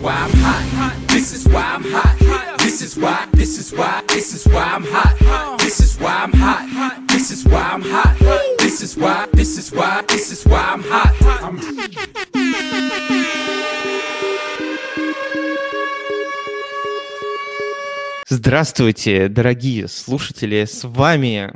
why 0.00 0.12
I'm 0.14 0.30
hot. 0.30 0.94
This 1.08 1.32
is 1.32 1.48
why 1.48 1.62
I'm 1.62 1.84
hot. 1.84 2.58
This 2.58 2.82
is 2.82 2.96
why, 2.96 3.26
this 3.32 3.58
is 3.58 3.72
why, 3.72 4.02
this 4.08 4.34
is 4.34 4.46
why 4.46 4.62
I'm 4.62 4.84
hot. 4.84 5.58
This 5.58 5.80
is 5.80 5.98
why 5.98 6.14
I'm 6.24 6.32
hot. 6.32 7.08
This 7.08 7.30
is 7.30 7.44
why 7.44 7.62
I'm 7.72 7.82
hot. 7.82 8.16
This 8.58 8.82
is 8.82 8.96
why, 8.96 9.26
this 9.32 9.58
is 9.58 9.72
why, 9.72 10.02
this 10.08 10.30
is 10.30 10.44
why 10.44 10.60
I'm 10.60 10.82
hot. 10.82 11.14
I'm 11.42 11.58
Здравствуйте, 18.30 19.28
дорогие 19.28 19.88
слушатели, 19.88 20.64
с 20.64 20.84
вами 20.84 21.50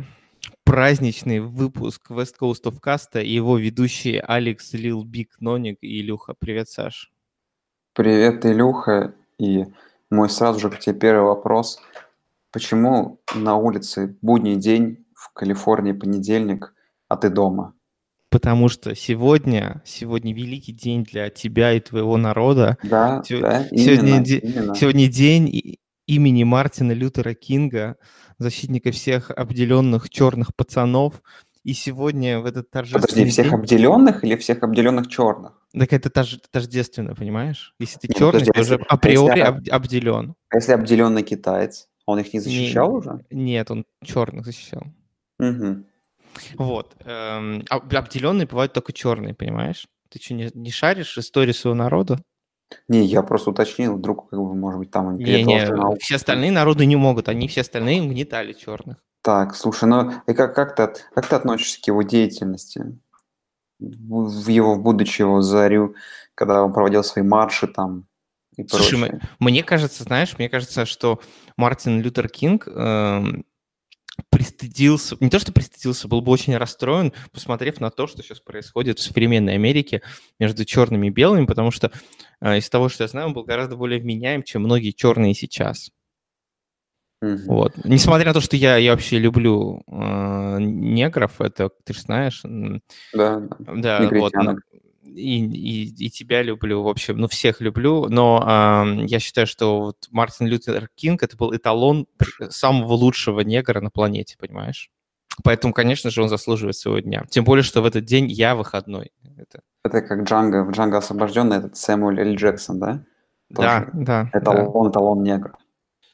праздничный 0.65 1.41
выпуск 1.41 2.11
West 2.11 2.37
Coast 2.41 2.65
of 2.65 2.81
Cast 2.85 3.23
и 3.23 3.29
его 3.29 3.59
ведущие 3.59 4.21
Алекс, 4.21 4.73
Лил, 4.73 5.05
Биг, 5.05 5.37
Ноник 5.39 5.79
и 5.83 6.01
Илюха. 6.01 6.35
Привет, 6.35 6.71
Саш. 6.71 7.12
Привет, 7.95 8.47
Илюха. 8.47 9.15
И 9.39 9.67
мой 10.11 10.31
сразу 10.31 10.59
же 10.61 10.71
к 10.71 10.79
тебе 10.79 10.99
первый 10.99 11.27
вопрос. 11.27 11.79
Почему 12.51 13.21
на 13.35 13.57
улице 13.57 14.17
будний 14.23 14.57
день, 14.57 15.05
в 15.15 15.33
Калифорнии 15.33 15.93
понедельник, 15.93 16.75
а 17.09 17.17
ты 17.17 17.29
дома? 17.29 17.75
Потому 18.31 18.69
что 18.69 18.95
сегодня, 18.95 19.83
сегодня 19.85 20.33
великий 20.35 20.73
день 20.73 21.05
для 21.05 21.29
тебя 21.29 21.73
и 21.75 21.81
твоего 21.81 22.17
народа. 22.17 22.79
Да, 22.83 23.23
Сего- 23.27 23.41
да, 23.43 23.65
сегодня, 23.69 24.09
именно, 24.09 24.25
де- 24.25 24.39
именно. 24.39 24.75
сегодня 24.75 25.07
день 25.09 25.77
имени 26.07 26.45
Мартина 26.45 26.93
Лютера 26.93 27.35
Кинга, 27.35 27.97
защитника 28.39 28.91
всех 28.91 29.31
обделенных 29.31 30.09
черных 30.09 30.55
пацанов. 30.57 31.23
И 31.65 31.75
сегодня 31.75 32.41
в 32.41 32.47
этот 32.47 32.71
торжественный 32.71 33.09
Подожди, 33.09 33.31
всех 33.31 33.47
день... 33.47 33.55
обделенных 33.55 34.25
или 34.25 34.35
всех 34.37 34.63
обделенных 34.65 35.07
черных? 35.09 35.53
Так 35.73 35.93
это 35.93 36.11
тож- 36.11 36.41
тождественно, 36.51 37.15
понимаешь? 37.15 37.75
Если 37.79 37.99
ты 38.01 38.09
Нет, 38.09 38.17
черный, 38.19 38.41
подожди, 38.41 38.53
ты 38.53 38.59
а 38.59 38.63
уже 38.63 38.75
а 38.77 38.95
априори 38.95 39.39
если- 39.39 39.41
об- 39.41 39.69
обделен. 39.71 40.35
А 40.49 40.57
если 40.57 40.73
обделенный 40.73 41.23
китаец, 41.23 41.89
он 42.05 42.19
их 42.19 42.35
не 42.35 42.41
защищал 42.41 42.93
уже? 42.95 43.25
Нет, 43.31 43.71
он 43.71 43.85
черных 44.05 44.45
защищал. 44.45 44.83
Мгм. 45.39 45.87
Вот. 46.57 46.97
эм, 47.05 47.65
об- 47.69 47.95
обделенные 47.95 48.47
бывают 48.47 48.73
только 48.73 48.93
черные, 48.93 49.35
понимаешь? 49.35 49.87
Ты 50.09 50.21
что, 50.21 50.35
не, 50.35 50.51
не 50.55 50.71
шаришь 50.71 51.17
историю 51.17 51.55
своего 51.55 51.77
народа? 51.77 52.21
Не, 52.89 53.05
я 53.05 53.23
просто 53.23 53.51
уточнил, 53.51 53.97
вдруг, 53.97 54.31
как 54.31 54.41
бы, 54.41 54.55
может 54.55 54.79
быть, 54.81 54.91
там 54.91 55.17
Не, 55.17 55.43
не, 55.45 55.97
все 56.01 56.17
остальные 56.17 56.51
народы 56.51 56.87
не 56.87 56.97
могут, 56.97 57.29
они 57.29 57.47
все 57.47 57.61
остальные 57.61 58.03
угнетали 58.03 58.53
черных. 58.53 58.97
Так, 59.23 59.55
слушай, 59.55 59.89
ну 59.89 60.13
и 60.27 60.35
как, 60.35 60.55
как, 60.55 60.75
ты, 60.75 60.83
от- 60.83 61.09
как 61.15 61.29
ты 61.29 61.37
относишься 61.37 61.81
к 61.81 61.87
его 61.87 62.03
деятельности? 62.03 62.99
В, 63.79 64.45
в 64.45 64.49
его, 64.49 64.77
будучи 64.77 65.23
его 65.23 65.41
зарю, 65.43 65.95
когда 66.35 66.63
он 66.63 66.73
проводил 66.73 67.05
свои 67.05 67.25
марши 67.25 67.67
там 67.69 68.07
и 68.57 68.67
Слушай, 68.67 68.99
прочее? 68.99 69.21
Мне 69.39 69.63
кажется, 69.63 70.03
знаешь, 70.05 70.37
мне 70.39 70.49
кажется, 70.49 70.87
что 70.87 71.21
Мартин 71.57 72.01
Лютер 72.01 72.29
Кинг 72.29 72.67
эм, 72.69 73.45
пристыдился, 74.29 75.17
не 75.21 75.31
то 75.31 75.39
что 75.39 75.53
пристыдился, 75.53 76.09
был 76.09 76.21
бы 76.21 76.33
очень 76.33 76.57
расстроен, 76.57 77.13
посмотрев 77.33 77.81
на 77.81 77.91
то, 77.91 78.07
что 78.07 78.23
сейчас 78.23 78.41
происходит 78.41 78.99
в 78.99 79.03
современной 79.03 79.55
Америке 79.55 80.03
между 80.39 80.65
черными 80.65 81.09
и 81.09 81.11
белыми, 81.11 81.47
потому 81.47 81.71
что 81.71 81.91
э, 82.41 82.59
из 82.59 82.69
того, 82.69 82.89
что 82.89 83.05
я 83.05 83.09
знаю, 83.09 83.29
он 83.29 83.35
был 83.35 83.45
гораздо 83.45 83.77
более 83.77 84.01
вменяем, 84.01 84.43
чем 84.43 84.63
многие 84.63 84.91
черные 84.91 85.35
сейчас. 85.35 85.91
Мгм. 87.23 87.45
Вот. 87.47 87.73
Несмотря 87.85 88.27
на 88.27 88.35
то, 88.35 88.41
что 88.41 88.57
я, 88.57 88.77
я 88.77 88.91
вообще 88.91 89.19
люблю 89.19 89.83
э, 89.87 90.57
негров, 90.61 91.41
это 91.41 91.71
ты 91.85 91.95
же 91.95 92.01
знаешь, 92.01 92.43
Да, 93.15 93.41
да. 93.59 93.75
да, 93.77 94.11
вот, 94.11 94.33
и, 95.05 95.45
и, 95.45 96.07
и 96.07 96.11
тебя 96.11 96.43
люблю, 96.43 96.83
в 96.83 96.89
общем, 96.89 97.19
ну, 97.19 97.29
всех 97.29 97.61
люблю, 97.61 98.07
но 98.09 98.43
ам, 98.47 99.05
я 99.05 99.19
считаю, 99.21 99.47
что 99.47 99.81
вот 99.81 100.09
Мартин 100.11 100.47
Лютер 100.47 100.89
Кинг 100.95 101.23
это 101.23 101.37
был 101.37 101.55
эталон 101.55 102.07
самого 102.49 102.95
лучшего 102.95 103.41
негра 103.41 103.81
на 103.81 103.91
планете, 103.91 104.37
понимаешь? 104.39 104.91
Поэтому, 105.45 105.73
конечно 105.75 106.11
же, 106.11 106.23
он 106.23 106.29
заслуживает 106.29 106.77
своего 106.77 106.99
дня. 107.01 107.25
Тем 107.31 107.45
более, 107.45 107.63
что 107.63 107.83
в 107.83 107.87
этот 107.87 108.05
день 108.05 108.31
я 108.31 108.55
выходной. 108.55 109.13
Это- 109.37 109.61
Это 109.85 110.01
как 110.03 110.23
Джанго, 110.25 110.65
в 110.65 110.71
Джанго 110.73 110.99
освобожденный, 110.99 111.59
этот 111.59 111.77
Сэмюэль 111.77 112.21
Л. 112.31 112.35
Джексон, 112.37 112.79
да? 112.81 113.05
Да, 113.51 113.81
Тоже 113.81 113.91
да, 113.93 114.31
да. 114.33 114.39
Эталон, 114.39 114.91
эталон 114.91 115.23
негра. 115.23 115.55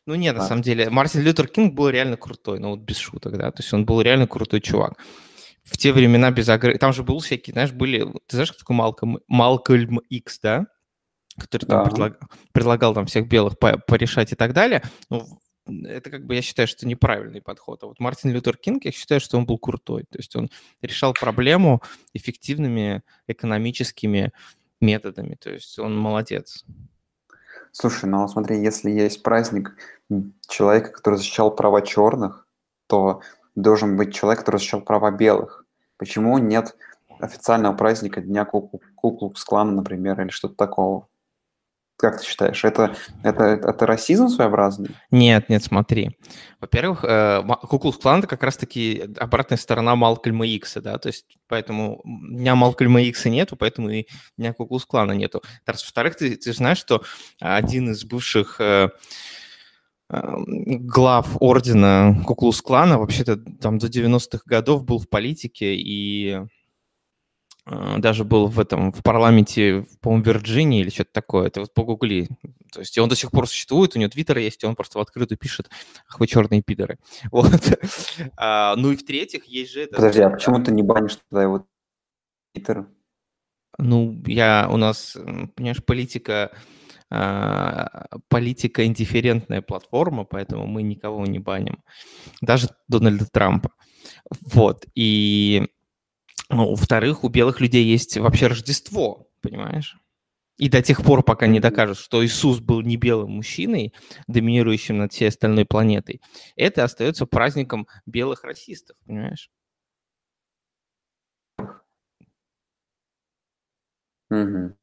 Ну 0.08 0.14
нет, 0.14 0.34
на 0.34 0.40
Да. 0.40 0.48
самом 0.48 0.62
деле, 0.62 0.88
Мартин 0.88 1.20
Лютер 1.20 1.48
Кинг 1.48 1.74
был 1.74 1.90
реально 1.90 2.16
крутой, 2.16 2.60
ну 2.60 2.70
вот 2.70 2.80
без 2.80 2.96
шуток, 2.96 3.36
да, 3.36 3.50
то 3.50 3.62
есть 3.62 3.70
он 3.74 3.84
был 3.84 4.00
реально 4.00 4.26
крутой 4.26 4.62
чувак. 4.62 4.94
В 5.64 5.76
те 5.76 5.92
времена 5.92 6.30
без 6.30 6.48
агр... 6.48 6.78
Там 6.78 6.94
же 6.94 7.02
был 7.02 7.18
всякие, 7.18 7.52
знаешь, 7.52 7.72
были... 7.72 8.10
Ты 8.26 8.36
знаешь, 8.36 8.50
кто 8.52 8.60
такой 8.60 8.74
Малкольм, 8.74 9.18
Малкольм 9.28 9.98
Икс, 10.08 10.40
да? 10.40 10.66
Который 11.38 11.66
там 11.66 11.84
Да. 11.84 11.90
предлаг- 11.90 12.20
предлагал 12.52 12.94
там 12.94 13.04
всех 13.04 13.28
белых 13.28 13.58
по- 13.58 13.76
порешать 13.76 14.32
и 14.32 14.34
так 14.34 14.54
далее. 14.54 14.82
Ну, 15.10 15.26
это 15.84 16.08
как 16.10 16.24
бы, 16.24 16.34
я 16.34 16.40
считаю, 16.40 16.68
что 16.68 16.86
неправильный 16.88 17.42
подход. 17.42 17.82
А 17.82 17.86
вот 17.86 18.00
Мартин 18.00 18.30
Лютер 18.30 18.56
Кинг, 18.56 18.86
я 18.86 18.92
считаю, 18.92 19.20
что 19.20 19.36
он 19.36 19.44
был 19.44 19.58
крутой. 19.58 20.04
То 20.10 20.18
есть 20.18 20.34
он 20.36 20.48
решал 20.80 21.12
проблему 21.12 21.82
эффективными 22.14 23.02
экономическими 23.26 24.32
методами. 24.80 25.34
То 25.34 25.50
есть 25.50 25.78
он 25.78 25.94
молодец. 25.98 26.64
Слушай, 27.72 28.06
ну 28.06 28.26
смотри, 28.28 28.60
если 28.60 28.90
есть 28.90 29.22
праздник 29.22 29.76
человека, 30.48 30.90
который 30.90 31.16
защищал 31.16 31.54
права 31.54 31.82
черных, 31.82 32.46
то 32.86 33.20
должен 33.54 33.96
быть 33.96 34.14
человек, 34.14 34.40
который 34.40 34.56
защищал 34.56 34.80
права 34.80 35.10
белых. 35.10 35.64
Почему 35.96 36.38
нет 36.38 36.76
официального 37.20 37.74
праздника 37.74 38.20
Дня 38.20 38.44
Ку- 38.44 38.80
Куклукс-клана, 38.94 39.72
например, 39.72 40.20
или 40.20 40.28
что-то 40.28 40.54
такого? 40.54 41.08
Как 41.98 42.20
ты 42.20 42.24
считаешь, 42.24 42.64
это, 42.64 42.94
это, 43.24 43.42
это 43.42 43.84
расизм 43.84 44.28
своеобразный? 44.28 44.90
Нет, 45.10 45.48
нет, 45.48 45.64
смотри. 45.64 46.16
Во-первых, 46.60 47.04
Куклус 47.62 47.98
Клан 47.98 48.20
это 48.20 48.28
как 48.28 48.44
раз-таки 48.44 49.16
обратная 49.18 49.58
сторона 49.58 49.96
Малкольма 49.96 50.46
Икса, 50.46 50.80
да, 50.80 50.96
то 50.98 51.08
есть 51.08 51.26
поэтому 51.48 52.00
дня 52.04 52.54
Малкольма 52.54 53.02
Икса 53.02 53.30
нету, 53.30 53.56
поэтому 53.56 53.90
и 53.90 54.06
дня 54.36 54.52
Куклус 54.52 54.86
Клана 54.86 55.10
нету. 55.10 55.42
Во-вторых, 55.66 56.14
ты, 56.14 56.36
ты 56.36 56.52
знаешь, 56.52 56.78
что 56.78 57.02
один 57.40 57.90
из 57.90 58.04
бывших 58.04 58.60
э, 58.60 58.90
э, 60.10 60.22
глав 60.46 61.36
ордена 61.40 62.22
Куклус 62.24 62.62
Клана 62.62 63.00
вообще-то 63.00 63.38
там 63.60 63.78
до 63.78 63.88
90-х 63.88 64.42
годов 64.46 64.84
был 64.84 65.00
в 65.00 65.08
политике 65.08 65.74
и 65.74 66.30
э, 66.30 66.46
даже 67.98 68.24
был 68.24 68.46
в 68.46 68.58
этом, 68.60 68.92
в 68.92 69.02
парламенте, 69.02 69.86
по-моему, 70.00 70.24
Вирджинии 70.24 70.80
или 70.80 70.90
что-то 70.90 71.12
такое. 71.12 71.48
Это 71.48 71.60
вот 71.60 71.74
погугли. 71.74 72.28
То 72.72 72.80
есть 72.80 72.96
он 72.98 73.08
до 73.08 73.16
сих 73.16 73.30
пор 73.30 73.46
существует, 73.46 73.94
у 73.94 73.98
него 73.98 74.10
твиттер 74.10 74.38
есть, 74.38 74.62
и 74.62 74.66
он 74.66 74.74
просто 74.74 74.98
в 74.98 75.02
открытую 75.02 75.38
пишет, 75.38 75.70
ах 76.08 76.18
вы 76.20 76.26
черные 76.26 76.62
пидоры. 76.62 76.98
Вот. 77.30 77.78
А, 78.36 78.74
ну 78.76 78.92
и 78.92 78.96
в-третьих, 78.96 79.44
есть 79.44 79.72
же 79.72 79.82
это... 79.82 79.96
Подожди, 79.96 80.22
а 80.22 80.30
почему 80.30 80.62
ты 80.62 80.72
не 80.72 80.82
банишь 80.82 81.18
тогда 81.28 81.42
его 81.42 81.66
твиттер? 82.52 82.88
Ну, 83.78 84.22
я, 84.26 84.68
у 84.70 84.76
нас, 84.76 85.16
понимаешь, 85.54 85.84
политика, 85.84 86.50
а, 87.10 88.06
политика 88.28 88.84
индифферентная 88.84 89.62
платформа, 89.62 90.24
поэтому 90.24 90.66
мы 90.66 90.82
никого 90.82 91.24
не 91.26 91.38
баним. 91.38 91.82
Даже 92.40 92.68
Дональда 92.88 93.26
Трампа. 93.26 93.70
Вот. 94.40 94.86
И, 94.94 95.68
ну, 96.50 96.70
во-вторых, 96.70 97.24
у 97.24 97.28
белых 97.28 97.60
людей 97.60 97.84
есть 97.84 98.16
вообще 98.16 98.46
Рождество, 98.46 99.28
понимаешь? 99.42 99.98
И 100.56 100.68
до 100.68 100.82
тех 100.82 101.04
пор, 101.04 101.22
пока 101.22 101.46
не 101.46 101.60
докажут, 101.60 101.98
что 101.98 102.24
Иисус 102.24 102.58
был 102.58 102.80
не 102.80 102.96
белым 102.96 103.32
мужчиной, 103.32 103.94
доминирующим 104.26 104.98
над 104.98 105.12
всей 105.12 105.28
остальной 105.28 105.64
планетой, 105.64 106.20
это 106.56 106.82
остается 106.82 107.26
праздником 107.26 107.86
белых 108.06 108.42
расистов, 108.42 108.96
понимаешь? 109.06 109.50
Мгм. 114.30 114.74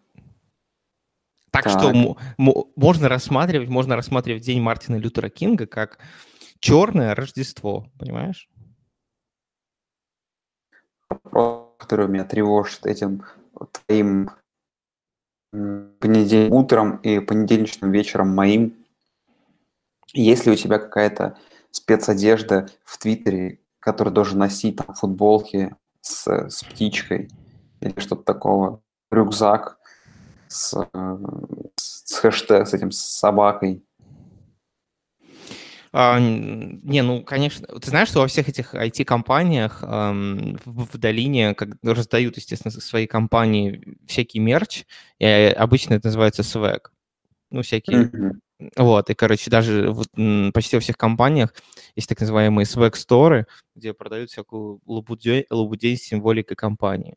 Так, 1.52 1.70
что 1.70 1.92
Так. 1.92 1.96
мо- 2.38 2.68
можно 2.76 3.08
рассматривать, 3.08 3.70
можно 3.70 3.96
рассматривать 3.96 4.44
День 4.44 4.62
Мартина 4.62 4.98
Лютера 4.98 5.30
Кинга 5.30 5.68
как 5.68 6.00
черное 6.60 7.16
Рождество, 7.16 7.90
понимаешь? 7.98 8.50
Вопрос, 11.24 11.70
который 11.78 12.08
меня 12.08 12.24
тревожит 12.24 12.86
этим 12.86 13.24
твоим 13.72 14.32
м, 15.54 15.94
понедельным 16.00 16.54
утром 16.54 16.98
и 16.98 17.20
понедельничным 17.20 17.92
вечером 17.92 18.36
моим. 18.36 18.76
Есть 20.14 20.46
ли 20.46 20.52
у 20.52 20.56
тебя 20.56 20.80
какая-то 20.80 21.38
спецодежда 21.72 22.70
в 22.84 22.98
Твиттере, 22.98 23.60
которую 23.80 24.14
должен 24.14 24.40
носить 24.40 24.78
там 24.78 24.96
футболки 24.96 25.76
с, 26.02 26.28
с 26.50 26.64
птичкой 26.64 27.30
или 27.82 28.00
что-то 28.00 28.24
такого, 28.24 28.82
рюкзак 29.12 29.78
с, 30.48 30.74
э, 30.94 31.18
с 31.76 32.18
хэштег, 32.20 32.68
с 32.68 32.74
этим 32.74 32.92
с 32.92 33.00
собакой? 33.00 33.84
А, 35.98 36.20
не, 36.20 37.02
ну, 37.04 37.24
конечно. 37.24 37.66
Ты 37.68 37.90
знаешь, 37.90 38.10
что 38.10 38.20
во 38.20 38.28
всех 38.28 38.50
этих 38.50 38.76
IT-компаниях 38.76 39.82
ам, 39.82 40.58
в, 40.66 40.92
в 40.92 40.98
долине 40.98 41.56
как, 41.56 41.70
раздают, 41.84 42.36
естественно, 42.36 42.70
своей 42.70 43.08
компании 43.08 43.98
всякий 44.06 44.40
мерч, 44.40 44.84
и 45.20 45.24
э, 45.26 45.52
обычно 45.52 45.94
это 45.94 46.08
называется 46.08 46.44
свэг. 46.44 46.92
ну, 47.50 47.62
всякие 47.62 48.12
Мгм. 48.14 48.42
вот, 48.76 49.10
и, 49.10 49.14
короче, 49.14 49.50
даже 49.50 49.90
вот, 49.90 50.10
почти 50.54 50.76
во 50.76 50.82
всех 50.82 50.98
компаниях 50.98 51.54
есть 51.96 52.10
так 52.10 52.20
называемые 52.20 52.66
swag-сторы, 52.66 53.46
где 53.74 53.94
продают 53.94 54.32
всякую 54.32 54.82
лабудень, 54.86 55.46
лабудень 55.50 55.96
с 55.96 56.02
символикой 56.02 56.58
компании. 56.58 57.16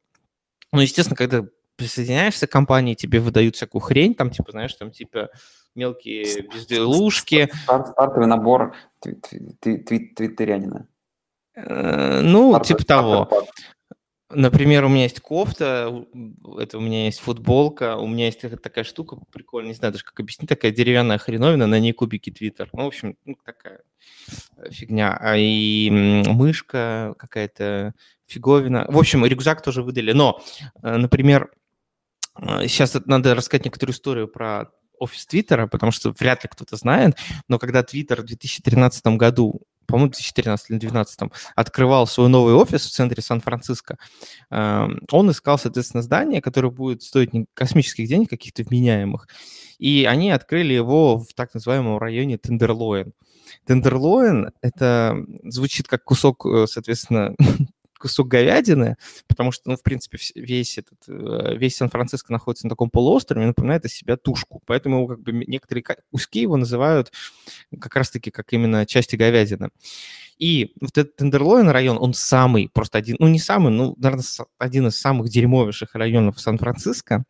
Ну, 0.71 0.81
естественно, 0.83 1.17
когда 1.17 1.45
присоединяешься 1.79 2.47
к 2.47 2.51
компании, 2.51 2.95
тебе 2.95 3.21
выдают 3.21 3.57
всякую 3.57 3.81
хрень, 3.81 4.15
там, 4.15 4.31
типа, 4.31 4.51
знаешь, 4.51 4.75
там, 4.75 4.91
типа, 4.91 5.31
мелкие 5.75 6.43
безделушки. 6.43 7.49
Стар- 7.63 7.87
Стартовый 7.87 8.27
набор 8.27 8.75
тви- 9.05 9.15
тви- 9.21 9.55
тви- 9.65 9.85
тви- 9.85 10.15
твиттерянина. 10.15 10.87
Э, 11.55 12.21
Ну, 12.23 12.53
Стартовый- 12.53 12.65
типа 12.67 12.85
того. 12.85 13.25
стартовый. 13.27 13.49
Например, 14.31 14.85
у 14.85 14.89
меня 14.89 15.05
есть 15.05 15.21
кофта, 15.21 16.05
это 16.59 16.77
у 16.77 16.81
меня 16.83 17.07
есть 17.07 17.19
футболка, 17.21 17.97
у 17.97 18.07
меня 18.07 18.27
есть 18.27 18.43
такая- 18.63 18.85
штука 18.85 19.17
прикольная, 19.33 19.71
не 19.71 19.75
знаю 19.75 19.93
даже 19.93 20.05
как 20.05 20.21
объяснить, 20.21 20.51
такая 20.51 20.71
деревянная 20.71 21.17
хреновина, 21.17 21.67
на 21.67 21.79
ней 21.81 21.93
кубики 21.93 22.31
Твиттер. 22.31 22.69
Ну, 22.75 22.85
в 22.85 22.87
общем, 22.89 23.17
ну, 23.25 23.37
такая 23.43 23.81
фигня. 24.71 25.17
А 25.19 25.37
и 25.39 25.89
мышка 25.91 27.15
какая-то 27.19 27.95
фиговина. 28.27 28.85
В 28.89 28.99
общем, 28.99 29.25
рюкзак 29.25 29.63
тоже 29.63 29.83
выдали. 29.83 30.13
Но, 30.13 30.43
э, 30.83 30.97
например, 30.99 31.51
сейчас 32.63 32.97
надо 33.07 33.35
рассказать 33.35 33.65
некоторую 33.65 33.95
историю 33.95 34.29
про 34.29 34.71
офис 34.99 35.27
Твиттера, 35.27 35.67
потому 35.67 35.93
что 35.93 36.13
вряд 36.19 36.45
ли 36.45 36.51
кто-то 36.51 36.77
знает, 36.77 37.17
но 37.49 37.59
когда 37.59 37.83
Твиттер 37.83 38.23
в 38.23 38.25
2013 38.25 39.07
году 39.17 39.63
по-моему, 39.89 40.11
в 40.11 40.17
2013 40.17 40.71
или 40.71 40.79
2012 40.79 41.33
открывал 41.57 42.07
свой 42.07 42.29
новый 42.29 42.53
офис 42.53 42.85
в 42.87 42.91
центре 42.91 43.23
Сан-Франциско, 43.23 43.97
эм, 44.51 45.01
он 45.11 45.31
искал, 45.31 45.59
соответственно, 45.59 46.03
здание, 46.03 46.43
которое 46.43 46.71
будет 46.71 47.03
стоить 47.03 47.31
космических 47.55 48.07
денег, 48.07 48.29
каких-то 48.29 48.63
вменяемых, 48.65 49.27
и 49.79 50.05
они 50.07 50.31
открыли 50.31 50.75
его 50.75 51.19
в 51.19 51.33
так 51.35 51.55
называемом 51.55 51.97
районе 51.97 52.37
Тендерлоин. 52.37 53.15
Тендерлоин— 53.65 54.51
это 54.61 55.17
звучит 55.45 55.89
как 55.89 56.05
кусок, 56.05 56.45
э, 56.45 56.67
соответственно, 56.67 57.35
кусок 57.99 58.29
говядины, 58.29 58.97
потому 59.27 59.53
что, 59.53 59.71
ну, 59.71 59.77
в 59.77 59.83
принципе, 59.83 60.19
весь 60.35 60.79
этот, 60.79 60.99
э, 61.09 61.57
весь 61.57 61.77
Сан-Франциско 61.77 62.33
находится 62.33 62.67
на 62.67 62.71
таком 62.71 62.91
полуострове, 62.91 63.47
напоминает 63.47 63.85
из 63.85 63.95
себя 63.95 64.17
тушку. 64.17 64.63
Поэтому 64.67 64.99
его 64.99 65.07
как 65.09 65.21
бы 65.21 65.33
некоторые 65.33 65.85
куски 66.11 66.41
его 66.43 66.57
называют 66.57 67.13
как 67.79 67.95
раз-таки 67.97 68.31
как 68.31 68.53
именно 68.53 68.87
части 68.87 69.17
говядины. 69.17 69.71
И 70.39 70.73
вот 70.81 70.97
этот 70.97 71.17
Тендерлоин 71.17 71.69
район, 71.69 71.99
он 72.01 72.15
самый, 72.15 72.69
просто 72.73 72.99
один, 72.99 73.17
ну, 73.19 73.27
не 73.29 73.41
самый, 73.41 73.73
ну, 73.73 73.95
наверное, 73.99 74.25
один 74.59 74.87
из 74.87 74.97
самых 74.97 75.29
дерьмовейших 75.29 75.95
районов 75.95 76.41
Сан-Франциско. 76.41 77.25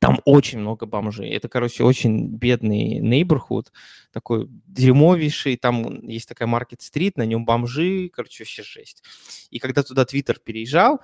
Там 0.00 0.20
очень 0.24 0.58
много 0.58 0.86
бомжей. 0.86 1.30
Это, 1.30 1.48
короче, 1.48 1.84
очень 1.84 2.28
бедный 2.28 2.98
нейборхуд, 2.98 3.72
такой 4.12 4.48
дерьмовейший. 4.66 5.56
Там 5.56 6.06
есть 6.06 6.28
такая 6.28 6.48
маркет-стрит, 6.48 7.16
на 7.16 7.24
нем 7.24 7.44
бомжи, 7.44 8.10
короче, 8.12 8.44
вообще 8.44 8.62
жесть. 8.62 9.02
И 9.50 9.58
когда 9.58 9.82
туда 9.82 10.04
Твиттер 10.04 10.38
переезжал, 10.38 11.00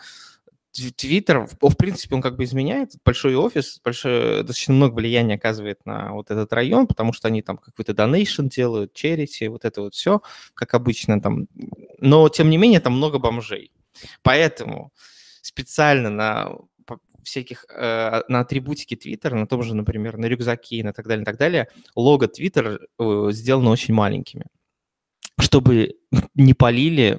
Тв- 0.73 0.93
Твиттер, 0.93 1.49
в 1.61 1.77
принципе, 1.77 2.15
он 2.15 2.23
как 2.23 2.37
бы 2.37 2.45
изменяет. 2.45 2.93
Большой 3.05 3.35
офис, 3.35 3.81
большое, 3.85 4.39
достаточно 4.39 4.75
много 4.75 4.95
влияния 4.95 5.35
оказывает 5.35 5.85
на 5.85 6.13
вот 6.13 6.31
этот 6.31 6.53
район, 6.53 6.87
потому 6.87 7.13
что 7.13 7.29
они 7.29 7.43
там 7.43 7.59
какой-то 7.59 7.93
донейшн 7.93 8.47
делают, 8.47 8.95
черити, 8.95 9.45
вот 9.45 9.65
это 9.65 9.83
вот 9.83 9.95
все, 9.95 10.23
как 10.55 10.75
обычно 10.75 11.21
там. 11.21 11.47
Но, 11.99 12.29
тем 12.31 12.49
не 12.49 12.57
менее, 12.57 12.81
там 12.81 12.95
много 12.95 13.19
бомжей. 13.19 13.71
Поэтому 14.23 14.93
специально 15.43 16.09
на 16.09 16.53
всяких, 17.23 17.65
э, 17.69 18.23
на 18.29 18.41
атрибутике 18.41 18.97
Твиттера, 18.97 19.37
на 19.37 19.47
том 19.47 19.63
же, 19.63 19.75
например, 19.75 20.17
на 20.17 20.27
рюкзаке 20.27 20.77
и 20.77 20.83
на 20.83 20.93
так 20.93 21.07
далее, 21.07 21.23
и 21.23 21.27
так 21.27 21.37
далее, 21.37 21.69
лого 21.95 22.29
Твиттер 22.29 22.81
э, 22.99 23.29
сделано 23.31 23.71
очень 23.71 23.95
маленькими, 23.95 24.47
чтобы 25.39 25.97
не 26.35 26.55
полили 26.55 27.19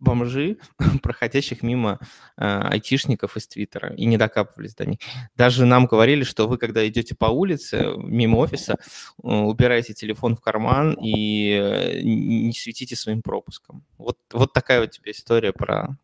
бомжи, 0.00 0.58
проходящих 1.02 1.62
мимо 1.62 1.98
э, 2.36 2.44
айтишников 2.44 3.36
из 3.36 3.46
Твиттера, 3.46 3.94
и 3.94 4.06
не 4.06 4.16
докапывались 4.16 4.74
до 4.74 4.86
них. 4.86 4.98
Даже 5.36 5.66
нам 5.66 5.86
говорили, 5.86 6.24
что 6.24 6.48
вы, 6.48 6.58
когда 6.58 6.86
идете 6.88 7.14
по 7.14 7.26
улице, 7.26 7.92
мимо 7.98 8.36
офиса, 8.36 8.76
э, 9.22 9.28
убираете 9.28 9.92
телефон 9.94 10.36
в 10.36 10.40
карман 10.40 10.96
и 11.00 11.52
э, 11.52 12.00
не 12.02 12.52
светите 12.52 12.96
своим 12.96 13.22
пропуском. 13.22 13.84
Вот, 13.98 14.18
вот 14.32 14.52
такая 14.52 14.80
вот 14.80 14.90
тебе 14.90 15.12
история 15.12 15.52
про 15.52 15.96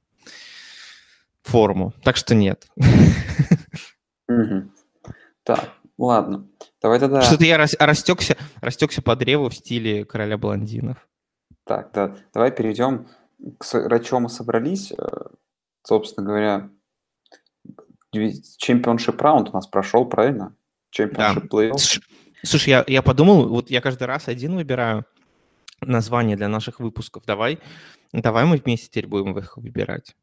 форму. 1.48 1.92
Так 2.02 2.16
что 2.16 2.34
нет. 2.34 2.66
Так, 5.44 5.70
ладно. 5.98 6.48
Давай 6.82 6.98
тогда... 6.98 7.22
Что-то 7.22 7.44
я 7.44 7.56
рас- 7.56 7.76
растекся, 7.78 8.36
растекся 8.60 9.02
по 9.02 9.14
древу 9.16 9.48
в 9.48 9.54
стиле 9.54 10.04
короля 10.04 10.36
блондинов. 10.36 11.08
Так, 11.64 11.92
да. 11.92 12.16
Давай 12.34 12.50
перейдем 12.50 13.06
к 13.58 13.64
с- 13.64 13.74
о 13.74 13.98
чем 14.00 14.22
мы 14.22 14.28
собрались. 14.28 14.92
Э, 14.92 15.28
Собственно 15.84 16.26
говоря, 16.26 16.70
Championship 18.12 19.18
раунд 19.22 19.50
у 19.50 19.52
нас 19.52 19.68
прошел, 19.68 20.04
правильно? 20.04 20.56
Плей-офф. 20.96 21.78
Слушай, 21.78 22.02
Слушай, 22.42 22.68
я, 22.70 22.84
я 22.86 23.02
подумал, 23.02 23.48
вот 23.48 23.70
я 23.70 23.80
каждый 23.80 24.04
раз 24.04 24.28
один 24.28 24.56
выбираю 24.56 25.04
название 25.80 26.36
для 26.36 26.48
наших 26.48 26.80
выпусков. 26.80 27.24
Давай, 27.24 27.60
давай 28.12 28.44
мы 28.46 28.56
вместе 28.56 28.88
теперь 28.88 29.06
будем 29.06 29.38
их 29.38 29.56
выбирать. 29.56 30.16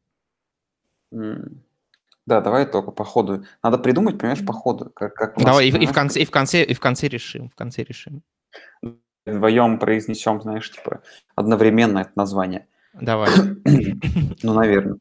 Да, 2.26 2.40
давай 2.40 2.64
только 2.66 2.90
по 2.90 3.04
ходу. 3.04 3.44
Надо 3.62 3.76
придумать, 3.78 4.18
понимаешь, 4.18 4.44
по 4.46 4.52
ходу. 4.54 4.90
Как, 4.94 5.14
как 5.14 5.36
нас, 5.36 5.44
Давай, 5.44 5.68
и, 5.68 5.70
в- 5.70 5.76
и 5.76 5.86
в 5.86 5.92
конце, 5.92 6.20
и 6.20 6.24
в 6.24 6.30
конце, 6.30 6.62
и 6.64 6.72
в 6.72 6.80
конце 6.80 7.08
решим, 7.08 7.50
в 7.50 7.54
конце 7.54 7.82
решим. 7.82 8.22
вдвоем 9.26 9.78
произнесем, 9.78 10.40
знаешь, 10.40 10.70
типа 10.70 11.00
одновременно 11.34 11.98
это 12.00 12.10
название. 12.16 12.66
Давай. 12.94 13.30
Ну, 14.42 14.54
наверное. 14.54 14.98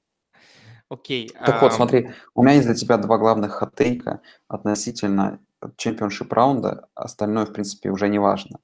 Окей. 0.89 1.29
Так 1.45 1.61
вот, 1.61 1.71
а, 1.71 1.75
смотри, 1.75 2.11
у 2.35 2.43
меня 2.43 2.53
есть 2.55 2.67
для 2.67 2.75
тебя 2.75 2.97
два 2.97 3.17
главных 3.17 3.53
хот-тейка 3.53 4.19
относительно 4.47 5.39
чемпионшип 5.77 6.31
раунда, 6.31 6.87
остальное, 6.93 7.45
в 7.45 7.53
принципе, 7.53 7.89
уже 7.89 8.09
не 8.09 8.19
важно. 8.19 8.59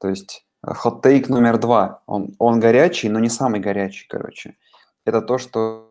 То 0.00 0.08
есть 0.08 0.46
э, 0.66 0.72
хот-тейк 0.72 1.28
номер 1.28 1.58
два, 1.58 2.02
он, 2.06 2.34
он 2.38 2.60
горячий, 2.60 3.08
но 3.08 3.18
не 3.20 3.28
самый 3.28 3.60
горячий, 3.60 4.06
короче. 4.08 4.56
Это 5.04 5.20
то, 5.22 5.38
что 5.38 5.89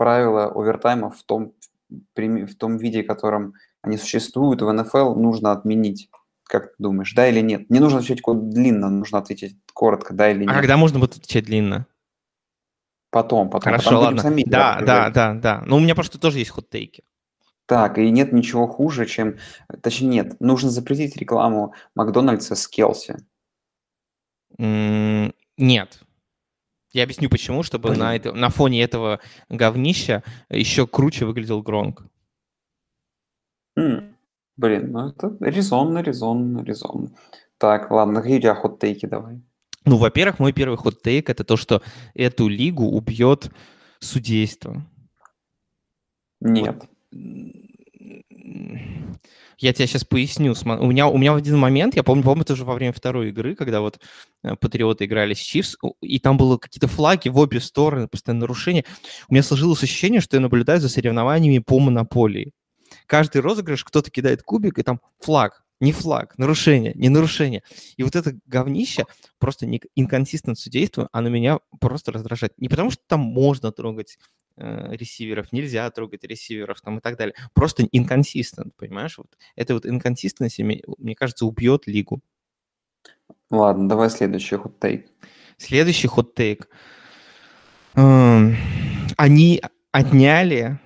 правила 0.00 0.46
овертайма 0.46 1.10
в 1.10 1.22
том, 1.24 1.52
в 1.90 2.54
том 2.54 2.78
виде, 2.78 3.02
в 3.02 3.06
котором 3.06 3.52
они 3.82 3.98
существуют 3.98 4.62
в 4.62 4.72
НФЛ, 4.72 5.14
нужно 5.14 5.52
отменить. 5.52 6.08
Как 6.44 6.68
ты 6.68 6.74
думаешь, 6.78 7.12
да 7.12 7.28
или 7.28 7.40
нет? 7.40 7.68
Не 7.68 7.80
нужно 7.80 7.98
отвечать 7.98 8.22
длинно, 8.24 8.88
нужно 8.88 9.18
ответить 9.18 9.58
коротко, 9.74 10.14
да 10.14 10.30
или 10.30 10.44
а 10.44 10.46
нет. 10.46 10.54
когда 10.54 10.78
можно 10.78 10.98
будет 11.00 11.16
отвечать 11.16 11.44
длинно? 11.44 11.86
Потом, 13.10 13.50
потом. 13.50 13.72
Хорошо, 13.72 13.90
потом 13.90 14.04
ладно. 14.04 14.22
сами 14.22 14.42
Да, 14.46 14.80
да, 14.80 15.10
да, 15.10 15.34
да. 15.34 15.62
Ну, 15.66 15.76
у 15.76 15.80
меня 15.80 15.94
просто 15.94 16.18
тоже 16.18 16.38
есть 16.38 16.52
хот-тейки. 16.52 17.02
Так, 17.66 17.98
и 17.98 18.10
нет 18.10 18.32
ничего 18.32 18.66
хуже, 18.68 19.04
чем... 19.04 19.36
Точнее, 19.82 20.08
нет, 20.08 20.40
нужно 20.40 20.70
запретить 20.70 21.14
рекламу 21.18 21.74
Макдональдса 21.94 22.54
с 22.54 22.66
Келси. 22.66 23.16
Нет. 24.56 26.00
Я 26.92 27.04
объясню 27.04 27.28
почему, 27.30 27.62
чтобы 27.62 27.94
на, 27.96 28.16
это- 28.16 28.32
на 28.32 28.48
фоне 28.50 28.82
этого 28.82 29.20
говнища 29.48 30.22
еще 30.48 30.86
круче 30.86 31.24
выглядел 31.24 31.62
Гронк. 31.62 32.04
М, 33.76 34.16
Блин, 34.56 34.92
ну 34.92 35.08
это 35.08 35.36
резонно, 35.40 36.02
резонно, 36.02 36.62
резонно. 36.62 37.10
Так, 37.58 37.90
ладно, 37.90 38.20
какие 38.20 38.38
у 38.38 38.40
тебя 38.42 38.54
хот-тейки 38.54 39.06
давай? 39.06 39.40
Ну, 39.86 39.96
во-первых, 39.96 40.38
мой 40.38 40.52
первый 40.52 40.76
хот-тейк 40.76 41.30
это 41.30 41.44
то, 41.44 41.56
что 41.56 41.80
эту 42.14 42.48
лигу 42.48 42.84
убьет 42.84 43.50
судейство. 44.00 44.84
Нет. 46.40 46.84
Я 49.60 49.74
тебе 49.74 49.86
сейчас 49.86 50.04
поясню. 50.04 50.54
У 50.64 50.86
меня, 50.86 51.06
у 51.06 51.18
меня 51.18 51.34
в 51.34 51.36
один 51.36 51.58
момент, 51.58 51.94
я 51.94 52.02
помню, 52.02 52.22
по-моему, 52.22 52.42
это 52.42 52.54
уже 52.54 52.64
во 52.64 52.72
время 52.72 52.94
второй 52.94 53.28
игры, 53.28 53.54
когда 53.54 53.82
вот 53.82 54.00
э, 54.42 54.56
Патриоты 54.56 55.04
играли 55.04 55.34
с 55.34 55.38
Чивс, 55.38 55.76
и 56.00 56.18
там 56.18 56.38
было 56.38 56.56
какие-то 56.56 56.88
флаги 56.88 57.28
в 57.28 57.36
обе 57.36 57.60
стороны, 57.60 58.08
постоянно 58.08 58.40
нарушения. 58.40 58.86
У 59.28 59.34
меня 59.34 59.42
сложилось 59.42 59.82
ощущение, 59.82 60.22
что 60.22 60.38
я 60.38 60.40
наблюдаю 60.40 60.80
за 60.80 60.88
соревнованиями 60.88 61.58
по 61.58 61.78
монополии. 61.78 62.52
Каждый 63.04 63.42
розыгрыш 63.42 63.84
кто-то 63.84 64.10
кидает 64.10 64.42
кубик, 64.42 64.78
и 64.78 64.82
там 64.82 64.98
флаг, 65.20 65.62
не 65.78 65.92
флаг, 65.92 66.38
нарушение, 66.38 66.92
не 66.94 67.10
нарушение. 67.10 67.62
И 67.98 68.02
вот 68.02 68.16
это 68.16 68.32
говнище, 68.46 69.04
просто 69.38 69.66
инконсистент 69.94 70.58
судейство, 70.58 71.10
оно 71.12 71.28
меня 71.28 71.58
просто 71.80 72.12
раздражает. 72.12 72.54
Не 72.56 72.70
потому, 72.70 72.90
что 72.90 73.02
там 73.06 73.20
можно 73.20 73.72
трогать 73.72 74.16
ресиверов, 74.60 75.52
нельзя 75.52 75.90
трогать 75.90 76.24
ресиверов 76.24 76.80
там 76.80 76.98
и 76.98 77.00
так 77.00 77.16
далее. 77.16 77.34
Просто 77.54 77.84
инконсистент, 77.90 78.74
понимаешь? 78.76 79.18
Вот 79.18 79.28
это 79.56 79.74
вот 79.74 79.86
инконсистенность, 79.86 80.58
мне, 80.58 80.82
мне 80.98 81.14
кажется, 81.14 81.46
убьет 81.46 81.86
лигу. 81.86 82.20
Ладно, 83.50 83.88
давай 83.88 84.10
следующий 84.10 84.56
хот-тейк. 84.56 85.06
Следующий 85.56 86.08
хот-тейк. 86.08 86.68
Эм, 87.94 88.56
Они 89.16 89.60
отняли, 89.92 90.78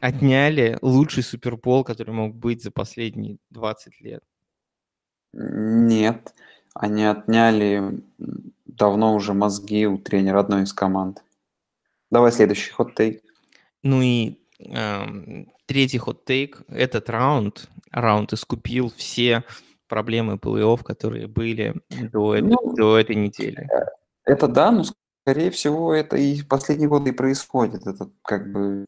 отняли 0.00 0.78
лучший 0.80 1.22
супербол, 1.22 1.84
который 1.84 2.14
мог 2.14 2.34
быть 2.34 2.62
за 2.62 2.70
последние 2.70 3.38
20 3.50 4.00
лет. 4.00 4.22
Нет, 5.32 6.32
они 6.74 7.04
отняли 7.04 8.00
давно 8.66 9.14
уже 9.14 9.34
мозги 9.34 9.86
у 9.86 9.98
тренера 9.98 10.40
одной 10.40 10.62
из 10.62 10.72
команд. 10.72 11.22
Давай 12.14 12.30
следующий 12.30 12.70
хот-тейк. 12.70 13.22
Ну 13.82 14.00
и 14.00 14.38
эм, 14.60 15.50
третий 15.66 15.98
хот-тейк. 15.98 16.62
Этот 16.68 17.10
раунд, 17.10 17.68
раунд 17.90 18.32
искупил 18.32 18.92
все 18.96 19.42
проблемы 19.88 20.36
плей-офф, 20.36 20.84
которые 20.84 21.26
были 21.26 21.74
до, 21.90 22.36
этой- 22.36 22.48
Ну, 22.48 22.74
до 22.76 22.96
этой 22.96 23.16
недели. 23.16 23.66
Это 24.24 24.46
да, 24.46 24.70
но 24.70 24.84
скорее 25.26 25.50
всего 25.50 25.92
это 25.92 26.16
и 26.16 26.38
в 26.42 26.46
последние 26.46 26.88
годы 26.88 27.10
и 27.10 27.12
происходит. 27.12 27.84
Это 27.84 28.08
как 28.22 28.52
бы 28.52 28.84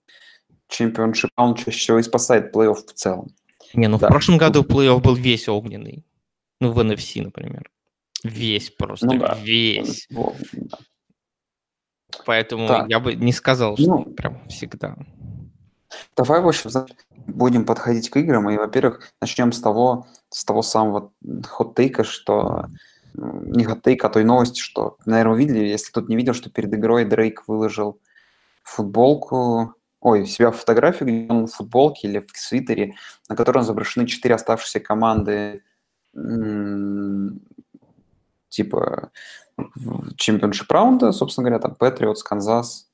чемпионшип, 0.69 1.31
он 1.37 1.57
чаще 1.57 1.79
всего 1.79 1.99
и 1.99 2.05
спасает 2.05 2.55
плей-офф 2.55 2.77
в 2.77 2.93
целом. 2.93 3.27
Не, 3.75 3.89
ну 3.89 3.99
Да. 3.99 4.07
в 4.07 4.11
прошлом 4.11 4.39
году 4.39 4.63
плей-офф 4.63 5.01
был 5.01 5.17
весь 5.17 5.49
огненный. 5.49 6.05
Ну, 6.61 6.71
в 6.71 6.79
NFC, 6.79 7.23
например. 7.25 7.69
Весь 8.23 8.71
просто, 8.71 9.07
Ну 9.07 9.19
да. 9.19 9.37
весь. 9.43 10.07
Вот, 10.11 10.37
да. 10.53 10.79
Поэтому 12.25 12.67
Так. 12.69 12.89
я 12.89 13.01
бы 13.01 13.15
не 13.15 13.33
сказал, 13.33 13.77
что 13.77 13.87
Ну. 13.99 14.05
прям 14.05 14.41
всегда. 14.49 14.97
Давай, 16.17 16.41
в 16.41 16.49
общем, 16.49 16.71
будем 17.27 17.65
подходить 17.65 18.11
к 18.11 18.17
играм. 18.17 18.49
И, 18.51 18.57
во-первых, 18.57 19.01
начнем 19.21 19.53
с 19.53 19.61
того, 19.61 20.07
с 20.31 20.45
того 20.45 20.63
самого 20.63 21.13
хот-тейка, 21.49 22.05
что 22.05 22.67
не 23.15 23.65
хот-тейк, 23.65 24.05
а 24.05 24.09
той 24.09 24.25
новости, 24.25 24.61
что, 24.61 24.99
наверное, 25.07 25.33
вы 25.35 25.39
видели, 25.41 25.65
если 25.65 25.91
кто-то 25.91 26.09
не 26.09 26.17
видел, 26.17 26.35
что 26.35 26.51
перед 26.51 26.73
игрой 26.75 27.05
Дрейк 27.05 27.45
выложил 27.47 27.99
футболку, 28.63 29.75
ой, 30.01 30.27
себя 30.27 30.51
фотографию, 30.51 31.09
где 31.09 31.27
он 31.33 31.47
в 31.47 31.53
футболке 31.55 32.09
или 32.09 32.19
в 32.19 32.37
свитере, 32.37 32.95
на 33.29 33.37
которой 33.37 33.63
изображены 33.63 34.07
четыре 34.07 34.35
оставшиеся 34.35 34.81
команды 34.81 35.63
типа 38.49 38.79
в- 38.81 39.11
championship 40.17 40.71
раунда, 40.71 41.13
собственно 41.13 41.49
говоря, 41.49 41.61
там 41.61 41.75
Patriots, 41.75 42.23
Канзас, 42.23 42.89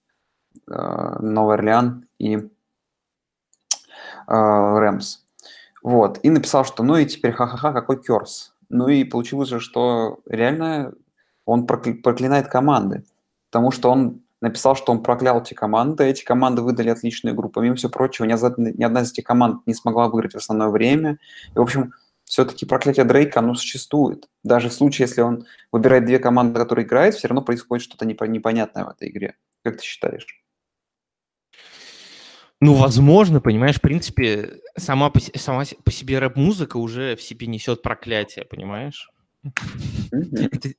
э, 0.71 1.17
Новый 1.21 1.55
Орлеан 1.55 2.07
и 2.19 2.37
э, 2.37 2.49
Rams. 4.27 5.19
Вот. 5.83 6.21
И 6.23 6.31
написал, 6.31 6.65
что 6.65 6.83
ну 6.83 6.97
и 6.97 7.07
теперь 7.07 7.33
ха-ха-ха, 7.33 7.73
какой 7.73 8.03
curse. 8.03 8.55
Ну 8.69 8.89
и 8.89 9.05
получилось 9.05 9.49
же, 9.49 9.61
что 9.61 10.21
реально 10.27 10.93
он 11.45 11.67
проклинает 11.67 12.49
команды. 12.49 13.05
Потому 13.51 13.71
что 13.71 13.91
он 13.91 14.23
написал, 14.41 14.75
что 14.75 14.93
он 14.93 15.03
проклял 15.03 15.41
эти 15.41 15.55
команды, 15.55 16.05
эти 16.05 16.25
команды 16.25 16.63
выдали 16.63 16.89
отличную 16.89 17.35
игру. 17.35 17.49
Помимо 17.49 17.77
всего 17.77 17.91
прочего, 17.91 18.25
ни 18.25 18.33
ни 18.33 18.85
одна 18.85 19.03
из 19.03 19.13
этих 19.13 19.25
команд 19.25 19.67
не 19.67 19.75
смогла 19.75 20.09
выиграть 20.09 20.33
в 20.33 20.39
основное 20.39 20.69
время. 20.69 21.19
И, 21.55 21.59
в 21.59 21.63
общем, 21.63 21.93
все-таки 22.33 22.65
проклятие 22.65 23.05
Дрейка, 23.05 23.41
оно 23.41 23.55
существует. 23.55 24.27
Даже 24.43 24.71
в 24.71 24.73
случае, 24.73 25.07
если 25.07 25.21
он 25.21 25.45
выбирает 25.71 26.07
две 26.07 26.19
команды, 26.19 26.59
которые 26.59 26.87
играют, 26.87 27.15
все 27.15 27.29
равно 27.29 27.43
происходит 27.43 27.85
что-то 27.85 28.07
непо- 28.07 28.27
непонятное 28.27 28.87
в 28.87 28.89
этой 28.89 29.11
игре. 29.11 29.37
Как 29.63 29.77
ты 29.77 29.83
считаешь? 29.83 30.27
Ну, 32.59 32.73
возможно, 32.73 33.43
понимаешь, 33.43 33.77
в 33.77 33.83
принципе, 33.83 34.61
сама 34.79 35.11
по, 35.11 35.21
сама 35.21 35.65
по 35.85 35.91
себе 35.91 36.21
рэп-музыка 36.21 36.79
уже 36.79 37.17
в 37.17 37.23
себе 37.23 37.47
несет 37.47 37.83
проклятие, 37.83 38.47
понимаешь? 38.47 39.11
Это- 40.13 40.75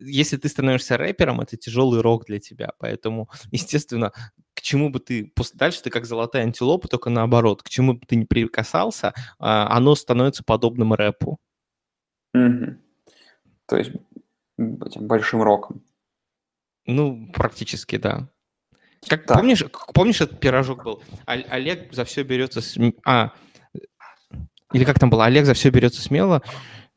если 0.00 0.36
ты 0.36 0.48
становишься 0.48 0.96
рэпером, 0.96 1.40
это 1.40 1.56
тяжелый 1.56 2.00
рок 2.00 2.24
для 2.26 2.38
тебя, 2.38 2.72
поэтому, 2.78 3.28
естественно, 3.52 4.12
к 4.54 4.62
чему 4.62 4.90
бы 4.90 5.00
ты... 5.00 5.32
Дальше 5.54 5.82
ты 5.82 5.90
как 5.90 6.06
золотая 6.06 6.42
антилопа, 6.44 6.88
только 6.88 7.10
наоборот. 7.10 7.62
К 7.62 7.68
чему 7.68 7.94
бы 7.94 8.00
ты 8.06 8.16
не 8.16 8.24
прикасался, 8.24 9.12
а, 9.38 9.68
оно 9.76 9.94
становится 9.94 10.42
подобным 10.44 10.94
рэпу. 10.94 11.38
Мгм. 12.32 12.80
То 13.66 13.76
есть 13.76 13.90
этим 14.58 15.06
большим 15.06 15.42
роком. 15.42 15.82
Ну, 16.86 17.30
практически, 17.32 17.96
да. 17.96 18.28
Как, 19.08 19.26
Так. 19.26 19.36
помнишь, 19.38 19.62
помнишь, 19.92 20.20
этот 20.20 20.40
пирожок 20.40 20.84
был? 20.84 21.02
Олег 21.26 21.92
за 21.92 22.04
все 22.04 22.22
берется... 22.22 22.60
см- 22.62 22.98
А, 23.04 23.32
или 24.72 24.84
как 24.84 24.98
там 24.98 25.10
было? 25.10 25.26
Олег 25.26 25.44
за 25.44 25.54
все 25.54 25.70
берется 25.70 26.00
смело, 26.00 26.42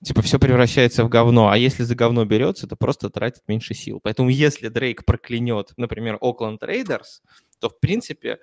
типа 0.03 0.21
все 0.21 0.39
превращается 0.39 1.03
в 1.03 1.09
говно, 1.09 1.49
а 1.49 1.57
если 1.57 1.83
за 1.83 1.95
говно 1.95 2.25
берется, 2.25 2.67
то 2.67 2.75
просто 2.75 3.09
тратит 3.09 3.43
меньше 3.47 3.73
сил. 3.73 3.99
Поэтому 4.01 4.29
если 4.29 4.69
Дрейк 4.69 5.05
проклянет, 5.05 5.73
например, 5.77 6.17
Окленд 6.21 6.63
Рейдерс, 6.63 7.21
то, 7.59 7.69
в 7.69 7.79
принципе, 7.79 8.39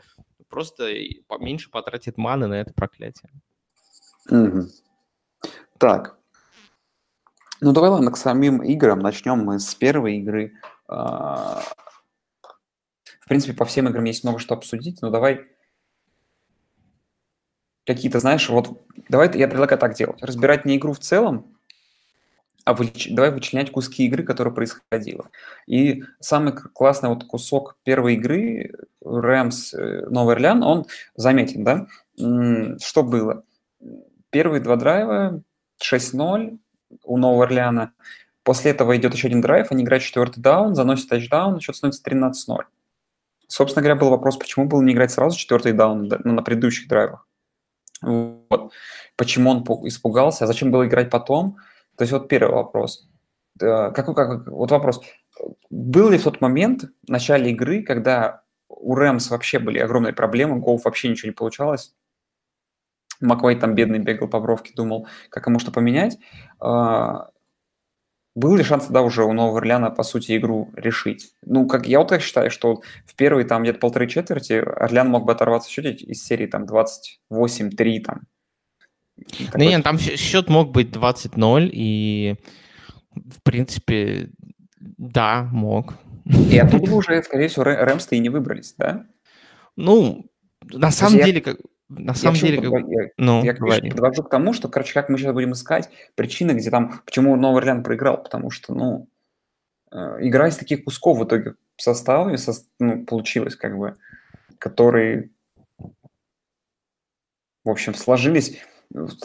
просто 0.49 0.91
поменьше 1.27 1.71
потратит 1.71 2.19
маны 2.19 2.47
на 2.47 2.55
это 2.55 2.73
проклятие. 2.75 3.31
Мгм. 4.31 4.69
Так. 5.79 6.19
Ну, 7.61 7.73
давай, 7.73 7.91
ладно, 7.91 8.11
к 8.11 8.17
самим 8.17 8.63
играм. 8.63 8.99
Начнем 8.99 9.39
мы 9.39 9.59
с 9.59 9.75
первой 9.75 10.19
игры. 10.19 10.55
А, 10.89 11.63
В 13.21 13.29
принципе, 13.29 13.55
по 13.55 13.65
всем 13.65 13.89
играм 13.89 14.05
есть 14.05 14.25
много 14.25 14.39
что 14.39 14.55
обсудить, 14.55 15.01
но 15.03 15.11
давай 15.11 15.47
какие-то, 17.87 18.21
знаешь, 18.21 18.49
вот 18.49 18.83
давай 19.09 19.31
я 19.37 19.49
предлагаю 19.49 19.79
так 19.79 19.95
делать. 19.95 20.23
Разбирать 20.23 20.65
не 20.65 20.77
игру 20.77 20.93
в 20.93 20.99
целом, 20.99 21.57
а 22.65 22.75
вылеч- 22.75 23.15
давай 23.15 23.31
вычленять 23.31 23.71
куски 23.71 24.07
игры, 24.07 24.25
которая 24.25 24.53
происходила. 24.53 25.31
И 25.67 26.03
самый 26.19 26.53
классный 26.53 27.09
вот 27.11 27.25
кусок 27.25 27.77
первой 27.85 28.15
игры, 28.15 28.73
Рэмс, 29.05 29.73
Новый 30.11 30.35
Орлеан, 30.35 30.65
он 30.65 30.87
заметен, 31.15 31.63
да? 31.63 31.87
Что 32.17 33.05
было? 33.05 33.45
Первые 34.31 34.61
два 34.61 34.75
драйва 34.77 35.43
6-0 35.81 36.59
у 37.05 37.19
Нового 37.19 37.45
Орлеана. 37.45 37.93
После 38.43 38.73
этого 38.73 38.97
идет 38.97 39.15
еще 39.15 39.29
один 39.29 39.41
драйв, 39.41 39.71
они 39.71 39.85
играют 39.85 40.03
четвертый 40.03 40.41
даун, 40.41 40.75
заносят 40.75 41.09
тачдаун, 41.09 41.61
счет 41.61 41.77
становится 41.77 42.03
13-0. 42.03 42.65
Собственно 43.49 43.83
говоря, 43.83 44.01
был 44.01 44.11
вопрос, 44.11 44.37
почему 44.37 44.67
было 44.67 44.83
не 44.83 44.93
играть 44.93 45.13
сразу 45.13 45.39
четвертый 45.39 45.73
даун 45.73 46.09
да, 46.09 46.19
ну, 46.25 46.33
на 46.33 46.43
предыдущих 46.43 46.89
драйвах. 46.89 47.26
Вот. 48.03 48.73
Почему 49.17 49.51
он 49.51 49.65
пу- 49.65 49.87
испугался, 49.87 50.45
а 50.45 50.47
зачем 50.47 50.71
было 50.71 50.87
играть 50.87 51.11
потом? 51.11 51.57
То 51.97 52.03
есть 52.03 52.13
вот 52.13 52.29
первый 52.29 52.55
вопрос. 52.55 53.09
Какой, 53.59 54.15
как, 54.15 54.47
вот 54.49 54.71
вопрос. 54.71 55.01
Был 55.71 56.11
ли 56.11 56.19
в 56.19 56.25
тот 56.25 56.41
момент, 56.41 56.85
в 57.07 57.11
начале 57.11 57.51
игры, 57.51 57.83
когда 57.83 58.43
у 58.69 58.95
Рэмс 58.95 59.31
вообще 59.31 59.59
были 59.59 59.79
огромные 59.79 60.13
проблемы, 60.13 60.61
Гоуф 60.61 60.85
вообще 60.85 61.09
ничего 61.09 61.29
не 61.29 61.35
получалось, 61.35 61.95
Маквей 63.21 63.57
там 63.57 63.75
бедный 63.75 63.99
бегал 63.99 64.29
по 64.29 64.41
бровке, 64.41 64.75
думал, 64.75 65.07
как 65.31 65.47
ему 65.47 65.59
что 65.59 65.71
поменять. 65.71 66.19
А, 66.61 67.31
Был 68.37 68.55
ли 68.55 68.63
шанс 68.63 68.85
тогда 68.85 69.01
уже 69.01 69.25
у 69.25 69.33
Нового 69.33 69.59
Орлеана, 69.59 69.91
по 69.91 70.03
сути, 70.03 70.37
игру 70.37 70.71
решить? 70.77 71.33
Ну, 71.43 71.67
как 71.67 71.89
я 71.89 72.01
вот 72.01 72.09
так 72.09 72.21
считаю, 72.21 72.51
что 72.51 72.83
в 73.07 73.17
первые 73.17 73.47
там 73.47 73.63
где-то 73.63 73.79
полторы 73.79 74.07
четверти 74.07 74.53
Орлеан 74.53 75.09
мог 75.09 75.25
бы 75.25 75.33
оторваться 75.33 75.71
счете 75.71 75.93
из 75.93 76.23
серии 76.23 76.47
там 76.47 76.65
28-3 76.65 78.01
там. 78.01 78.21
Ну, 79.55 79.65
нет, 79.65 79.83
там 79.83 79.99
счет 79.99 80.51
мог 80.51 80.71
быть 80.71 80.91
20-0, 80.91 81.71
и, 81.73 82.35
в 83.15 83.43
принципе, 83.43 84.29
да, 84.79 85.49
мог. 85.51 85.95
И 86.51 86.59
оттуда 86.59 86.93
уже, 86.93 87.23
скорее 87.23 87.49
всего, 87.49 87.65
Рэ- 87.65 87.85
Рэмс-то 87.85 88.17
и 88.17 88.19
не 88.19 88.29
выбрались, 88.29 88.75
да? 88.77 89.07
Ну, 89.77 90.27
на 90.71 90.91
самом 90.91 91.21
деле, 91.25 91.41
как... 91.41 91.57
На 91.89 92.11
Я 92.11 92.15
самом 92.15 92.35
чему 92.35 92.51
деле, 92.51 92.71
как... 92.71 92.89
я- 92.89 93.09
Ну, 93.17 93.45
я, 93.45 93.55
конечно, 93.55 93.91
подвожу 93.91 94.23
к 94.25 94.31
тому, 94.31 94.53
что, 94.53 94.69
короче, 94.69 94.93
как 94.93 95.09
мы 95.09 95.19
сейчас 95.19 95.33
будем 95.33 95.53
искать 95.53 95.89
причины, 96.17 96.53
где 96.53 96.71
там, 96.71 97.01
почему 97.05 97.37
Новый 97.37 97.59
Орлеан 97.61 97.85
проиграл, 97.85 98.23
потому 98.23 98.51
что, 98.51 98.75
ну, 98.75 99.09
э, 99.93 99.97
игра 100.21 100.49
из 100.49 100.57
таких 100.57 100.85
кусков 100.85 101.19
в 101.19 101.25
итоге 101.25 101.55
в 101.77 101.83
составе 101.83 102.35
сос- 102.37 102.67
ну, 102.81 103.05
получилась, 103.05 103.55
как 103.55 103.79
бы, 103.79 103.97
которые, 104.59 105.31
в 107.65 107.71
общем, 107.71 107.95
сложились. 107.95 108.59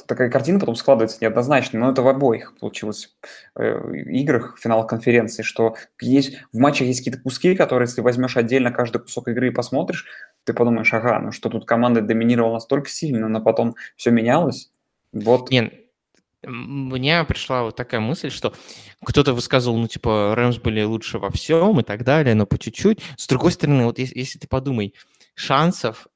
Такая 0.08 0.32
картина 0.32 0.60
потом 0.60 0.76
складывается 0.76 1.20
неоднозначно, 1.22 1.80
но 1.80 1.92
это 1.92 2.02
в 2.02 2.08
обоих 2.08 2.58
получилось 2.60 3.16
э, 3.56 3.94
играх 4.08 4.58
финал 4.60 4.88
конференции, 4.88 5.44
что 5.44 5.76
есть 6.02 6.38
в 6.52 6.58
матчах 6.58 6.88
есть 6.88 7.02
какие-то 7.02 7.22
куски, 7.22 7.56
которые, 7.56 7.88
если 7.88 8.02
возьмешь 8.02 8.38
отдельно 8.38 8.72
каждый 8.72 9.02
кусок 9.02 9.28
игры 9.28 9.50
и 9.50 9.52
посмотришь, 9.52 10.08
ты 10.44 10.54
подумаешь, 10.54 10.94
ага, 10.94 11.20
ну 11.20 11.32
что 11.32 11.50
тут 11.50 11.66
команда 11.66 12.02
доминировала 12.02 12.54
настолько 12.56 12.90
сильно, 12.90 13.28
но 13.28 13.42
потом 13.42 13.76
все 13.96 14.12
менялось. 14.12 14.72
Вот. 15.14 15.50
Не, 15.52 15.72
м, 16.44 16.90
мне 16.90 17.24
пришла 17.26 17.64
вот 17.64 17.76
такая 17.76 18.00
мысль, 18.02 18.30
что 18.30 18.54
кто-то 19.06 19.34
высказывал, 19.34 19.78
ну, 19.78 19.88
типа, 19.88 20.34
Рэмс 20.36 20.58
были 20.58 20.84
лучше 20.84 21.20
во 21.20 21.30
всем 21.32 21.80
и 21.80 21.84
так 21.84 22.04
далее, 22.04 22.36
но 22.36 22.46
по 22.46 22.58
чуть-чуть. 22.58 23.00
С 23.18 23.28
другой 23.28 23.52
стороны, 23.52 23.86
вот 23.86 24.00
если, 24.00 24.18
если 24.20 24.40
ты 24.40 24.48
подумай, 24.48 24.94
шансов, 25.36 26.08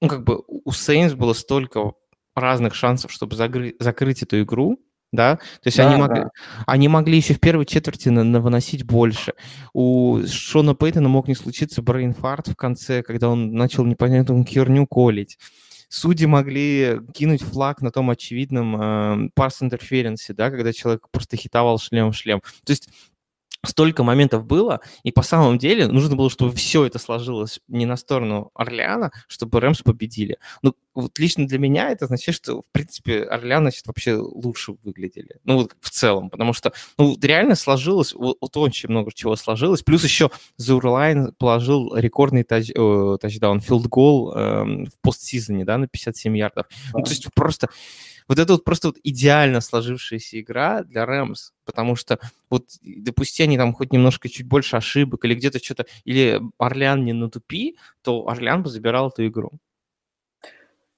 ну, 0.00 0.08
как 0.08 0.24
бы 0.24 0.42
у 0.46 0.72
Saints 0.72 1.14
было 1.14 1.32
столько 1.32 1.92
разных 2.34 2.74
шансов, 2.74 3.10
чтобы 3.12 3.36
загры- 3.36 3.74
закрыть 3.80 4.22
эту 4.22 4.42
игру, 4.42 4.78
да, 5.16 5.36
то 5.36 5.42
есть 5.66 5.78
они, 5.80 5.94
Да, 5.94 5.98
могли, 5.98 6.20
да. 6.22 6.30
они 6.66 6.88
могли 6.88 7.16
еще 7.16 7.34
в 7.34 7.40
первой 7.40 7.66
четверти 7.66 8.10
на, 8.10 8.22
на- 8.22 8.40
выносить 8.40 8.84
больше. 8.84 9.32
У 9.72 10.20
Шона 10.26 10.74
Пейтона 10.74 11.08
мог 11.08 11.26
не 11.28 11.34
случиться 11.34 11.82
brain 11.82 12.19
fart 12.19 12.48
в 12.48 12.54
конце, 12.56 13.02
когда 13.02 13.28
он 13.28 13.52
начал 13.54 13.84
непонятную 13.84 14.44
херню 14.44 14.86
колить. 14.86 15.38
судьи 15.88 16.26
могли 16.26 17.00
кинуть 17.14 17.42
флаг 17.42 17.80
на 17.82 17.90
том 17.90 18.10
очевидном 18.10 18.76
э, 18.76 19.28
pass 19.36 19.62
interference, 19.62 20.32
да, 20.34 20.50
когда 20.50 20.72
человек 20.72 21.08
просто 21.10 21.36
хитовал 21.36 21.78
шлем 21.78 22.12
в 22.12 22.16
шлем. 22.16 22.40
То 22.64 22.72
есть 22.72 22.88
столько 23.64 24.04
моментов 24.04 24.44
было, 24.46 24.80
и 25.02 25.10
по 25.10 25.22
самом 25.22 25.58
деле 25.58 25.88
нужно 25.88 26.14
было, 26.14 26.30
чтобы 26.30 26.52
все 26.54 26.84
это 26.84 26.98
сложилось 27.00 27.60
не 27.68 27.84
на 27.86 27.96
сторону 27.96 28.50
Орлеана, 28.54 29.10
чтобы 29.26 29.60
Rams 29.60 29.82
победили. 29.82 30.38
Ну, 30.62 30.74
вот 30.96 31.18
лично 31.18 31.46
для 31.46 31.58
меня 31.58 31.90
это 31.90 32.06
означает, 32.06 32.36
что, 32.36 32.62
в 32.62 32.72
принципе, 32.72 33.22
Орлеан, 33.22 33.62
значит, 33.62 33.86
вообще 33.86 34.14
лучше 34.14 34.72
выглядели. 34.82 35.38
Ну, 35.44 35.58
вот 35.58 35.76
в 35.80 35.90
целом, 35.90 36.30
потому 36.30 36.52
что, 36.52 36.72
ну, 36.98 37.16
реально 37.20 37.54
сложилось, 37.54 38.14
вот, 38.14 38.38
вот 38.40 38.56
очень 38.56 38.88
много 38.88 39.12
чего 39.12 39.36
сложилось. 39.36 39.82
Плюс 39.82 40.02
еще 40.04 40.30
Зуерляйн 40.56 41.32
положил 41.38 41.94
рекордный 41.94 42.44
тач, 42.44 42.70
э, 42.74 43.18
тачдаун, 43.20 43.60
field 43.60 44.00
goal 44.00 44.32
э, 44.34 44.64
в 44.64 45.00
постсезоне, 45.02 45.64
да, 45.64 45.78
на 45.78 45.86
57 45.86 46.36
ярдов. 46.36 46.66
Ну, 46.94 47.02
то 47.02 47.10
есть 47.10 47.28
просто 47.34 47.68
вот 48.28 48.38
это 48.38 48.54
вот 48.54 48.64
просто 48.64 48.88
вот 48.88 48.96
идеально 49.02 49.60
сложившаяся 49.60 50.40
игра 50.40 50.82
для 50.82 51.06
Rams, 51.06 51.52
потому 51.64 51.96
что 51.96 52.18
вот 52.50 52.64
допусти 52.82 53.42
они 53.44 53.56
там 53.56 53.72
хоть 53.72 53.92
немножко 53.92 54.28
чуть 54.28 54.46
больше 54.46 54.76
ошибок 54.76 55.24
или 55.24 55.34
где-то 55.34 55.62
что-то, 55.62 55.86
или 56.04 56.40
Орлеан 56.58 57.04
не 57.04 57.12
натупи, 57.12 57.76
то 58.02 58.28
Орлеан 58.28 58.62
бы 58.62 58.70
забирал 58.70 59.08
эту 59.08 59.26
игру. 59.26 59.52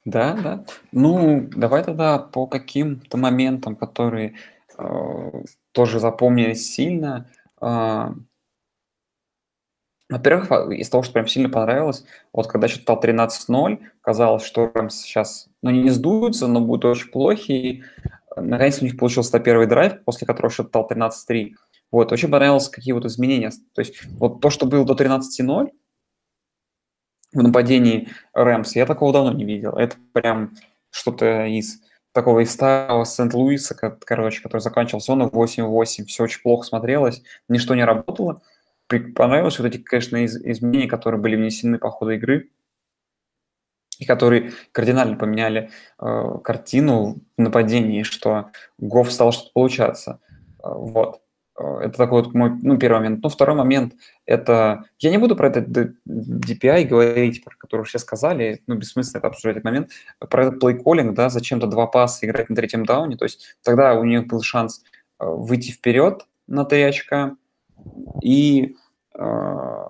Да, 0.09 0.33
да. 0.43 0.65
Ну, 0.91 1.49
давай 1.55 1.85
тогда 1.85 2.19
по 2.19 2.47
каким-то 2.47 3.19
моментам, 3.19 3.77
которые 3.77 4.37
э, 4.79 5.43
тоже 5.73 6.01
запомнились 6.01 6.73
сильно. 6.73 7.29
Э, 7.61 8.15
во-первых, 10.09 10.51
из 10.73 10.89
того, 10.89 11.03
что 11.03 11.13
прям 11.13 11.27
сильно 11.27 11.51
понравилось, 11.51 12.07
вот 12.33 12.47
когда 12.47 12.69
счет 12.69 12.83
стал 12.83 12.99
13-0, 12.99 13.81
казалось, 14.01 14.45
что 14.45 14.71
Рэмс 14.73 14.95
сейчас, 14.95 15.49
ну, 15.61 15.71
не 15.71 15.91
сдуются, 15.91 16.47
но 16.47 16.63
будут 16.63 16.87
очень 16.87 17.11
плохи. 17.11 17.53
И, 17.53 17.85
наконец, 18.35 18.81
у 18.81 18.87
них 18.87 18.97
получился 18.97 19.39
первый 19.41 19.67
драйв, 19.67 20.03
после 20.05 20.27
которого 20.27 20.51
счет 20.51 20.69
стал 20.69 20.89
13-3. 20.91 21.51
Вот, 21.91 22.13
очень 22.13 22.31
понравилось, 22.31 22.71
какие 22.71 22.95
вот 22.95 23.05
изменения. 23.05 23.51
То 23.75 23.83
есть 23.83 24.03
вот 24.19 24.41
то, 24.41 24.49
что 24.49 24.65
было 24.65 24.87
до 24.87 24.95
13-0 24.95 25.69
в 27.33 27.43
нападении 27.43 28.09
Рэмс, 28.33 28.77
я 28.77 28.87
такого 28.87 29.13
давно 29.13 29.33
не 29.33 29.45
видел. 29.45 29.73
Это 29.73 29.97
прям 30.13 30.53
что-то 30.91 31.45
из 31.45 31.81
такого 32.13 32.41
из 32.41 32.53
старого 32.53 33.05
Сент-Луиса, 33.05 33.75
короче, 33.75 34.43
который 34.43 34.63
заканчивал 34.63 35.01
зону 35.01 35.29
8-8. 35.29 36.05
Все 36.07 36.25
очень 36.25 36.43
плохо 36.43 36.67
смотрелось, 36.67 37.23
ничто 37.49 37.75
не 37.75 37.85
работало 37.85 38.43
понравилось 38.89 39.59
вот 39.59 39.67
эти, 39.67 39.79
конечно, 39.79 40.17
из, 40.17 40.37
изменения, 40.37 40.89
которые 40.89 41.21
были 41.21 41.37
внесены 41.37 41.79
по 41.79 41.91
ходу 41.91 42.13
игры, 42.13 42.51
и 43.99 44.05
которые 44.05 44.53
кардинально 44.73 45.17
поменяли 45.17 45.71
э, 46.01 46.39
картину 46.43 47.19
в 47.37 47.41
нападении, 47.41 48.05
что 48.05 48.51
Гоф 48.79 49.13
стал 49.13 49.33
что-то 49.33 49.53
получаться. 49.53 50.21
Э, 50.63 50.69
вот. 50.73 51.21
Э, 51.59 51.79
это 51.83 51.99
такой 51.99 52.23
вот 52.23 52.35
мой 52.35 52.51
ну, 52.63 52.79
первый 52.79 52.99
момент. 52.99 53.23
Ну, 53.23 53.29
второй 53.29 53.57
момент– 53.57 53.95
это… 54.27 54.85
Я 54.99 55.11
не 55.11 55.19
буду 55.19 55.37
про 55.37 55.49
этот 55.49 55.95
DPI 56.09 56.85
говорить, 56.85 57.45
про 57.45 57.55
который 57.57 57.85
все 57.85 57.99
сказали, 57.99 58.63
ну, 58.67 58.77
бессмысленно 58.77 59.19
это 59.19 59.29
обсуждать 59.29 59.57
этот 59.57 59.65
момент. 59.65 59.91
Про 60.19 60.47
этот 60.47 60.63
плей-коллинг, 60.63 61.15
да, 61.15 61.29
зачем-то 61.29 61.67
два 61.67 61.87
паса 61.87 62.27
играть 62.27 62.49
на 62.49 62.57
третьем 62.57 62.85
дауне. 62.85 63.17
То 63.17 63.25
есть 63.25 63.57
тогда 63.63 63.95
у 63.95 64.05
них 64.05 64.27
был 64.27 64.43
шанс 64.43 64.83
э, 65.21 65.25
выйти 65.27 65.73
вперед 65.73 66.27
на 66.47 66.65
3 66.65 66.83
очка, 66.83 67.37
и 68.23 68.77
э, 69.15 69.85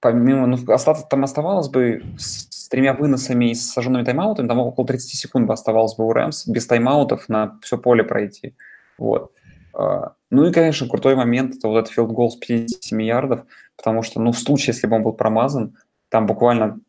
помимо, 0.00 0.46
ну, 0.46 0.72
остаться, 0.72 1.06
там 1.08 1.24
оставалось 1.24 1.68
бы 1.68 2.02
с, 2.18 2.48
с 2.50 2.68
тремя 2.68 2.94
выносами 2.94 3.50
и 3.50 3.54
с 3.54 3.70
сожженными 3.70 4.04
тайм-аутами, 4.04 4.48
там 4.48 4.58
около 4.58 4.86
30 4.86 5.18
секунд 5.18 5.46
бы 5.46 5.52
оставалось 5.52 5.94
бы 5.96 6.06
у 6.06 6.12
Рэмс 6.12 6.48
без 6.48 6.66
тайм-аутов 6.66 7.28
на 7.28 7.58
все 7.62 7.78
поле 7.78 8.04
пройти. 8.04 8.54
Вот. 8.98 9.32
Э, 9.78 10.10
ну 10.34 10.46
и, 10.46 10.52
конечно, 10.52 10.88
крутой 10.88 11.14
момент, 11.14 11.54
это 11.56 11.68
вот 11.68 11.78
этот 11.78 11.92
филд-гол 11.92 12.30
с 12.30 12.36
57 12.36 13.02
ярдов, 13.02 13.46
потому 13.76 14.02
что, 14.02 14.20
ну, 14.20 14.32
в 14.32 14.38
случае, 14.38 14.74
если 14.74 14.86
бы 14.86 14.96
он 14.96 15.02
был 15.02 15.12
промазан, 15.12 15.76
там 16.08 16.26
буквально 16.26 16.80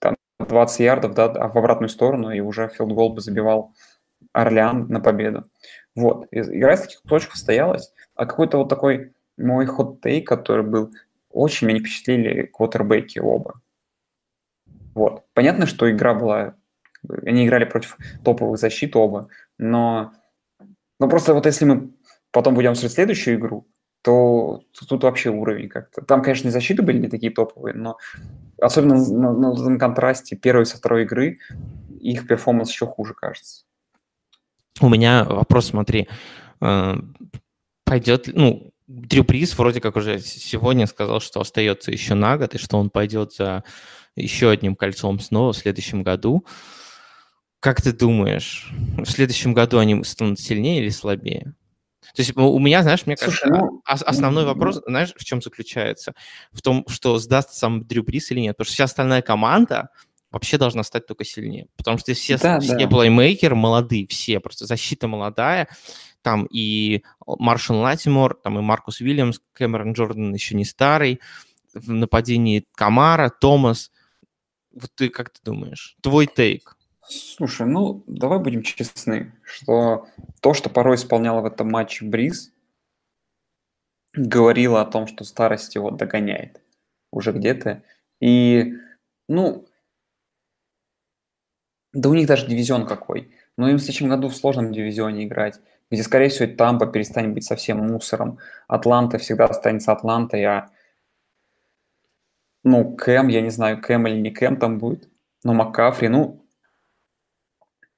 там, 0.00 0.16
20 0.38 0.80
ярдов, 0.80 1.14
да, 1.14 1.24
а 1.24 1.48
в 1.48 1.56
обратную 1.56 1.88
сторону, 1.88 2.30
и 2.30 2.40
уже 2.40 2.68
филд-гол 2.68 3.14
бы 3.14 3.20
забивал 3.20 3.72
Орлеан 4.32 4.86
на 4.88 5.00
победу. 5.00 5.44
Вот. 5.94 6.26
Игра 6.30 6.74
из 6.74 6.82
таких 6.82 7.02
кусочков 7.02 7.36
состоялась, 7.36 7.92
а 8.14 8.26
какой-то 8.26 8.58
вот 8.58 8.68
такой 8.68 9.12
мой 9.36 9.66
хот-тейк, 9.66 10.24
который 10.24 10.64
был, 10.64 10.92
очень 11.30 11.66
меня 11.66 11.80
впечатлили 11.80 12.42
квотербеки 12.42 13.18
оба. 13.18 13.60
Вот. 14.94 15.24
Понятно, 15.34 15.66
что 15.66 15.90
игра 15.90 16.14
была... 16.14 16.54
Они 17.24 17.46
играли 17.46 17.64
против 17.64 17.96
топовых 18.24 18.58
защит 18.58 18.94
оба, 18.96 19.28
но... 19.58 20.12
Но 20.98 21.08
просто 21.08 21.34
вот 21.34 21.44
если 21.44 21.66
мы 21.66 21.90
потом 22.30 22.54
будем 22.54 22.74
смотреть 22.74 22.92
следующую 22.92 23.38
игру, 23.38 23.66
то 24.02 24.62
тут 24.88 25.02
вообще 25.02 25.30
уровень 25.30 25.68
как-то. 25.68 26.02
Там, 26.02 26.22
конечно, 26.22 26.48
и 26.48 26.52
защиты 26.52 26.82
были 26.82 26.98
не 26.98 27.08
такие 27.08 27.32
топовые, 27.32 27.74
но 27.74 27.96
особенно 28.60 28.96
на, 28.96 29.32
на, 29.32 29.52
на 29.52 29.78
контрасте 29.78 30.36
первой 30.36 30.66
со 30.66 30.76
второй 30.76 31.02
игры 31.02 31.38
их 32.00 32.26
перформанс 32.26 32.70
еще 32.70 32.86
хуже 32.86 33.14
кажется. 33.14 33.64
У 34.80 34.88
меня 34.88 35.24
вопрос, 35.24 35.66
смотри, 35.66 36.08
э, 36.60 36.94
пойдет, 37.84 38.28
ну, 38.32 38.72
Дрю 38.86 39.24
Брис 39.24 39.58
вроде 39.58 39.80
как 39.80 39.96
уже 39.96 40.20
сегодня 40.20 40.86
сказал, 40.86 41.20
что 41.20 41.40
остается 41.40 41.90
еще 41.90 42.14
на 42.14 42.36
год, 42.38 42.54
и 42.54 42.58
что 42.58 42.78
он 42.78 42.90
пойдет 42.90 43.32
за 43.32 43.64
еще 44.14 44.50
одним 44.50 44.76
кольцом 44.76 45.18
снова 45.18 45.52
в 45.52 45.56
следующем 45.56 46.02
году. 46.02 46.46
Как 47.58 47.82
ты 47.82 47.92
думаешь, 47.92 48.70
в 48.98 49.06
следующем 49.06 49.54
году 49.54 49.78
они 49.78 50.04
станут 50.04 50.38
сильнее 50.38 50.82
или 50.82 50.90
слабее? 50.90 51.54
То 52.16 52.22
есть 52.22 52.34
у 52.34 52.58
меня, 52.58 52.82
знаешь, 52.82 53.04
мне 53.04 53.14
кажется, 53.14 53.46
Слушай, 53.46 53.60
ну, 53.60 53.82
основной 53.84 54.46
вопрос, 54.46 54.80
знаешь, 54.86 55.12
в 55.14 55.22
чем 55.22 55.42
заключается? 55.42 56.14
В 56.50 56.62
том, 56.62 56.86
что 56.88 57.18
сдаст 57.18 57.52
сам 57.52 57.84
Дрю 57.84 58.02
Брис 58.02 58.30
или 58.30 58.40
нет. 58.40 58.56
Потому 58.56 58.64
что 58.64 58.72
вся 58.72 58.84
остальная 58.84 59.20
команда 59.20 59.90
вообще 60.30 60.56
должна 60.56 60.82
стать 60.82 61.06
только 61.06 61.26
сильнее. 61.26 61.66
Потому 61.76 61.98
что 61.98 62.14
все, 62.14 62.38
да, 62.38 62.58
все 62.58 62.74
да. 62.78 62.88
плеймейкеры 62.88 63.54
молодые, 63.54 64.06
все, 64.06 64.40
просто 64.40 64.64
защита 64.64 65.08
молодая, 65.08 65.68
там 66.22 66.46
и 66.50 67.02
Маршал 67.26 67.80
Латимор, 67.80 68.34
там 68.42 68.58
и 68.58 68.62
Маркус 68.62 69.02
Уильямс, 69.02 69.38
Кэмерон 69.52 69.92
Джордан 69.92 70.32
еще 70.32 70.56
не 70.56 70.64
старый, 70.64 71.20
в 71.74 71.92
нападении 71.92 72.64
Камара, 72.74 73.28
Томас. 73.28 73.92
Вот 74.72 74.90
ты 74.94 75.10
как 75.10 75.28
ты 75.28 75.40
думаешь? 75.44 75.96
Твой 76.00 76.26
тейк? 76.26 76.75
Слушай, 77.08 77.66
ну 77.66 78.02
давай 78.06 78.38
будем 78.38 78.62
честны, 78.62 79.32
что 79.42 80.08
то, 80.40 80.54
что 80.54 80.70
порой 80.70 80.96
исполняла 80.96 81.40
в 81.40 81.46
этом 81.46 81.70
матче 81.70 82.04
Бриз, 82.04 82.52
говорило 84.14 84.80
о 84.80 84.86
том, 84.86 85.06
что 85.06 85.24
старость 85.24 85.74
его 85.74 85.90
догоняет 85.90 86.60
уже 87.10 87.32
где-то. 87.32 87.82
И, 88.20 88.74
ну, 89.28 89.66
да 91.92 92.08
у 92.08 92.14
них 92.14 92.26
даже 92.26 92.46
дивизион 92.46 92.86
какой. 92.86 93.32
Но 93.56 93.68
им 93.68 93.76
в 93.76 93.80
следующем 93.80 94.08
году 94.08 94.28
в 94.28 94.36
сложном 94.36 94.72
дивизионе 94.72 95.24
играть 95.24 95.60
где, 95.90 96.02
скорее 96.02 96.28
всего, 96.28 96.52
Тампа 96.52 96.86
перестанет 96.86 97.34
быть 97.34 97.44
совсем 97.44 97.78
мусором. 97.78 98.38
Атланта 98.66 99.18
всегда 99.18 99.46
останется 99.46 99.92
Атлантой, 99.92 100.44
а 100.44 100.70
ну, 102.64 102.96
Кэм, 102.96 103.28
я 103.28 103.40
не 103.40 103.50
знаю, 103.50 103.80
Кэм 103.80 104.06
или 104.08 104.16
не 104.16 104.30
Кэм 104.30 104.56
там 104.56 104.78
будет, 104.78 105.08
но 105.44 105.54
Маккафри, 105.54 106.08
ну, 106.08 106.44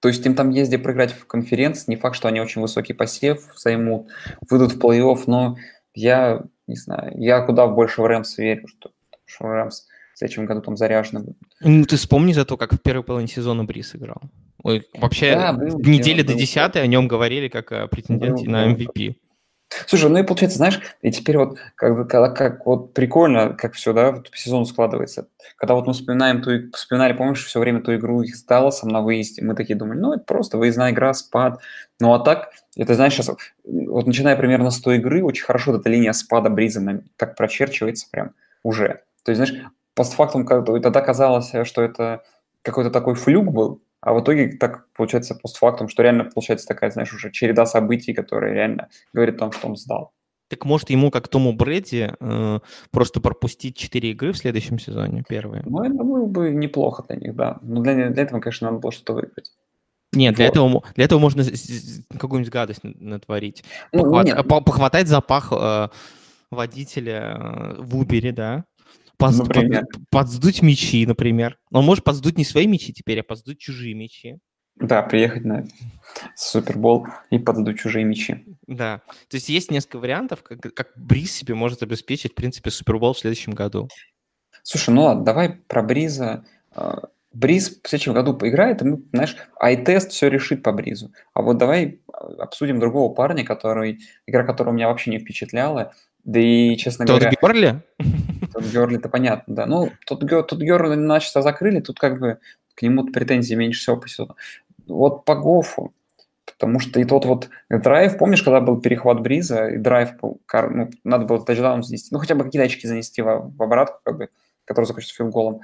то 0.01 0.09
есть 0.09 0.25
им 0.27 0.35
там 0.35 0.51
где 0.51 0.79
проиграть 0.79 1.13
в 1.13 1.27
конференции, 1.27 1.91
не 1.91 1.97
факт, 1.97 2.17
что 2.17 2.29
они 2.29 2.41
очень 2.41 2.61
высокий 2.61 2.93
посев 2.93 3.41
займут, 3.57 4.09
выйдут 4.49 4.75
в 4.75 4.79
плей-офф, 4.79 5.25
но 5.27 5.57
я 5.95 6.43
не 6.67 6.77
знаю, 6.77 7.13
я 7.17 7.41
куда 7.41 7.67
больше 7.67 8.03
в 8.03 8.07
Рэмс 8.07 8.39
верю, 8.39 8.69
что, 8.69 8.91
что 9.25 9.49
Рэмс 9.49 9.87
в 10.15 10.19
следующем 10.19 10.47
году 10.47 10.61
там 10.61 10.77
заряжены 10.77 11.21
будут. 11.21 11.39
Ну, 11.61 11.85
ты 11.85 11.97
вспомни 11.97 12.33
за 12.33 12.45
то, 12.45 12.57
как 12.57 12.73
в 12.73 12.81
первой 12.81 13.05
половине 13.05 13.29
сезона 13.29 13.65
Брис 13.65 13.95
играл. 13.95 14.21
Ой, 14.63 14.87
вообще, 14.95 15.35
да, 15.35 15.53
был, 15.53 15.79
недели 15.79 16.23
до 16.23 16.35
10 16.35 16.77
о 16.77 16.87
нем 16.87 17.07
говорили 17.09 17.49
как 17.49 17.73
о 17.73 17.87
претенденте 17.87 18.45
был, 18.45 18.53
на 18.53 18.73
MVP. 18.73 19.15
Слушай, 19.87 20.11
ну 20.11 20.19
и 20.19 20.23
получается, 20.23 20.59
знаешь, 20.59 20.81
и 21.03 21.11
теперь 21.11 21.37
вот 21.37 21.59
как, 21.75 22.09
как, 22.09 22.37
как 22.37 22.67
вот 22.67 22.95
прикольно, 22.95 23.53
как 23.53 23.75
все, 23.75 23.93
да, 23.93 24.13
вот 24.13 24.31
сезон 24.35 24.65
складывается. 24.65 25.29
Когда 25.57 25.75
вот 25.75 25.87
мы 25.87 25.93
вспоминаем 25.93 26.43
ту, 26.43 26.71
вспоминали, 26.73 27.13
помнишь, 27.13 27.45
все 27.45 27.61
время 27.61 27.83
ту 27.83 27.95
игру 27.95 28.23
их 28.23 28.35
с 28.35 28.43
Далласом 28.45 28.89
на 28.89 29.03
выезде, 29.03 29.43
мы 29.43 29.55
такие 29.55 29.79
думали, 29.79 29.99
ну 29.99 30.15
это 30.15 30.25
просто 30.25 30.57
выездная 30.57 30.93
игра, 30.93 31.13
спад. 31.13 31.61
Ну 32.01 32.15
а 32.15 32.19
так, 32.19 32.51
это 32.77 32.95
знаешь, 32.95 33.13
сейчас 33.13 33.31
вот 33.65 34.07
начиная 34.07 34.37
примерно 34.37 34.71
с 34.71 34.81
той 34.81 34.97
игры, 34.97 35.23
очень 35.23 35.45
хорошо 35.45 35.77
эта 35.77 35.91
линия 35.91 36.13
спада 36.13 36.49
Бриза 36.49 36.81
так 37.17 37.37
прочерчивается 37.37 38.07
прям 38.11 38.33
уже. 38.63 39.03
То 39.25 39.33
есть, 39.33 39.43
знаешь, 39.43 39.65
постфактум, 39.95 40.47
тогда 40.47 41.01
казалось, 41.03 41.53
что 41.65 41.83
это 41.83 42.23
какой-то 42.63 42.91
такой 42.91 43.15
флюк 43.15 43.53
был, 43.53 43.83
а 44.01 44.15
в 44.15 44.23
итоге 44.23 44.53
так 44.53 44.87
получается 44.93 45.35
постфактум, 45.35 45.89
что 45.89 46.03
реально 46.03 46.25
получается 46.25 46.67
такая, 46.67 46.91
знаешь, 46.91 47.13
уже 47.13 47.31
череда 47.31 47.67
событий, 47.67 48.15
которая 48.15 48.53
реально 48.53 48.89
говорит 49.13 49.37
о 49.37 49.39
том, 49.39 49.53
что 49.53 49.69
он 49.69 49.77
сдал. 49.77 50.13
Так 50.49 50.65
может 50.65 50.89
ему, 50.89 51.11
как 51.11 51.29
Тому 51.29 51.53
Брэди, 51.53 52.15
э, 52.19 52.59
просто 52.91 53.21
пропустить 53.21 53.77
4 53.77 54.11
игры 54.13 54.33
в 54.33 54.39
следующем 54.39 54.79
сезоне, 54.79 55.23
первые? 55.29 55.63
Ну, 55.67 55.83
это 55.83 56.03
было 56.03 56.25
бы 56.25 56.51
неплохо 56.51 57.05
для 57.07 57.17
них, 57.17 57.37
да. 57.37 57.59
Но 57.61 57.83
для, 57.83 58.09
для 58.09 58.23
этого, 58.23 58.41
конечно, 58.41 58.69
надо 58.69 58.81
было 58.81 58.93
что-то 58.93 59.13
выиграть. 59.13 59.53
Нет, 60.15 60.37
для 60.37 60.47
этого, 60.47 60.83
для 60.95 61.05
этого 61.05 61.19
можно 61.19 61.45
какую-нибудь 62.19 62.51
гадость 62.51 62.81
натворить. 62.83 63.63
Ну, 63.93 64.05
Похват, 64.05 64.27
нет. 64.27 64.49
Похватать 64.49 65.07
запах 65.07 65.53
э, 65.53 65.89
водителя 66.51 67.37
э, 67.39 67.75
в 67.83 67.99
Убере, 67.99 68.33
да? 68.33 68.65
Под, 69.19 69.37
например. 69.37 69.85
Под, 69.87 70.09
подсдуть 70.11 70.63
мячи, 70.63 71.05
например. 71.05 71.59
Он 71.71 71.85
может 71.85 72.05
подсдуть 72.05 72.39
не 72.39 72.45
свои 72.45 72.67
мячи 72.67 72.93
теперь, 72.93 73.21
а 73.21 73.23
подсдуть 73.25 73.59
чужие 73.59 73.95
мячи. 73.95 74.39
Да, 74.77 75.03
приехать 75.03 75.45
на 75.45 75.67
Супербол 76.37 77.09
и 77.31 77.39
подадут 77.39 77.79
чужие 77.81 78.05
мячи. 78.05 78.45
Да, 78.69 79.03
то 79.29 79.35
есть 79.35 79.49
есть 79.49 79.71
несколько 79.73 79.99
вариантов, 79.99 80.43
как, 80.43 80.61
как 80.61 80.93
Бриз 80.97 81.33
себе 81.33 81.55
может 81.55 81.83
обеспечить, 81.83 82.33
в 82.33 82.35
принципе, 82.37 82.71
Супербол 82.71 83.13
в 83.13 83.19
следующем 83.19 83.53
году. 83.53 83.89
Слушай, 84.63 84.91
ну 84.91 85.03
ладно, 85.03 85.25
давай 85.25 85.51
про 85.67 85.83
Бриза. 85.83 86.45
А, 86.71 87.09
Бриз 87.33 87.81
в 87.83 87.89
следующем 87.89 88.15
году 88.15 88.35
поиграет, 88.35 88.83
и 88.83 88.85
мы, 88.85 89.03
знаешь, 89.13 89.37
ай-тест 89.61 90.13
все 90.13 90.29
решит 90.29 90.63
по 90.63 90.73
Бризу. 90.73 91.13
А 91.35 91.43
вот 91.43 91.59
давай 91.59 92.01
обсудим 92.39 92.79
другого 92.79 93.13
парня, 93.13 93.45
который, 93.45 94.01
игра 94.27 94.45
которого 94.45 94.73
меня 94.73 94.89
вообще 94.89 95.11
не 95.11 95.19
впечатляла. 95.19 95.95
Да 96.29 96.39
и, 96.39 96.77
честно 96.77 97.07
тот 97.07 97.21
говоря... 97.21 97.37
Герли? 97.41 97.83
Тот 98.53 98.65
Герли-то 98.65 99.09
понятно, 99.09 99.55
да. 99.55 99.67
Ну, 99.67 99.91
тот, 100.07 100.21
тот 100.21 100.59
Герли 100.61 100.95
начисто 100.95 101.43
закрыли, 101.43 101.81
тут 101.81 101.99
как 101.99 102.21
бы 102.21 102.39
к 102.75 102.83
нему 102.83 103.07
претензий 103.07 103.57
меньше 103.57 103.81
всего 103.81 103.97
по 103.97 104.09
сезону 104.09 104.37
вот 104.89 105.25
по 105.25 105.37
Гофу, 105.37 105.93
потому 106.47 106.81
что 106.81 107.01
и 107.01 107.05
тот 107.05 107.25
вот 107.27 107.49
драйв, 107.69 108.19
помнишь, 108.19 108.43
когда 108.43 108.61
был 108.61 108.81
перехват 108.81 109.21
Бриза, 109.21 109.69
и 109.69 109.77
драйв, 109.77 110.11
ну, 110.21 110.91
надо 111.05 111.25
было 111.27 111.45
тачдаун 111.45 111.83
занести, 111.83 112.09
ну, 112.11 112.19
хотя 112.19 112.35
бы 112.35 112.45
какие-то 112.45 112.67
очки 112.67 112.87
занести 112.87 113.23
в, 113.23 113.53
в 113.57 113.63
обратку, 113.63 114.01
как 114.05 114.17
бы, 114.17 114.29
который 114.65 114.87
закончится 114.87 115.17
филголом, 115.17 115.61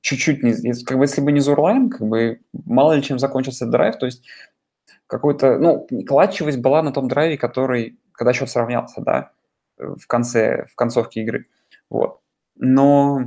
чуть-чуть, 0.00 0.42
не, 0.42 0.54
как 0.84 0.98
бы, 0.98 1.04
если 1.04 1.20
бы 1.20 1.32
не 1.32 1.40
Зурлайн, 1.40 1.90
как 1.90 2.06
бы, 2.06 2.40
мало 2.64 2.92
ли 2.92 3.02
чем 3.02 3.18
закончился 3.18 3.66
драйв, 3.66 3.98
то 3.98 4.06
есть 4.06 4.24
какой-то, 5.06 5.58
ну, 5.58 5.86
клатчевость 6.06 6.58
была 6.58 6.82
на 6.82 6.92
том 6.92 7.08
драйве, 7.08 7.36
который, 7.36 7.98
когда 8.12 8.32
счет 8.32 8.48
сравнялся, 8.48 9.00
да, 9.00 9.32
в 9.78 10.06
конце, 10.06 10.66
в 10.70 10.74
концовке 10.74 11.22
игры, 11.22 11.46
вот. 11.90 12.20
Но 12.56 13.20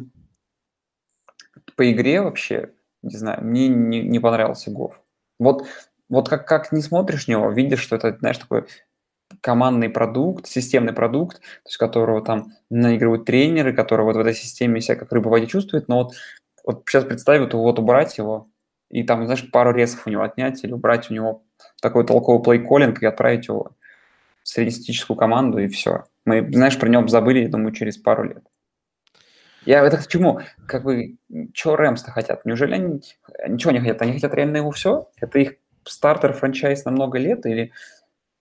по 1.75 1.91
игре 1.91 2.21
вообще, 2.21 2.71
не 3.01 3.17
знаю, 3.17 3.43
мне 3.43 3.67
не, 3.67 4.01
не 4.01 4.19
понравился 4.19 4.71
Гофф. 4.71 5.01
Вот, 5.39 5.65
вот 6.09 6.29
как, 6.29 6.47
как 6.47 6.71
не 6.71 6.81
смотришь 6.81 7.27
него, 7.27 7.49
видишь, 7.51 7.79
что 7.79 7.95
это, 7.95 8.15
знаешь, 8.19 8.37
такой 8.37 8.65
командный 9.41 9.89
продукт, 9.89 10.47
системный 10.47 10.93
продукт, 10.93 11.39
то 11.39 11.67
есть 11.67 11.77
которого 11.77 12.21
там 12.21 12.53
наигрывают 12.69 13.25
тренеры, 13.25 13.73
которые 13.73 14.05
вот 14.05 14.15
в 14.15 14.19
этой 14.19 14.33
системе 14.33 14.81
себя 14.81 14.97
как 14.97 15.11
рыба 15.11 15.29
в 15.29 15.31
воде 15.31 15.47
чувствуют, 15.47 15.87
но 15.87 16.03
вот, 16.03 16.13
вот 16.65 16.83
сейчас 16.87 17.05
представь, 17.05 17.39
вот, 17.39 17.53
вот 17.53 17.79
убрать 17.79 18.17
его, 18.17 18.49
и 18.89 19.03
там, 19.03 19.25
знаешь, 19.25 19.49
пару 19.51 19.71
ресов 19.71 20.05
у 20.05 20.09
него 20.09 20.23
отнять, 20.23 20.63
или 20.63 20.73
убрать 20.73 21.09
у 21.09 21.13
него 21.13 21.43
такой 21.81 22.05
толковый 22.05 22.43
плей-коллинг 22.43 22.97
и 22.99 23.05
отправить 23.05 23.47
его 23.47 23.71
среднестатистическую 24.51 25.15
команду, 25.15 25.59
и 25.59 25.69
все. 25.69 26.03
Мы, 26.25 26.47
знаешь, 26.51 26.77
про 26.77 26.89
него 26.89 27.07
забыли, 27.07 27.39
я 27.39 27.49
думаю, 27.49 27.71
через 27.71 27.97
пару 27.97 28.25
лет. 28.25 28.43
Я 29.65 29.85
это 29.85 29.97
к 29.97 30.07
чему? 30.07 30.41
Как 30.67 30.83
бы, 30.83 31.17
что 31.53 31.75
Рэмс-то 31.75 32.11
хотят? 32.11 32.45
Неужели 32.45 32.73
они 32.73 33.01
ничего 33.47 33.71
не 33.71 33.79
хотят? 33.79 34.01
Они 34.01 34.13
хотят 34.13 34.33
реально 34.33 34.57
его 34.57 34.71
все? 34.71 35.09
Это 35.17 35.39
их 35.39 35.53
стартер 35.85 36.33
франчайз 36.33 36.83
на 36.83 36.91
много 36.91 37.17
лет 37.17 37.45
или 37.45 37.71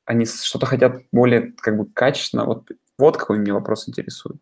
они 0.05 0.27
что-то 0.27 0.66
хотят 0.66 1.03
более 1.12 1.53
как 1.53 1.77
бы 1.77 1.87
качественно? 1.87 2.44
Вот, 2.44 2.68
вот 2.99 3.16
какой 3.16 3.38
меня 3.38 3.55
вопрос 3.55 3.88
интересует. 3.88 4.40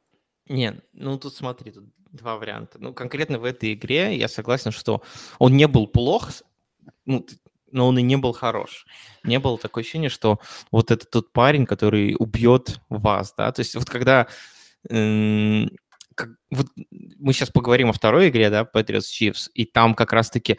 Нет, 0.49 0.83
ну 0.95 1.19
тут 1.19 1.35
смотри, 1.35 1.73
тут 1.73 1.85
два 2.11 2.37
варианта. 2.37 2.79
Ну, 2.79 2.95
конкретно 2.95 3.39
в 3.39 3.45
этой 3.45 3.75
игре 3.75 4.17
я 4.17 4.29
согласен, 4.29 4.71
что 4.71 5.03
он 5.39 5.55
не 5.55 5.69
был 5.69 5.87
плох, 5.87 6.31
ну, 7.05 7.27
но 7.73 7.89
он 7.89 7.99
и 7.99 8.03
не 8.03 8.17
был 8.17 8.33
хорош. 8.33 8.87
Не 9.25 9.39
было 9.39 9.59
такое 9.59 9.83
ощущение, 9.83 10.11
что 10.11 10.39
вот 10.71 10.91
это 10.91 11.07
тот 11.07 11.33
парень, 11.33 11.67
который 11.67 12.17
убьет 12.19 12.81
вас, 12.89 13.35
да, 13.37 13.51
то 13.53 13.61
есть 13.61 13.75
вот 13.75 13.89
когда 13.89 14.27
как, 16.19 16.31
вот 16.51 16.67
мы 17.19 17.33
сейчас 17.33 17.51
поговорим 17.51 17.91
о 17.91 17.93
второй 17.93 18.29
игре, 18.29 18.51
да, 18.51 18.63
Patriots 18.63 19.07
Chiefs, 19.13 19.49
и 19.55 19.65
там 19.65 19.95
как 19.95 20.13
раз-таки 20.13 20.59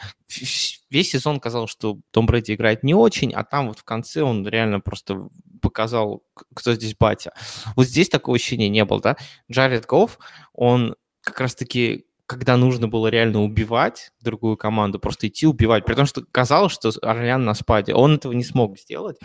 весь 0.90 1.12
сезон 1.12 1.40
казалось, 1.42 1.70
что 1.70 2.00
Том 2.12 2.26
Брэди 2.26 2.54
играет 2.54 2.82
не 2.84 2.94
очень, 2.94 3.34
а 3.34 3.44
там 3.44 3.68
вот 3.68 3.80
в 3.80 3.84
конце 3.84 4.22
он 4.22 4.48
реально 4.48 4.80
просто 4.80 5.28
показал, 5.62 6.24
кто 6.56 6.74
здесь 6.74 6.96
батя. 6.96 7.34
Вот 7.76 7.88
здесь 7.88 8.08
такого 8.08 8.38
ощущения 8.38 8.70
не 8.70 8.86
было, 8.86 9.02
да. 9.02 9.18
Джаред 9.52 9.86
Гофф, 9.86 10.18
он 10.54 10.96
как 11.22 11.42
раз-таки 11.42 12.06
когда 12.30 12.58
нужно 12.58 12.88
было 12.88 13.08
реально 13.08 13.42
убивать 13.42 14.12
другую 14.22 14.56
команду, 14.56 15.00
просто 15.00 15.28
идти 15.28 15.48
убивать, 15.48 15.84
при 15.84 15.96
том, 15.96 16.06
что 16.06 16.24
казалось, 16.32 16.72
что 16.72 16.92
Орлеан 17.02 17.44
на 17.44 17.56
спаде, 17.56 17.96
он 17.96 18.18
этого 18.18 18.34
не 18.34 18.44
смог 18.44 18.78
сделать 18.78 19.18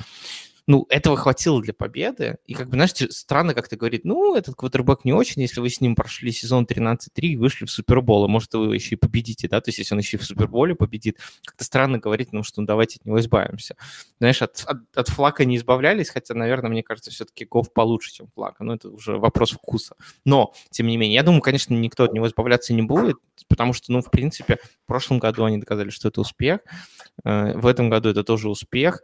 ну, 0.67 0.87
этого 0.89 1.17
хватило 1.17 1.61
для 1.61 1.75
победы. 1.75 2.39
И, 2.47 2.55
как 2.55 2.69
бы, 2.69 2.75
знаешь, 2.75 2.93
странно 3.11 3.55
как-то 3.55 3.77
говорит, 3.77 4.05
ну, 4.05 4.35
этот 4.35 4.55
квотербек 4.55 5.05
не 5.05 5.13
очень, 5.13 5.43
если 5.43 5.61
вы 5.61 5.69
с 5.69 5.81
ним 5.81 5.95
прошли 5.95 6.33
сезон 6.33 6.65
13-3 6.65 6.99
и 7.17 7.37
вышли 7.37 7.67
в 7.67 7.71
Супербол, 7.71 8.25
а 8.25 8.29
может, 8.29 8.55
вы 8.55 8.75
еще 8.75 8.95
и 8.95 8.99
победите, 8.99 9.47
да, 9.49 9.61
то 9.61 9.69
есть 9.69 9.79
если 9.79 9.95
он 9.95 10.01
еще 10.01 10.17
и 10.17 10.21
в 10.21 10.25
Суперболе 10.25 10.75
победит, 10.75 11.19
как-то 11.45 11.65
странно 11.65 11.99
говорить, 11.99 12.33
ну, 12.33 12.43
что 12.43 12.63
ну, 12.63 12.67
давайте 12.67 12.99
от 12.99 13.07
него 13.07 13.21
избавимся. 13.21 13.77
Знаешь, 14.19 14.41
от, 14.41 14.65
от, 14.67 14.79
от 14.97 15.09
флака 15.09 15.45
не 15.45 15.57
избавлялись, 15.57 16.09
хотя, 16.09 16.35
наверное, 16.35 16.71
мне 16.71 16.83
кажется, 16.83 17.11
все-таки 17.11 17.45
Гоф 17.45 17.73
получше, 17.73 18.13
чем 18.13 18.29
флака, 18.35 18.65
но 18.65 18.75
это 18.75 18.89
уже 18.89 19.19
вопрос 19.19 19.53
вкуса. 19.53 19.97
Но, 20.25 20.55
тем 20.71 20.87
не 20.87 20.97
менее, 20.97 21.17
я 21.17 21.23
думаю, 21.23 21.43
конечно, 21.43 21.75
никто 21.75 22.05
от 22.05 22.15
него 22.15 22.27
избавляться 22.27 22.73
не 22.73 22.83
будет, 22.83 23.17
потому 23.49 23.75
что, 23.75 23.93
ну, 23.93 24.01
в 24.01 24.11
принципе, 24.11 24.59
в 24.85 24.87
прошлом 24.87 25.19
году 25.19 25.45
они 25.45 25.59
доказали, 25.59 25.91
что 25.91 26.09
это 26.09 26.23
успех, 26.23 26.61
э, 27.25 27.53
в 27.59 27.67
этом 27.67 27.91
году 27.91 28.09
это 28.09 28.25
тоже 28.25 28.49
успех, 28.49 29.03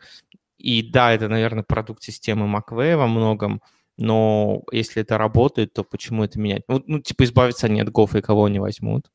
и 0.60 0.82
да, 0.82 1.12
это, 1.12 1.28
наверное, 1.28 1.64
продукт 1.64 2.02
системы 2.02 2.46
MacWay 2.46 2.96
во 2.96 3.06
многом, 3.06 3.62
но 3.96 4.62
если 4.72 5.02
это 5.02 5.18
работает, 5.18 5.72
то 5.72 5.84
почему 5.84 6.24
это 6.24 6.38
менять? 6.38 6.62
Ну, 6.68 6.82
ну 6.86 7.00
типа 7.00 7.24
избавиться 7.24 7.66
они 7.66 7.80
от 7.80 7.90
гофа 7.90 8.18
и 8.18 8.22
кого 8.22 8.46
они 8.46 8.58
возьмут? 8.58 9.10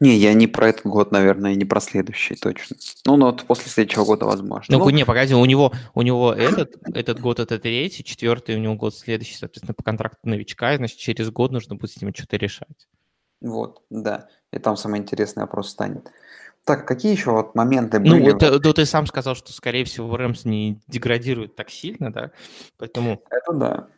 Не, 0.00 0.16
я 0.16 0.34
не 0.34 0.46
про 0.46 0.68
этот 0.68 0.86
год, 0.86 1.10
наверное, 1.10 1.54
не 1.54 1.64
про 1.64 1.80
следующий 1.80 2.36
точно. 2.36 2.76
Ну, 3.06 3.16
но 3.16 3.26
вот 3.26 3.44
после 3.44 3.70
следующего 3.70 4.04
года 4.04 4.24
возможно. 4.24 4.76
Ну, 4.76 4.84
ну 4.84 4.90
не, 4.90 5.04
погоди, 5.04 5.34
у 5.34 5.44
него, 5.44 5.72
у 5.94 6.02
него 6.02 6.32
этот, 6.38 6.76
этот 6.94 7.20
год 7.20 7.40
это 7.40 7.58
третий, 7.58 8.04
четвертый, 8.04 8.56
у 8.56 8.60
него 8.60 8.76
год 8.76 8.94
следующий, 8.94 9.34
соответственно, 9.34 9.74
по 9.74 9.82
контракту 9.82 10.28
новичка, 10.28 10.74
и, 10.74 10.76
значит, 10.76 10.98
через 10.98 11.30
год 11.30 11.52
нужно 11.52 11.76
будет 11.76 11.92
с 11.92 12.00
ним 12.00 12.14
что-то 12.14 12.36
решать. 12.36 12.88
Вот, 13.40 13.82
да. 13.90 14.28
И 14.52 14.58
там 14.58 14.76
самый 14.76 15.00
интересный 15.00 15.42
вопрос 15.42 15.70
станет. 15.70 16.10
Так, 16.64 16.88
какие 16.88 17.12
еще 17.12 17.30
вот 17.30 17.54
моменты 17.54 17.98
ну, 17.98 18.12
были? 18.12 18.30
Ну, 18.30 18.36
это, 18.36 18.58
да, 18.58 18.72
ты 18.72 18.86
сам 18.86 19.06
сказал, 19.06 19.34
что, 19.34 19.52
скорее 19.52 19.84
всего, 19.84 20.16
Рэмс 20.16 20.44
не 20.44 20.80
деградирует 20.88 21.56
так 21.56 21.70
сильно, 21.70 22.12
да? 22.12 22.30
Поэтому... 22.78 23.22
Это 23.30 23.52
да. 23.52 23.88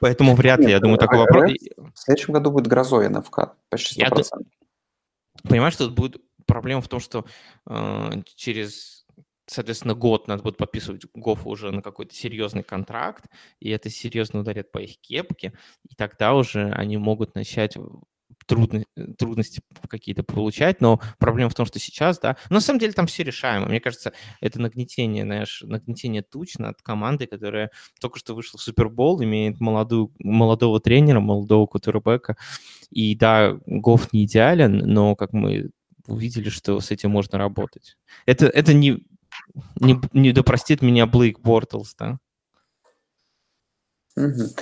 Поэтому 0.00 0.34
вряд 0.34 0.60
ли, 0.60 0.70
я 0.70 0.80
думаю, 0.80 0.98
такой 0.98 1.18
а 1.18 1.20
вопрос... 1.20 1.52
В 1.94 1.98
следующем 1.98 2.34
году 2.34 2.50
будет 2.50 2.66
грозой 2.66 3.08
НФК, 3.08 3.54
почти 3.70 4.02
100%. 4.02 4.16
Я... 4.16 5.48
Понимаешь, 5.48 5.76
тут 5.76 5.94
будет 5.94 6.20
проблема 6.46 6.80
в 6.80 6.88
том, 6.88 7.00
что 7.00 7.24
э, 7.66 8.10
через 8.34 8.96
соответственно, 9.46 9.94
год 9.94 10.28
надо 10.28 10.42
будет 10.42 10.56
подписывать 10.56 11.06
Гофу 11.14 11.48
уже 11.50 11.70
на 11.70 11.80
какой-то 11.80 12.14
серьезный 12.14 12.62
контракт, 12.62 13.26
и 13.60 13.70
это 13.70 13.90
серьезно 13.90 14.40
ударит 14.40 14.72
по 14.72 14.78
их 14.78 14.98
кепке, 14.98 15.52
и 15.88 15.94
тогда 15.94 16.34
уже 16.34 16.70
они 16.72 16.96
могут 16.96 17.34
начать 17.34 17.76
трудно, 18.46 18.84
трудности 19.18 19.60
какие-то 19.88 20.22
получать, 20.22 20.80
но 20.80 21.00
проблема 21.18 21.50
в 21.50 21.54
том, 21.54 21.66
что 21.66 21.78
сейчас, 21.78 22.18
да, 22.18 22.36
но 22.48 22.56
на 22.56 22.60
самом 22.60 22.78
деле 22.78 22.92
там 22.92 23.06
все 23.06 23.22
решаемо. 23.22 23.66
Мне 23.66 23.80
кажется, 23.80 24.12
это 24.40 24.60
нагнетение, 24.60 25.24
знаешь, 25.24 25.62
нагнетение 25.64 26.22
туч 26.22 26.56
над 26.58 26.80
командой, 26.82 27.26
которая 27.26 27.70
только 28.00 28.18
что 28.18 28.34
вышла 28.34 28.58
в 28.58 28.62
Супербол, 28.62 29.22
имеет 29.22 29.60
молодую, 29.60 30.12
молодого 30.18 30.80
тренера, 30.80 31.20
молодого 31.20 31.66
кутербека, 31.66 32.36
и 32.90 33.14
да, 33.14 33.56
Гоф 33.66 34.12
не 34.12 34.24
идеален, 34.24 34.78
но 34.78 35.16
как 35.16 35.32
мы 35.32 35.70
увидели, 36.06 36.48
что 36.48 36.80
с 36.80 36.90
этим 36.90 37.10
можно 37.10 37.38
работать. 37.38 37.96
Это, 38.26 38.46
это 38.46 38.72
не, 38.72 39.04
не, 39.80 40.00
не 40.12 40.32
допростит 40.32 40.82
меня 40.82 41.06
Блейк 41.06 41.40
Бортлс, 41.40 41.94
да? 41.98 42.18
Угу. 44.16 44.54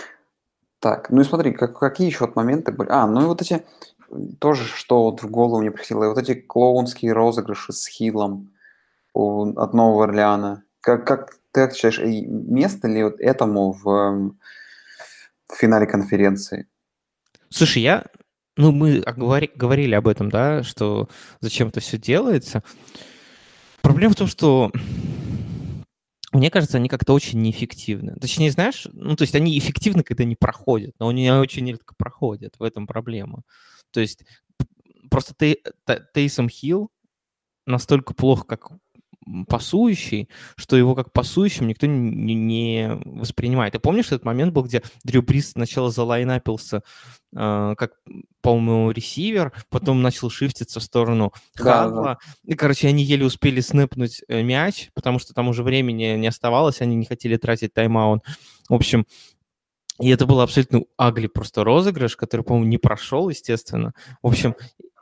Так, 0.85 1.09
ну 1.09 1.23
и 1.23 1.25
смотри, 1.25 1.53
как, 1.53 1.79
какие 1.79 2.09
еще 2.09 2.27
вот 2.27 2.37
моменты 2.37 2.71
были. 2.71 2.91
А, 2.91 3.07
ну 3.07 3.23
и 3.23 3.25
вот 3.25 3.41
эти, 3.41 3.65
тоже, 4.39 4.65
что 4.65 5.05
вот 5.05 5.23
в 5.23 5.31
голову 5.31 5.63
мне 5.63 5.71
приходило, 5.71 6.11
вот 6.11 6.19
эти 6.19 6.35
клоунские 6.35 7.15
розыгрыши 7.15 7.73
с 7.73 7.87
Хилом 7.87 8.53
у, 9.15 9.59
от 9.59 9.73
Нового 9.73 10.05
Орлеана. 10.05 10.63
Как, 10.83 11.07
как 11.07 11.37
ты 11.53 11.63
как 11.63 11.75
считаешь, 11.75 12.01
место 12.03 12.87
ли 12.87 13.03
вот 13.03 13.19
этому 13.19 13.73
в, 13.73 14.35
в 15.49 15.57
финале 15.57 15.87
конференции? 15.87 16.69
Слушай, 17.49 17.81
я, 17.81 18.05
ну 18.59 18.71
мы 18.71 19.01
говори, 19.01 19.51
говорили 19.55 19.95
об 19.95 20.07
этом, 20.07 20.29
да, 20.29 20.63
что 20.65 21.09
зачем 21.41 21.69
это 21.69 21.81
все 21.81 21.97
делается. 21.97 22.63
Проблема 23.81 24.13
в 24.13 24.17
том, 24.19 24.27
что 24.27 24.71
мне 26.39 26.51
кажется, 26.51 26.77
они 26.79 26.89
как-то 26.89 27.13
очень 27.13 27.41
неэффективны. 27.41 28.17
Точнее, 28.21 28.51
знаешь, 28.51 28.87
ну, 28.93 29.17
то 29.17 29.23
есть 29.23 29.35
они 29.35 29.59
эффективны, 29.59 30.03
когда 30.03 30.25
не 30.25 30.37
проходят, 30.37 30.95
но 30.99 31.09
они 31.09 31.31
очень 31.31 31.67
редко 31.69 31.95
проходят, 31.97 32.55
в 32.59 32.63
этом 32.63 32.87
проблема. 32.87 33.43
То 33.93 34.01
есть 34.01 34.25
просто 35.11 35.35
Тейсом 36.13 36.49
Хилл 36.49 36.91
настолько 37.67 38.15
плохо, 38.15 38.45
как 38.45 38.71
пасующий, 39.49 40.29
что 40.57 40.77
его 40.77 40.95
как 40.95 41.13
пасующим 41.13 41.67
никто 41.67 41.87
не, 41.87 42.35
не 42.35 43.01
воспринимает. 43.05 43.73
Ты 43.73 43.79
помнишь 43.79 44.07
этот 44.07 44.25
момент 44.25 44.53
был, 44.53 44.63
где 44.63 44.83
Дрю 45.05 45.23
Брис 45.23 45.53
сначала 45.53 45.91
залайнапился 45.91 46.83
э, 47.35 47.75
как, 47.77 47.93
по-моему, 48.41 48.91
ресивер, 48.91 49.53
потом 49.71 50.03
начал 50.03 50.31
шифтиться 50.31 50.81
в 50.81 50.83
сторону 50.83 51.33
Хадла. 51.57 52.03
Да, 52.03 52.03
да. 52.03 52.19
И, 52.45 52.55
короче, 52.55 52.89
они 52.89 53.03
еле 53.03 53.27
успели 53.27 53.61
снэпнуть 53.61 54.23
э, 54.29 54.43
мяч, 54.43 54.91
потому 54.95 55.19
что 55.19 55.35
там 55.35 55.49
уже 55.49 55.63
времени 55.63 56.17
не 56.17 56.27
оставалось, 56.27 56.81
они 56.81 56.97
не 56.97 57.07
хотели 57.07 57.37
тратить 57.37 57.75
тайм-аут. 57.75 58.23
В 58.69 58.75
общем, 58.75 59.07
и 60.01 60.11
это 60.11 60.27
был 60.27 60.41
абсолютно 60.41 60.83
агли 60.97 61.29
просто 61.29 61.63
розыгрыш, 61.63 62.17
который, 62.17 62.43
по-моему, 62.43 62.69
не 62.69 62.79
прошел, 62.79 63.29
естественно. 63.29 63.95
В 64.23 64.27
общем, 64.27 64.57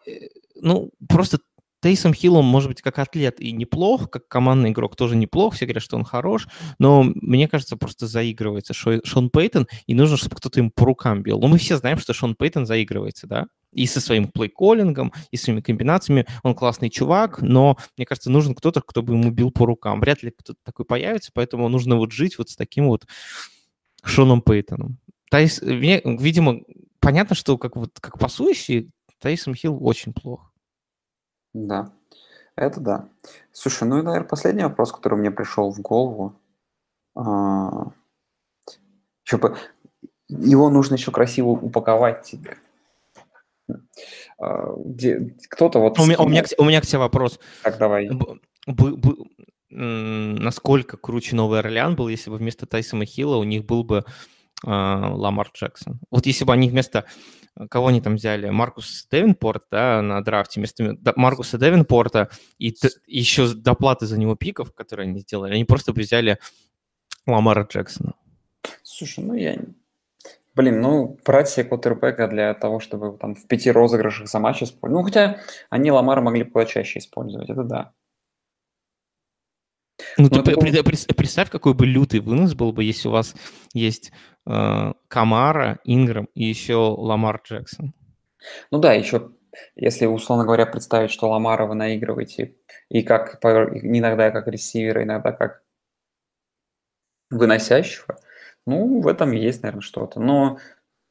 э, 0.06 0.28
ну, 0.60 0.90
просто 1.08 1.38
Тейсом 1.82 2.14
Хиллом, 2.14 2.44
может 2.44 2.68
быть, 2.68 2.80
как 2.80 3.00
атлет 3.00 3.40
и 3.40 3.50
неплох, 3.50 4.08
как 4.08 4.28
командный 4.28 4.70
игрок 4.70 4.94
тоже 4.94 5.16
неплох, 5.16 5.54
все 5.54 5.66
говорят, 5.66 5.82
что 5.82 5.96
он 5.96 6.04
хорош, 6.04 6.46
но 6.78 7.02
мне 7.02 7.48
кажется, 7.48 7.76
просто 7.76 8.06
заигрывается 8.06 8.72
Шон 8.72 9.30
Пейтон, 9.30 9.66
и 9.86 9.94
нужно, 9.94 10.16
чтобы 10.16 10.36
кто-то 10.36 10.60
им 10.60 10.70
по 10.70 10.86
рукам 10.86 11.24
бил. 11.24 11.40
Но 11.40 11.48
мы 11.48 11.58
все 11.58 11.76
знаем, 11.76 11.98
что 11.98 12.12
Шон 12.12 12.36
Пейтон 12.36 12.66
заигрывается, 12.66 13.26
да, 13.26 13.46
и 13.72 13.86
со 13.86 14.00
своим 14.00 14.28
плей-коллингом, 14.28 15.12
и 15.32 15.36
своими 15.36 15.60
комбинациями. 15.60 16.26
Он 16.44 16.54
классный 16.54 16.88
чувак, 16.88 17.42
но, 17.42 17.76
мне 17.96 18.06
кажется, 18.06 18.30
нужен 18.30 18.54
кто-то, 18.54 18.80
кто 18.80 19.02
бы 19.02 19.14
ему 19.14 19.32
бил 19.32 19.50
по 19.50 19.66
рукам. 19.66 20.00
Вряд 20.00 20.22
ли 20.22 20.30
кто-то 20.30 20.60
такой 20.62 20.84
появится, 20.84 21.32
поэтому 21.34 21.68
нужно 21.68 21.96
вот 21.96 22.12
жить 22.12 22.38
вот 22.38 22.48
с 22.48 22.54
таким 22.54 22.86
вот 22.86 23.06
Шоном 24.04 24.40
Пейтоном. 24.40 24.98
Тайс, 25.30 25.60
видимо, 25.62 26.60
понятно, 27.00 27.34
что 27.34 27.58
как, 27.58 27.74
вот, 27.74 27.90
как 27.98 28.18
пасующий 28.20 28.90
Тайсон 29.20 29.54
Хилл 29.56 29.84
очень 29.84 30.12
плохо. 30.12 30.51
Да, 31.54 31.92
это 32.56 32.80
да. 32.80 33.08
Слушай, 33.52 33.88
ну 33.88 33.98
и, 33.98 34.02
наверное, 34.02 34.28
последний 34.28 34.64
вопрос, 34.64 34.92
который 34.92 35.18
мне 35.18 35.30
пришел 35.30 35.70
в 35.70 35.80
голову. 35.80 36.34
А, 37.14 37.92
бы, 39.30 39.56
его 40.28 40.70
нужно 40.70 40.94
еще 40.94 41.10
красиво 41.10 41.48
упаковать 41.48 42.22
тебе. 42.22 42.56
А, 44.38 44.72
где, 44.76 45.34
кто-то 45.48 45.78
вот... 45.78 45.98
У 45.98 46.04
меня, 46.04 46.18
у, 46.18 46.28
меня, 46.28 46.44
у 46.58 46.64
меня 46.64 46.80
к 46.80 46.86
тебе 46.86 46.98
вопрос. 46.98 47.38
Так, 47.62 47.78
давай. 47.78 48.08
Б, 48.10 48.38
б, 48.66 48.96
б, 48.96 49.14
насколько 49.70 50.96
круче 50.96 51.36
Новый 51.36 51.60
Орлеан 51.60 51.96
был, 51.96 52.08
если 52.08 52.30
бы 52.30 52.36
вместо 52.36 52.66
Тайсона 52.66 53.06
Хилла 53.06 53.36
у 53.36 53.44
них 53.44 53.64
был 53.64 53.84
бы 53.84 54.04
Ламар 54.64 55.50
Джексон? 55.54 56.00
Вот 56.10 56.26
если 56.26 56.44
бы 56.44 56.52
они 56.52 56.68
вместо 56.68 57.04
Э, 57.56 57.68
кого 57.68 57.88
они 57.88 58.00
там 58.00 58.16
взяли? 58.16 58.48
Маркус 58.50 59.06
Девинпорт, 59.10 59.64
да, 59.70 60.02
на 60.02 60.22
драфте 60.22 60.60
вместо 60.60 60.96
Маркуса 61.16 61.58
Девинпорта 61.58 62.28
и 62.58 62.74
еще 63.06 63.52
доплаты 63.54 64.06
за 64.06 64.18
него 64.18 64.36
пиков, 64.36 64.72
которые 64.72 65.08
они 65.08 65.20
сделали, 65.20 65.54
они 65.54 65.64
просто 65.64 65.92
бы 65.92 66.02
взяли 66.02 66.38
Ламара 67.26 67.64
Джексона. 67.64 68.14
Слушай, 68.82 69.24
ну 69.24 69.34
я... 69.34 69.58
Блин, 70.54 70.82
ну, 70.82 71.18
брать 71.24 71.48
себе 71.48 71.64
квотербека 71.64 72.28
для 72.28 72.52
того, 72.52 72.78
чтобы 72.78 73.16
там 73.16 73.34
в 73.34 73.46
пяти 73.46 73.70
розыгрышах 73.70 74.28
за 74.28 74.38
матч 74.38 74.62
использовать. 74.62 75.00
Ну, 75.00 75.02
хотя 75.02 75.38
они 75.70 75.90
Ламара 75.90 76.20
могли 76.20 76.44
бы 76.44 76.66
чаще 76.66 76.98
использовать, 76.98 77.48
это 77.48 77.62
да. 77.62 77.92
Ну, 80.16 80.28
ты 80.28 80.52
это... 80.52 80.84
представь, 81.14 81.50
какой 81.50 81.74
бы 81.74 81.86
лютый 81.86 82.20
вынос 82.20 82.54
был 82.54 82.72
бы, 82.72 82.84
если 82.84 83.08
у 83.08 83.12
вас 83.12 83.34
есть 83.74 84.12
э, 84.46 84.92
Камара, 85.08 85.78
Инграм 85.84 86.28
и 86.34 86.44
еще 86.44 86.74
Ламар 86.74 87.40
Джексон. 87.44 87.94
Ну 88.70 88.78
да, 88.78 88.92
еще, 88.92 89.30
если, 89.76 90.06
условно 90.06 90.44
говоря, 90.44 90.66
представить, 90.66 91.10
что 91.10 91.28
Ламара 91.28 91.66
вы 91.66 91.74
наигрываете 91.74 92.56
и 92.88 93.02
как 93.02 93.38
иногда 93.44 94.30
как 94.30 94.48
ресивера, 94.48 95.02
иногда 95.02 95.32
как 95.32 95.62
выносящего, 97.30 98.18
ну, 98.66 99.00
в 99.00 99.08
этом 99.08 99.32
есть, 99.32 99.62
наверное, 99.62 99.82
что-то. 99.82 100.20
Но, 100.20 100.58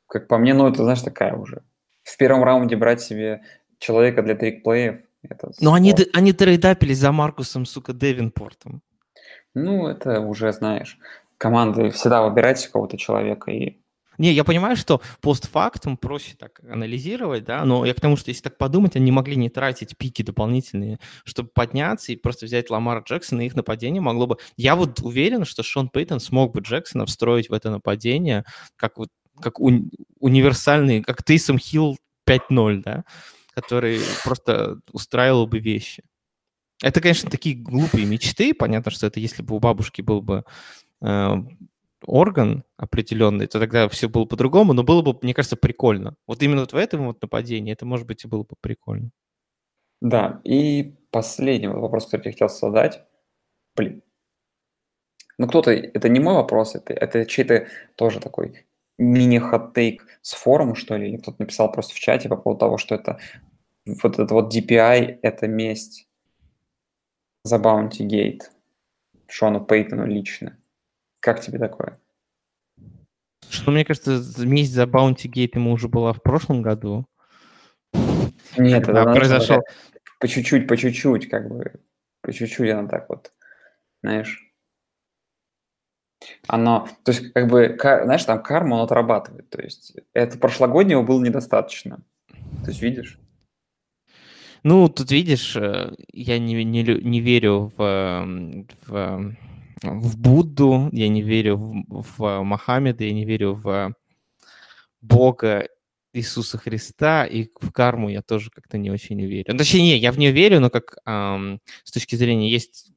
как 0.08 0.28
по 0.28 0.38
мне, 0.38 0.54
ну, 0.54 0.68
это, 0.70 0.84
знаешь, 0.84 1.02
такая 1.02 1.34
уже. 1.34 1.64
В 2.04 2.18
первом 2.18 2.44
раунде 2.44 2.76
брать 2.76 3.02
себе 3.02 3.42
человека 3.80 4.22
для 4.22 4.36
трикплеев, 4.36 5.02
это 5.24 5.52
Но 5.60 5.74
они, 5.74 5.96
они 6.14 6.34
трейдапились 6.34 6.98
за 6.98 7.12
Маркусом, 7.12 7.66
сука, 7.66 7.94
Девинпортом. 7.94 8.82
Ну, 9.54 9.88
это 9.88 10.20
уже, 10.22 10.52
знаешь, 10.54 10.98
команды 11.38 11.92
всегда 11.92 12.24
выбирайте 12.24 12.70
кого-то 12.70 12.98
человека 12.98 13.52
и 13.52 13.82
не, 14.18 14.34
я 14.34 14.44
понимаю, 14.44 14.76
что 14.76 15.02
постфактум 15.22 15.98
проще 15.98 16.36
так 16.38 16.62
анализировать, 16.70 17.44
да, 17.44 17.66
но 17.66 17.86
я 17.86 17.94
к 17.96 18.02
тому, 18.02 18.18
что 18.18 18.30
если 18.30 18.44
так 18.44 18.58
подумать, 18.58 18.96
они 18.96 19.12
могли 19.12 19.36
не 19.36 19.50
тратить 19.50 19.98
пики 19.98 20.22
дополнительные, 20.22 21.00
чтобы 21.24 21.50
подняться 21.52 22.12
и 22.12 22.18
просто 22.18 22.46
взять 22.46 22.70
Ламара 22.70 23.02
Джексона, 23.02 23.42
и 23.42 23.46
их 23.48 23.56
нападение 23.56 24.00
могло 24.00 24.28
бы... 24.28 24.38
Я 24.58 24.76
вот 24.76 25.00
уверен, 25.02 25.44
что 25.44 25.64
Шон 25.64 25.90
Пейтон 25.90 26.20
смог 26.20 26.54
бы 26.54 26.62
Джексона 26.62 27.08
встроить 27.08 27.50
в 27.50 27.54
это 27.54 27.72
нападение 27.72 28.44
как 28.76 29.00
вот 29.00 29.10
как 29.42 29.60
уни- 29.60 29.90
универсальный, 30.20 31.02
как 31.02 31.24
Тейсом 31.24 31.58
Хилл 31.58 31.98
5-0, 32.28 32.82
да, 32.84 33.04
который 33.62 34.00
просто 34.24 34.80
устраивал 34.92 35.48
бы 35.48 35.60
вещи. 35.60 36.04
Это, 36.84 37.00
конечно, 37.00 37.30
такие 37.30 37.56
глупые 37.56 38.06
мечты. 38.06 38.54
Понятно, 38.54 38.92
что 38.92 39.08
это 39.08 39.20
если 39.20 39.44
бы 39.44 39.56
у 39.56 39.60
бабушки 39.60 40.02
был 40.02 40.22
бы 40.22 40.44
э, 41.02 41.30
орган 42.06 42.64
определенный, 42.78 43.48
то 43.48 43.60
тогда 43.60 43.88
все 43.90 44.10
было 44.10 44.26
по-другому, 44.26 44.74
но 44.74 44.84
было 44.84 45.02
бы, 45.02 45.18
мне 45.22 45.34
кажется, 45.34 45.56
прикольно. 45.56 46.16
Вот 46.28 46.42
именно 46.42 46.62
вот 46.62 46.74
в 46.74 46.78
этом 46.78 47.06
вот 47.06 47.22
нападении 47.22 47.74
это, 47.74 47.86
может 47.86 48.08
быть, 48.08 48.26
и 48.26 48.28
было 48.28 48.44
бы 48.44 48.56
прикольно. 48.60 49.12
Да, 50.02 50.42
и 50.44 50.96
последний 51.12 51.68
вопрос, 51.68 52.06
который 52.06 52.28
я 52.28 52.32
хотел 52.32 52.50
задать. 52.50 53.04
Блин. 53.76 54.02
Ну, 55.38 55.48
кто-то, 55.48 55.72
это 55.72 56.10
не 56.10 56.20
мой 56.20 56.36
вопрос, 56.36 56.76
это, 56.76 56.94
это 56.94 57.26
чей-то 57.26 57.68
тоже 57.96 58.20
такой 58.20 58.66
мини-хот-тейк 58.98 60.06
с 60.22 60.34
форума, 60.34 60.76
что 60.76 60.98
ли, 60.98 61.18
кто-то 61.18 61.38
написал 61.40 61.72
просто 61.72 61.96
в 61.96 62.00
чате 62.00 62.30
по 62.30 62.36
поводу 62.36 62.60
того, 62.60 62.78
что 62.78 62.96
это 62.96 63.20
вот 63.86 64.20
это 64.20 64.34
вот 64.34 64.56
DPI– 64.56 65.20
это 65.22 65.48
месть 65.48 66.08
за 67.44 67.58
Bounty 67.58 68.08
Gate 68.08 68.42
Шону 69.28 69.64
Пейтону 69.64 70.06
лично. 70.06 70.58
Как 71.20 71.42
тебе 71.42 71.60
такое? 71.60 72.00
Что, 73.50 73.72
мне 73.72 73.86
кажется, 73.86 74.22
месть 74.46 74.74
за 74.74 74.84
Bounty 74.84 75.28
Gate 75.28 75.52
ему 75.56 75.72
уже 75.72 75.88
была 75.88 76.14
в 76.14 76.22
прошлом 76.22 76.62
году. 76.62 77.06
Нет, 78.58 78.88
это 78.88 79.04
произошел... 79.04 79.62
По 80.20 80.28
чуть-чуть, 80.28 80.68
по 80.68 80.78
чуть-чуть, 80.78 81.30
как 81.30 81.50
бы, 81.50 81.80
по 82.22 82.32
чуть-чуть 82.32 82.70
она 82.70 82.88
так 82.88 83.10
вот, 83.10 83.34
знаешь, 84.04 84.54
оно, 86.46 86.88
то 87.04 87.12
есть, 87.12 87.34
как 87.34 87.48
бы, 87.48 87.76
знаешь, 87.80 88.24
там 88.26 88.44
карма, 88.44 88.76
он 88.76 88.82
отрабатывает, 88.82 89.50
то 89.50 89.60
есть, 89.60 89.96
это 90.14 90.38
прошлогоднего 90.38 91.02
было 91.02 91.24
недостаточно, 91.24 92.04
то 92.28 92.68
есть, 92.68 92.84
видишь? 92.84 93.20
Ну, 94.64 94.90
тут 94.90 95.12
видишь, 95.12 95.56
э, 95.56 95.96
я 96.14 96.38
не, 96.38 96.64
не, 96.64 96.84
не 96.84 97.20
верю 97.20 97.72
в, 97.76 98.26
в, 98.86 99.36
в 99.82 100.18
Будду, 100.20 100.90
я 100.92 101.10
не 101.10 101.24
верю 101.24 101.58
в, 101.58 102.04
в 102.18 102.44
Мохаммеда, 102.44 103.04
я 103.04 103.14
не 103.14 103.26
верю 103.26 103.56
в 103.56 103.96
Бога 105.02 105.68
Иисуса 106.14 106.58
Христа, 106.60 107.26
и 107.26 107.50
в 107.60 107.72
карму 107.72 108.10
я 108.10 108.22
тоже 108.22 108.52
как-то 108.52 108.78
не 108.78 108.92
очень 108.92 109.20
верю. 109.26 109.54
Ну, 109.54 109.58
точнее, 109.58 109.82
не, 109.82 109.98
я 109.98 110.12
в 110.12 110.20
нее 110.20 110.32
верю, 110.32 110.60
но 110.60 110.70
как 110.70 110.98
эм, 111.06 111.60
с 111.84 111.92
точки 111.92 112.16
зрения 112.16 112.50
есть 112.50 112.92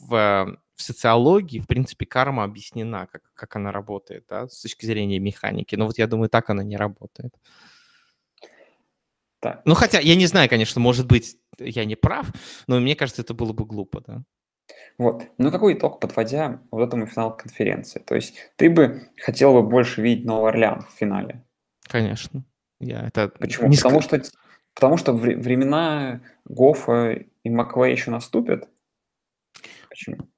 в, 0.00 0.58
в 0.74 0.82
социологии, 0.82 1.58
в 1.58 1.66
принципе, 1.66 2.06
карма 2.06 2.44
объяснена, 2.44 3.06
как, 3.12 3.22
как 3.34 3.56
она 3.56 3.72
работает, 3.72 4.24
да, 4.28 4.48
с 4.48 4.62
точки 4.62 4.86
зрения 4.86 5.18
механики. 5.18 5.74
Но 5.74 5.86
вот 5.86 5.98
я 5.98 6.06
думаю, 6.06 6.30
так 6.30 6.48
она 6.48 6.62
не 6.62 6.76
работает. 6.76 7.34
Так. 9.46 9.62
Ну, 9.64 9.74
хотя, 9.74 10.00
я 10.00 10.16
не 10.16 10.26
знаю, 10.26 10.48
конечно, 10.48 10.80
может 10.80 11.06
быть, 11.06 11.36
я 11.58 11.84
не 11.84 11.94
прав, 11.94 12.26
но 12.66 12.80
мне 12.80 12.96
кажется, 12.96 13.22
это 13.22 13.32
было 13.32 13.52
бы 13.52 13.64
глупо, 13.64 14.02
да. 14.06 14.22
Вот. 14.98 15.22
Ну, 15.38 15.52
какой 15.52 15.74
итог, 15.74 16.00
подводя 16.00 16.60
вот 16.72 16.84
этому 16.84 17.06
финал 17.06 17.36
конференции? 17.36 18.00
То 18.00 18.16
есть 18.16 18.34
ты 18.56 18.68
бы 18.68 19.08
хотел 19.16 19.52
бы 19.52 19.62
больше 19.62 20.02
видеть 20.02 20.24
Новый 20.24 20.50
Орлеан 20.50 20.82
в 20.82 20.98
финале? 20.98 21.44
Конечно. 21.86 22.44
Я 22.80 23.06
это 23.06 23.28
Почему? 23.28 23.68
Не 23.68 23.76
потому, 23.76 24.00
что, 24.00 24.20
потому 24.74 24.96
что 24.96 25.12
времена 25.12 26.22
Гофа 26.44 27.12
и 27.44 27.50
Маквей 27.50 27.92
еще 27.92 28.10
наступят? 28.10 28.68
Почему? 29.88 30.28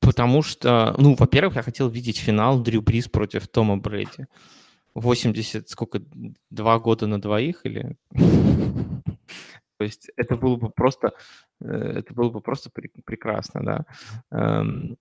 Потому 0.00 0.42
что, 0.42 0.94
ну, 0.98 1.14
во-первых, 1.14 1.56
я 1.56 1.62
хотел 1.62 1.88
видеть 1.88 2.18
финал 2.18 2.60
Дрю 2.60 2.82
Брис 2.82 3.08
против 3.08 3.48
Тома 3.48 3.78
Брэди. 3.78 4.26
80, 4.94 5.68
сколько, 5.68 6.00
два 6.50 6.78
года 6.78 7.06
на 7.06 7.20
двоих 7.20 7.60
или... 7.64 7.96
То 9.78 9.84
есть 9.84 10.10
это 10.16 10.36
было 10.36 10.56
бы 10.56 10.68
просто, 10.68 11.14
э, 11.60 11.66
это 11.66 12.12
было 12.12 12.28
бы 12.28 12.42
просто 12.42 12.70
прекрасно, 12.70 13.64
да. 13.64 13.86
Эм, 14.30 14.98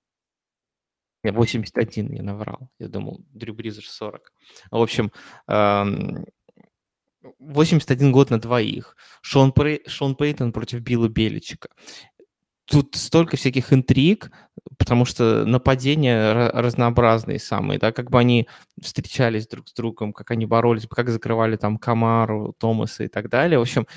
Я 1.21 1.33
81, 1.33 2.13
я 2.13 2.23
наврал. 2.23 2.69
Я 2.79 2.87
думал, 2.87 3.21
Дрю 3.33 3.53
Бризер 3.53 3.83
40. 3.83 4.31
В 4.71 4.81
общем, 4.81 5.11
81 7.39 8.11
год 8.13 8.29
на 8.29 8.39
двоих. 8.39 8.95
Шон, 9.21 9.51
Прей, 9.51 9.83
Шон 9.85 10.15
Пейтон 10.15 10.53
против 10.53 10.79
Билла 10.79 11.09
Беличика 11.09 11.67
тут 12.69 12.95
столько 12.95 13.35
всяких 13.35 13.73
интриг, 13.73 14.31
потому 14.77 15.05
что 15.05 15.45
нападения 15.45 16.49
разнообразные 16.51 17.39
самые, 17.39 17.79
да, 17.79 17.91
как 17.91 18.11
бы 18.11 18.19
они 18.19 18.47
встречались 18.81 19.47
друг 19.47 19.67
с 19.67 19.73
другом, 19.73 20.13
как 20.13 20.31
они 20.31 20.45
боролись, 20.45 20.87
как 20.89 21.09
закрывали 21.09 21.55
там 21.55 21.77
Камару, 21.77 22.55
Томаса 22.59 23.03
и 23.05 23.07
так 23.07 23.29
далее. 23.29 23.57
В 23.57 23.63
общем, 23.63 23.87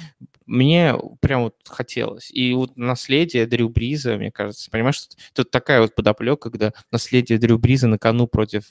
мне 0.47 0.95
прям 1.21 1.45
вот 1.45 1.57
хотелось. 1.67 2.31
И 2.31 2.55
вот 2.55 2.77
наследие 2.77 3.47
Дрю 3.47 3.69
Бриза, 3.69 4.17
мне 4.17 4.31
кажется, 4.31 4.71
понимаешь, 4.71 5.03
тут, 5.35 5.51
такая 5.51 5.81
вот 5.81 5.95
подоплека, 5.95 6.51
когда 6.51 6.73
наследие 6.91 7.39
Дрю 7.39 7.59
Бриза 7.59 7.89
на 7.89 7.99
кону 7.99 8.27
против 8.27 8.65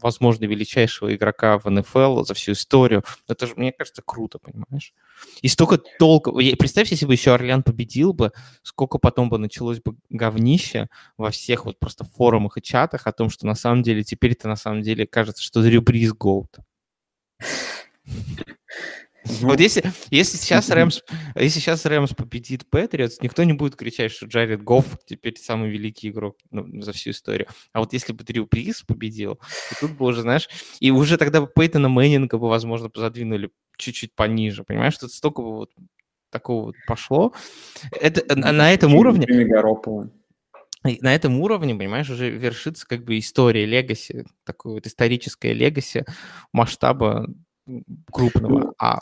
возможно, 0.00 0.44
величайшего 0.44 1.14
игрока 1.14 1.58
в 1.58 1.70
НФЛ 1.70 2.24
за 2.24 2.34
всю 2.34 2.52
историю. 2.52 3.04
Это 3.28 3.46
же, 3.46 3.54
мне 3.56 3.72
кажется, 3.72 4.02
круто, 4.04 4.38
понимаешь? 4.38 4.92
И 5.42 5.48
столько 5.48 5.78
толка... 5.98 6.32
Представь, 6.32 6.90
если 6.90 7.06
бы 7.06 7.14
еще 7.14 7.32
Орлеан 7.32 7.62
победил 7.62 8.12
бы, 8.12 8.32
сколько 8.62 8.98
потом 8.98 9.28
бы 9.28 9.38
началось 9.38 9.80
бы 9.80 9.96
говнище 10.10 10.88
во 11.16 11.30
всех 11.30 11.64
вот 11.64 11.78
просто 11.78 12.04
форумах 12.04 12.58
и 12.58 12.62
чатах 12.62 13.06
о 13.06 13.12
том, 13.12 13.30
что 13.30 13.46
на 13.46 13.54
самом 13.54 13.82
деле 13.82 14.02
теперь-то 14.02 14.48
на 14.48 14.56
самом 14.56 14.82
деле 14.82 15.06
кажется, 15.06 15.42
что 15.42 15.62
Дрю 15.62 15.82
Бриз 15.82 16.12
Гоут. 16.12 16.56
Ну, 19.40 19.48
вот 19.48 19.60
если, 19.60 19.82
если 20.10 20.36
сейчас 20.36 20.70
Рэмс, 20.70 21.02
если 21.34 21.60
сейчас 21.60 21.84
Рэмс 21.84 22.14
победит 22.14 22.68
Патриотс, 22.68 23.20
никто 23.20 23.44
не 23.44 23.52
будет 23.52 23.76
кричать, 23.76 24.12
что 24.12 24.26
Джаред 24.26 24.62
Гофф 24.62 24.86
теперь 25.06 25.36
самый 25.38 25.70
великий 25.70 26.08
игрок 26.08 26.36
ну, 26.50 26.82
за 26.82 26.92
всю 26.92 27.10
историю. 27.10 27.48
А 27.72 27.80
вот 27.80 27.92
если 27.92 28.12
бы 28.12 28.24
Дрю 28.24 28.46
Приз 28.46 28.82
победил, 28.82 29.36
то 29.36 29.80
тут 29.80 29.92
бы 29.92 30.06
уже, 30.06 30.22
знаешь, 30.22 30.48
и 30.80 30.90
уже 30.90 31.18
тогда 31.18 31.40
бы 31.40 31.48
Пейтона 31.48 31.88
Мэннинга 31.88 32.38
бы, 32.38 32.48
возможно, 32.48 32.90
задвинули 32.94 33.50
чуть-чуть 33.76 34.14
пониже, 34.14 34.64
понимаешь? 34.64 34.96
Тут 34.96 35.12
столько 35.12 35.42
бы 35.42 35.56
вот 35.56 35.70
такого 36.30 36.66
вот 36.66 36.76
пошло. 36.86 37.32
Это, 37.92 38.36
на, 38.36 38.52
на 38.52 38.72
этом 38.72 38.94
уровне... 38.94 39.26
На 41.00 41.16
этом 41.16 41.40
уровне, 41.40 41.74
понимаешь, 41.74 42.08
уже 42.10 42.30
вершится 42.30 42.86
как 42.86 43.04
бы 43.04 43.18
история 43.18 43.66
легаси, 43.66 44.24
такое 44.44 44.74
вот 44.74 44.86
историческое 44.86 45.52
легаси 45.52 46.04
масштаба 46.52 47.26
крупного. 48.10 48.58
Ну, 48.58 48.74
а... 48.78 48.98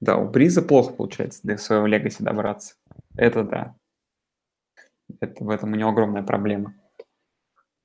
Да, 0.00 0.16
у 0.18 0.28
Бриза 0.28 0.62
плохо 0.62 0.92
получается 0.92 1.40
до 1.42 1.56
своего 1.56 1.86
легаси 1.86 2.22
добраться. 2.22 2.74
Это 3.16 3.42
да. 3.44 3.74
Это, 5.20 5.42
в 5.42 5.50
этом 5.50 5.72
у 5.72 5.76
него 5.76 5.90
огромная 5.90 6.22
проблема. 6.22 6.74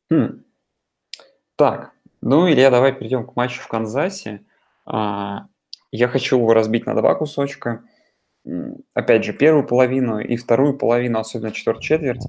Хм. 0.09 0.43
Так, 1.55 1.93
ну, 2.21 2.49
Илья, 2.49 2.69
давай 2.69 2.93
перейдем 2.93 3.25
к 3.25 3.35
матчу 3.35 3.61
в 3.61 3.67
Канзасе. 3.67 4.43
А, 4.85 5.47
я 5.91 6.07
хочу 6.07 6.37
его 6.37 6.53
разбить 6.53 6.85
на 6.85 6.95
два 6.95 7.15
кусочка. 7.15 7.83
Опять 8.93 9.23
же, 9.23 9.33
первую 9.33 9.65
половину 9.65 10.19
и 10.19 10.35
вторую 10.35 10.77
половину, 10.77 11.19
особенно 11.19 11.51
четвертую 11.51 11.83
четверть. 11.83 12.25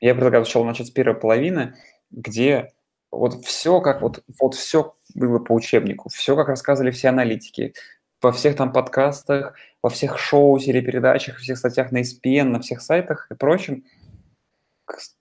Я 0.00 0.14
предлагаю 0.14 0.44
сначала 0.44 0.64
начать 0.64 0.88
с 0.88 0.90
первой 0.90 1.14
половины, 1.14 1.74
где 2.10 2.72
вот 3.18 3.44
все 3.44 3.80
как 3.80 4.02
вот, 4.02 4.22
вот 4.40 4.54
все 4.54 4.94
было 5.14 5.38
по 5.38 5.52
учебнику, 5.52 6.08
все 6.08 6.36
как 6.36 6.48
рассказывали 6.48 6.90
все 6.90 7.08
аналитики, 7.08 7.74
во 8.22 8.32
всех 8.32 8.56
там 8.56 8.72
подкастах, 8.72 9.54
во 9.82 9.90
всех 9.90 10.18
шоу, 10.18 10.58
телепередачах, 10.58 11.36
во 11.36 11.40
всех 11.40 11.58
статьях 11.58 11.92
на 11.92 12.02
ESPN, 12.02 12.44
на 12.44 12.60
всех 12.60 12.80
сайтах 12.80 13.28
и 13.30 13.34
прочем. 13.34 13.84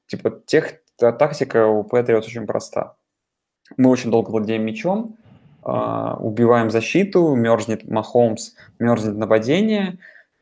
Типа 0.08 0.42
тех, 0.46 0.82
тактика 0.98 1.68
у 1.68 1.84
Patriots 1.84 2.26
очень 2.26 2.46
проста. 2.46 2.96
Мы 3.78 3.90
очень 3.90 4.12
долго 4.12 4.30
владеем 4.30 4.66
мячом, 4.66 5.18
Uh, 5.66 6.16
убиваем 6.20 6.70
защиту, 6.70 7.34
мерзнет 7.34 7.90
Махомс, 7.90 8.54
мерзнет 8.78 9.16
нападение, 9.16 9.98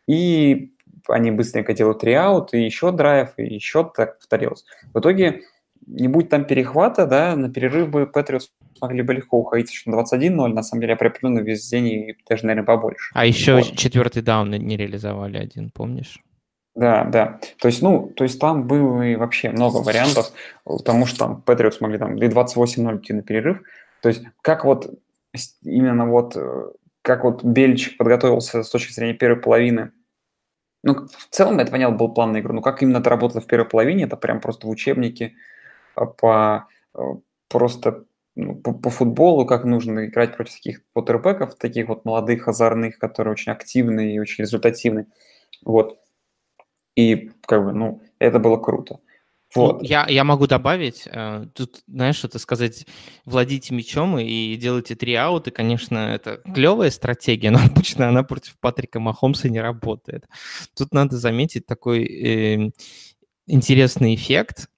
и 0.06 0.74
они 1.08 1.32
быстренько 1.32 1.74
делают 1.74 2.00
триаут, 2.00 2.54
и 2.54 2.62
еще 2.62 2.92
драйв, 2.92 3.30
и 3.38 3.46
еще 3.46 3.89
так 3.96 4.18
повторилось. 4.20 4.66
В 4.94 5.00
итоге 5.00 5.44
не 5.88 6.08
будь 6.08 6.30
там 6.30 6.46
перехвата, 6.46 7.06
да, 7.06 7.36
на 7.36 7.50
перерыв 7.50 7.89
бы 7.89 8.06
Патриотс 8.06 8.50
могли 8.82 9.02
бы 9.02 9.13
легко 9.13 9.38
уходить 9.38 9.72
еще 9.72 9.89
на 9.89 9.96
21-0, 9.96 10.48
на 10.50 10.63
самом 10.63 10.82
деле, 10.82 10.93
определенно 10.93 11.39
весь 11.39 11.67
день 11.69 11.88
и 11.88 12.17
даже, 12.28 12.46
наверное, 12.46 12.65
побольше. 12.65 13.12
А 13.13 13.26
еще 13.26 13.56
вот. 13.56 13.76
четвертый 13.76 14.22
даун 14.22 14.52
не 14.52 14.78
реализовали 14.78 15.38
один, 15.38 15.69
помнишь? 15.69 16.19
Да, 16.76 17.04
да. 17.04 17.39
То 17.60 17.67
есть, 17.67 17.82
ну, 17.82 18.12
то 18.15 18.24
есть 18.24 18.39
там 18.39 18.67
было 18.67 19.04
и 19.04 19.15
вообще 19.15 19.50
много 19.52 19.78
вариантов, 19.78 20.32
потому 20.65 21.06
что 21.06 21.19
там 21.19 21.41
Патриотс 21.41 21.80
могли 21.82 22.00
там 22.00 22.15
и 22.17 22.28
28-0 22.28 22.98
идти 22.98 23.13
на 23.13 23.22
перерыв. 23.22 23.62
То 24.02 24.10
есть 24.10 24.24
как 24.41 24.65
вот 24.65 24.91
именно 25.63 26.08
вот 26.08 26.36
как 27.04 27.24
вот 27.24 27.43
Бельчик 27.43 27.98
подготовился 27.98 28.63
с 28.63 28.69
точки 28.69 28.91
зрения 28.91 29.13
первой 29.13 29.39
половины 29.39 29.91
ну, 30.84 31.08
в 31.08 31.28
целом, 31.30 31.60
это, 31.60 31.72
понятно, 31.72 31.96
был 31.96 32.13
план 32.13 32.34
на 32.34 32.41
игру. 32.41 32.54
Но 32.54 32.62
как 32.62 32.84
именно 32.84 32.98
это 32.98 33.10
работало 33.10 33.39
в 33.39 33.48
первой 33.48 33.65
половине, 33.65 34.04
это 34.04 34.17
прям 34.17 34.41
просто 34.41 34.67
в 34.67 34.69
учебнике 34.69 35.34
по 35.95 36.67
э, 36.95 36.99
просто 37.49 38.06
ну, 38.36 38.56
по, 38.56 38.73
по 38.73 38.89
футболу, 38.89 39.45
как 39.45 39.63
нужно 39.63 40.08
играть 40.08 40.36
против 40.36 40.56
таких 40.56 40.82
потербеков, 40.93 41.56
таких 41.56 41.88
вот 41.88 42.03
молодых, 42.06 42.47
озорных, 42.47 42.97
которые 42.97 43.34
очень 43.34 43.51
активные 43.51 44.15
и 44.15 44.19
очень 44.19 44.43
результативны. 44.43 45.06
Вот. 45.63 45.99
И 46.95 47.32
как 47.45 47.63
бы, 47.63 47.73
ну, 47.73 48.01
это 48.19 48.39
было 48.39 48.58
круто. 48.58 48.99
Ну, 49.56 49.62
вот. 49.62 49.82
Ну, 49.82 49.88
я, 49.88 50.08
я 50.10 50.23
могу 50.23 50.47
добавить, 50.47 51.03
э, 51.06 51.45
тут, 51.53 51.84
знаешь, 51.86 52.15
что-то 52.15 52.39
сказать, 52.39 52.88
владите 53.23 53.75
мячом 53.75 54.17
и 54.17 54.56
делайте 54.56 54.95
три 54.95 55.13
аута, 55.13 55.51
конечно, 55.51 55.97
это 56.15 56.38
клевая 56.38 56.89
стратегия, 56.89 57.51
но 57.51 57.60
обычно 57.63 58.10
она 58.10 58.23
против 58.23 58.58
Патрика 58.60 58.99
Махомса 58.99 59.47
не 59.49 59.62
работает. 59.62 60.25
Тут 60.75 60.91
надо 60.91 61.17
заметить 61.17 61.67
такой 61.67 62.03
э, 62.03 62.71
интересный 63.45 64.15
эффект, 64.15 64.69
Э, 64.71 64.72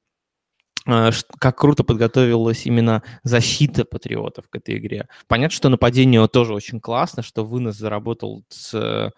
как 0.86 1.58
круто 1.58 1.84
подготовилась 1.84 2.66
именно 2.66 3.02
защита 3.24 3.86
патриотов 3.86 4.48
к 4.50 4.56
этой 4.56 4.78
игре. 4.78 5.08
Понятно, 5.28 5.56
что 5.56 5.70
нападение 5.70 6.28
тоже 6.28 6.54
очень 6.54 6.80
классно, 6.80 7.24
что 7.24 7.44
вынос 7.44 7.76
заработал 7.76 8.44
с, 8.50 9.12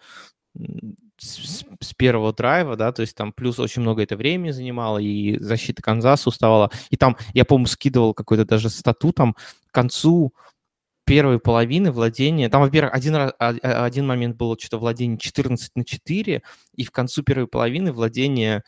с, 1.18 1.64
с 1.80 1.94
первого 1.94 2.32
драйва, 2.32 2.76
да, 2.76 2.92
то 2.92 3.02
есть 3.02 3.14
там 3.14 3.32
плюс 3.32 3.58
очень 3.58 3.82
много 3.82 4.02
это 4.02 4.16
времени 4.16 4.50
занимало, 4.50 4.98
и 4.98 5.38
защита 5.38 5.82
Канзаса 5.82 6.30
уставала. 6.30 6.70
И 6.90 6.96
там, 6.96 7.16
я, 7.34 7.44
по-моему, 7.44 7.66
скидывал 7.66 8.14
какой-то 8.14 8.46
даже 8.46 8.70
стату 8.70 9.12
там 9.12 9.34
к 9.34 9.72
концу 9.72 10.32
первой 11.04 11.38
половины 11.38 11.90
владения, 11.90 12.50
там, 12.50 12.60
во-первых, 12.60 12.92
один, 12.94 13.14
а, 13.14 13.32
а, 13.38 13.84
один 13.84 14.06
момент 14.06 14.36
было 14.36 14.58
что-то 14.58 14.78
владение 14.78 15.18
14 15.18 15.70
на 15.74 15.84
4, 15.84 16.42
и 16.74 16.84
в 16.84 16.90
концу 16.90 17.22
первой 17.22 17.46
половины 17.46 17.92
владение 17.92 18.62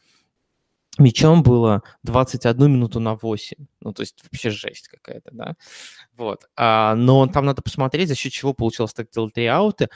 мячом 1.00 1.42
было 1.42 1.82
21 2.02 2.72
минуту 2.72 3.00
на 3.00 3.14
8. 3.14 3.56
Ну, 3.80 3.92
то 3.92 4.02
есть 4.02 4.22
вообще 4.22 4.50
жесть 4.50 4.88
какая-то, 4.88 5.30
да. 5.32 5.54
Вот. 6.16 6.48
А, 6.56 6.94
но 6.94 7.26
там 7.26 7.46
надо 7.46 7.62
посмотреть, 7.62 8.08
за 8.08 8.14
счет 8.14 8.32
чего 8.32 8.54
получилось 8.54 8.92
так 8.92 9.10
делать 9.10 9.34
три 9.34 9.46
ауты. 9.46 9.88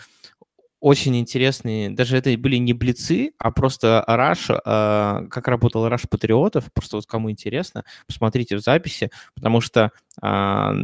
Очень 0.80 1.16
интересные, 1.16 1.88
даже 1.88 2.18
это 2.18 2.36
были 2.36 2.56
не 2.56 2.74
блицы, 2.74 3.32
а 3.38 3.50
просто 3.50 4.04
Раш, 4.06 4.48
а, 4.50 5.24
как 5.30 5.48
работал 5.48 5.88
Раш 5.88 6.02
Патриотов, 6.10 6.70
просто 6.74 6.96
вот 6.96 7.06
кому 7.06 7.30
интересно, 7.30 7.84
посмотрите 8.06 8.56
в 8.56 8.60
записи, 8.60 9.10
потому 9.34 9.62
что 9.62 9.92
а, 10.20 10.74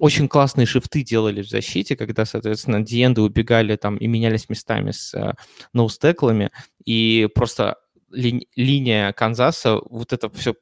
очень 0.00 0.28
классные 0.28 0.66
шифты 0.66 1.02
делали 1.02 1.42
в 1.42 1.48
защите, 1.48 1.96
когда, 1.96 2.24
соответственно, 2.24 2.82
диенды 2.82 3.20
убегали 3.20 3.76
там 3.76 3.96
и 3.96 4.06
менялись 4.06 4.48
местами 4.48 4.90
с 4.90 5.14
э, 5.14 5.34
ноустеклами, 5.72 6.50
и 6.84 7.28
просто 7.34 7.76
ли, 8.10 8.48
линия 8.56 9.12
Канзаса 9.12 9.80
вот 9.88 10.12
это 10.12 10.30
все 10.30 10.54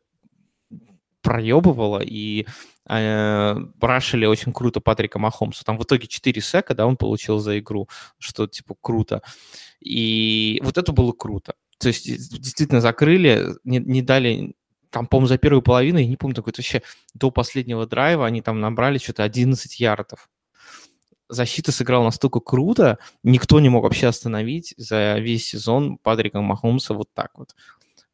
проебывала, 1.23 2.01
и 2.01 2.47
э, 2.89 3.57
очень 4.29 4.53
круто 4.53 4.81
Патрика 4.81 5.19
Махомса. 5.19 5.65
Там 5.65 5.79
в 5.79 5.83
итоге 5.83 6.07
4 6.07 6.41
сека, 6.41 6.75
да, 6.75 6.87
он 6.87 6.97
получил 6.97 7.39
за 7.39 7.59
игру, 7.59 7.89
что 8.19 8.47
типа 8.47 8.77
круто. 8.81 9.23
И 9.81 10.61
вот 10.63 10.79
это 10.79 10.93
было 10.93 11.13
круто. 11.13 11.55
То 11.79 11.89
есть 11.89 12.07
действительно 12.07 12.81
закрыли, 12.81 13.57
не, 13.65 13.79
не 13.79 14.03
дали 14.03 14.55
там, 14.91 15.07
по-моему, 15.07 15.29
за 15.29 15.39
первую 15.39 15.63
половину, 15.63 15.99
я 15.99 16.07
не 16.07 16.17
помню, 16.17 16.35
такой 16.35 16.53
вообще 16.57 16.83
до 17.15 17.31
последнего 17.31 17.87
драйва 17.87 18.27
они 18.27 18.41
там 18.41 18.61
набрали 18.61 18.99
что-то 18.99 19.23
11 19.23 19.79
ярдов 19.81 20.29
защита 21.29 21.73
сыграла 21.73 22.05
настолько 22.05 22.41
круто, 22.41 22.99
никто 23.23 23.61
не 23.61 23.69
мог 23.69 23.85
вообще 23.85 24.09
остановить 24.09 24.75
за 24.77 25.19
весь 25.19 25.47
сезон 25.47 25.99
Патрика 25.99 26.41
Махомса 26.41 26.95
вот 26.95 27.09
так 27.15 27.39
вот. 27.39 27.55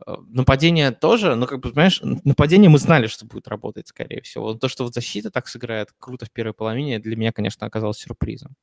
Э, 0.07 0.17
нападение 0.29 0.91
тоже, 0.91 1.35
ну, 1.37 1.47
как 1.47 1.61
бы, 1.61 1.71
понимаешь, 1.71 2.01
нападение 2.03 2.71
мы 2.71 2.79
знали, 2.79 3.07
что 3.07 3.27
будет 3.27 3.49
работать, 3.49 3.89
скорее 3.89 4.21
всего. 4.23 4.55
То, 4.55 4.69
что 4.69 4.85
вот 4.85 4.95
защита 4.95 5.31
так 5.31 5.49
сыграет 5.49 5.91
круто 5.99 6.27
в 6.27 6.31
первой 6.31 6.53
половине, 6.53 6.99
для 6.99 7.17
меня, 7.17 7.33
конечно, 7.33 7.67
оказалось 7.67 7.99
сюрпризом. 7.99 8.55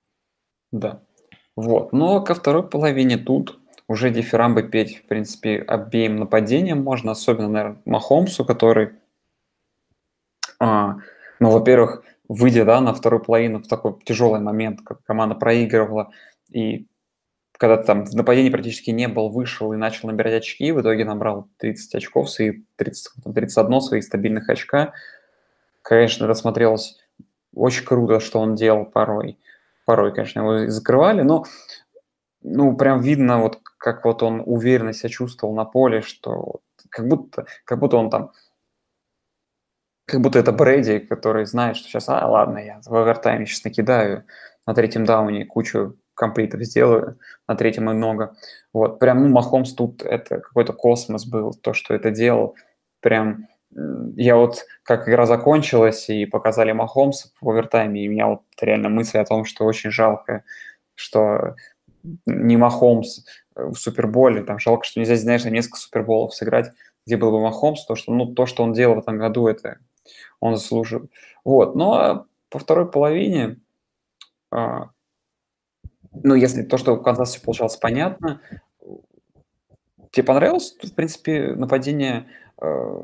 Да. 0.71 1.01
Вот. 1.55 1.93
Но 1.93 2.21
ко 2.21 2.33
второй 2.33 2.67
половине 2.67 3.17
тут 3.17 3.59
уже 3.87 4.09
дифирамбы 4.09 4.63
петь, 4.63 4.97
в 4.97 5.07
принципе, 5.07 5.59
обеим 5.59 6.17
нападениям 6.17 6.81
можно, 6.81 7.11
особенно, 7.11 7.49
наверное, 7.49 7.81
Махомсу, 7.85 8.45
который, 8.45 8.91
а, 10.59 10.97
ну, 11.39 11.51
во-первых, 11.51 12.03
выйдя 12.33 12.65
да, 12.65 12.79
на 12.79 12.93
вторую 12.93 13.21
половину 13.21 13.59
в 13.59 13.67
такой 13.67 13.95
тяжелый 14.05 14.39
момент, 14.39 14.81
как 14.83 15.03
команда 15.03 15.35
проигрывала, 15.35 16.11
и 16.49 16.87
когда 17.53 17.77
там 17.77 18.05
в 18.05 18.23
практически 18.23 18.89
не 18.89 19.07
был, 19.07 19.29
вышел 19.29 19.73
и 19.73 19.77
начал 19.77 20.07
набирать 20.07 20.41
очки, 20.41 20.71
в 20.71 20.81
итоге 20.81 21.05
набрал 21.05 21.47
30 21.57 21.95
очков, 21.95 22.29
свои 22.29 22.63
30, 22.77 23.23
31 23.35 23.81
своих 23.81 24.03
стабильных 24.03 24.49
очка. 24.49 24.93
Конечно, 25.83 26.25
это 26.25 26.33
смотрелось 26.33 26.97
очень 27.53 27.85
круто, 27.85 28.19
что 28.19 28.39
он 28.39 28.55
делал 28.55 28.85
порой. 28.85 29.37
Порой, 29.85 30.13
конечно, 30.13 30.39
его 30.39 30.71
закрывали, 30.71 31.21
но 31.21 31.45
ну, 32.41 32.75
прям 32.75 33.01
видно, 33.01 33.41
вот 33.41 33.59
как 33.77 34.05
вот 34.05 34.23
он 34.23 34.41
уверенно 34.43 34.93
себя 34.93 35.09
чувствовал 35.09 35.53
на 35.53 35.65
поле, 35.65 36.01
что 36.01 36.61
как 36.89 37.07
будто, 37.07 37.45
как 37.65 37.79
будто 37.79 37.97
он 37.97 38.09
там 38.09 38.31
как 40.05 40.21
будто 40.21 40.39
это 40.39 40.51
Брэди, 40.51 40.99
который 40.99 41.45
знает, 41.45 41.77
что 41.77 41.87
сейчас, 41.87 42.09
а, 42.09 42.27
ладно, 42.27 42.57
я 42.59 42.81
в 42.85 42.95
овертайме 42.95 43.45
сейчас 43.45 43.63
накидаю, 43.63 44.25
на 44.65 44.73
третьем 44.73 45.05
дауне 45.05 45.45
кучу 45.45 45.97
комплитов 46.13 46.61
сделаю, 46.61 47.17
на 47.47 47.55
третьем 47.55 47.89
и 47.89 47.93
много. 47.93 48.35
Вот, 48.73 48.99
прям, 48.99 49.23
ну, 49.23 49.29
Махомс 49.29 49.73
тут 49.73 50.03
это 50.03 50.39
какой-то 50.39 50.73
космос 50.73 51.25
был, 51.25 51.53
то, 51.53 51.73
что 51.73 51.93
это 51.93 52.11
делал. 52.11 52.55
Прям, 52.99 53.47
я 54.15 54.35
вот, 54.35 54.65
как 54.83 55.07
игра 55.07 55.25
закончилась 55.25 56.09
и 56.09 56.25
показали 56.25 56.71
Махомс 56.71 57.31
в 57.41 57.49
овертайме, 57.49 58.03
и 58.03 58.07
у 58.07 58.11
меня 58.11 58.27
вот 58.27 58.41
реально 58.59 58.89
мысль 58.89 59.17
о 59.17 59.25
том, 59.25 59.45
что 59.45 59.65
очень 59.65 59.91
жалко, 59.91 60.43
что 60.95 61.55
не 62.25 62.57
Махомс 62.57 63.25
в 63.55 63.75
Суперболе, 63.75 64.43
там 64.43 64.59
жалко, 64.59 64.83
что 64.83 64.99
нельзя, 64.99 65.15
знаешь, 65.15 65.43
на 65.43 65.49
несколько 65.49 65.77
Суперболов 65.77 66.35
сыграть, 66.35 66.71
где 67.05 67.17
был 67.17 67.31
бы 67.31 67.41
Махомс, 67.41 67.85
то, 67.85 67.95
что, 67.95 68.11
ну, 68.11 68.27
то, 68.27 68.45
что 68.45 68.63
он 68.63 68.73
делал 68.73 68.95
в 68.95 68.99
этом 68.99 69.17
году, 69.17 69.47
это 69.47 69.77
он 70.39 70.55
заслужил. 70.55 71.09
Вот, 71.43 71.75
ну, 71.75 71.93
а 71.93 72.25
по 72.49 72.59
второй 72.59 72.89
половине 72.89 73.57
а, 74.51 74.89
ну, 76.11 76.35
если 76.35 76.63
то, 76.63 76.77
что 76.77 76.95
в 76.95 77.03
Канзасе 77.03 77.41
получалось 77.41 77.77
понятно, 77.77 78.41
тебе 80.11 80.25
понравилось, 80.25 80.75
в 80.81 80.93
принципе, 80.93 81.53
нападение, 81.55 82.27
э, 82.61 83.03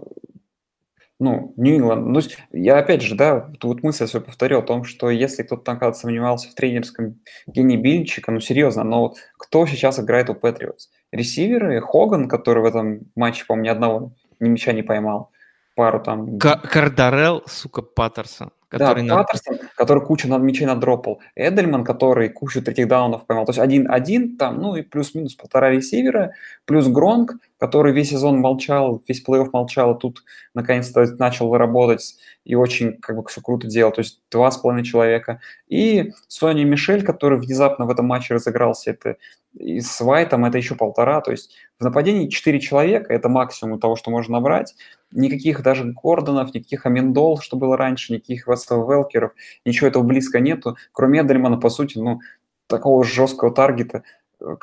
ну, 1.20 1.54
Нью-Ингланд. 1.56 2.06
Ну, 2.06 2.20
я 2.52 2.78
опять 2.78 3.02
же, 3.02 3.16
да, 3.16 3.50
вот 3.64 3.82
мысль 3.82 4.04
я 4.04 4.08
свою 4.08 4.26
повторил 4.26 4.60
о 4.60 4.64
том, 4.64 4.84
что 4.84 5.10
если 5.10 5.43
кто-то 5.43 5.64
там 5.64 5.80
когда-то 5.80 5.98
сомневался 5.98 6.50
в 6.50 6.54
тренерском 6.54 7.20
гении 7.48 7.78
Бильчика, 7.78 8.32
ну, 8.32 8.39
серьезно, 8.41 8.84
но 8.84 9.02
вот 9.02 9.18
кто 9.38 9.66
сейчас 9.66 10.00
играет 10.00 10.30
у 10.30 10.36
Патриотс? 10.36 10.89
Ресиверы, 11.12 11.82
Хоган, 11.82 12.28
который 12.28 12.62
в 12.62 12.66
этом 12.66 13.10
матче, 13.16 13.45
по-моему, 13.45 13.66
ни 13.66 13.70
одного 13.70 14.12
ни 14.39 14.50
мяча 14.50 14.74
не 14.74 14.84
поймал, 14.84 15.32
пару 15.78 16.00
там... 16.00 16.40
Кардарел, 16.40 17.44
сука, 17.46 17.84
Паттерсон. 17.84 18.50
Который 18.68 19.08
да, 19.08 19.16
на... 19.16 19.24
Паттерсон, 19.24 19.60
который 19.76 20.04
кучу 20.04 20.28
над 20.28 20.42
мячей 20.42 20.66
надропал. 20.66 21.22
Эдельман, 21.36 21.84
который 21.86 22.30
кучу 22.30 22.62
третьих 22.62 22.88
даунов 22.88 23.28
поймал. 23.28 23.46
То 23.46 23.52
есть 23.52 23.60
один-один 23.60 24.38
там, 24.38 24.60
ну 24.60 24.76
и 24.76 24.82
плюс-минус 24.82 25.36
полтора 25.36 25.70
ресивера, 25.70 26.34
плюс 26.66 26.88
Гронк, 26.88 27.36
который 27.60 27.93
весь 27.93 28.10
сезон 28.10 28.39
молчал, 28.39 29.01
весь 29.08 29.24
плей-офф 29.26 29.49
молчал, 29.51 29.91
а 29.91 29.95
тут 29.95 30.24
наконец-то 30.53 31.05
начал 31.18 31.55
работать 31.55 32.18
и 32.43 32.55
очень 32.55 32.97
как 32.97 33.18
бы 33.18 33.24
все 33.28 33.41
круто 33.41 33.68
делал. 33.68 33.91
То 33.91 34.01
есть 34.01 34.22
два 34.32 34.51
с 34.51 34.58
половиной 34.58 34.86
человека. 34.86 35.41
И 35.68 36.12
Сони 36.28 36.64
Мишель, 36.64 37.03
который 37.03 37.39
внезапно 37.39 37.86
в 37.86 37.89
этом 37.89 38.05
матче 38.05 38.36
разыгрался, 38.36 38.91
это 38.91 39.18
и 39.53 39.82
с 39.82 39.99
Вайтом 40.01 40.45
это 40.45 40.58
еще 40.58 40.76
полтора. 40.76 41.22
То 41.22 41.32
есть 41.32 41.55
в 41.80 41.84
нападении 41.84 42.30
четыре 42.30 42.60
человека, 42.60 43.14
это 43.14 43.28
максимум 43.28 43.80
того, 43.80 43.95
что 43.95 44.12
можно 44.12 44.34
набрать. 44.34 44.76
Никаких 45.12 45.64
даже 45.64 45.91
Гордонов, 45.91 46.53
никаких 46.53 46.86
Аминдол, 46.86 47.39
что 47.39 47.58
было 47.58 47.76
раньше, 47.76 48.14
никаких 48.14 48.47
Велкеров, 48.47 49.32
ничего 49.66 49.88
этого 49.88 50.03
близко 50.03 50.39
нету. 50.39 50.78
Кроме 50.91 51.22
Эдельмана, 51.22 51.58
по 51.58 51.70
сути, 51.70 51.97
ну, 51.97 52.20
такого 52.68 53.03
жесткого 53.03 53.51
таргета, 53.51 54.03
э, 54.39 54.55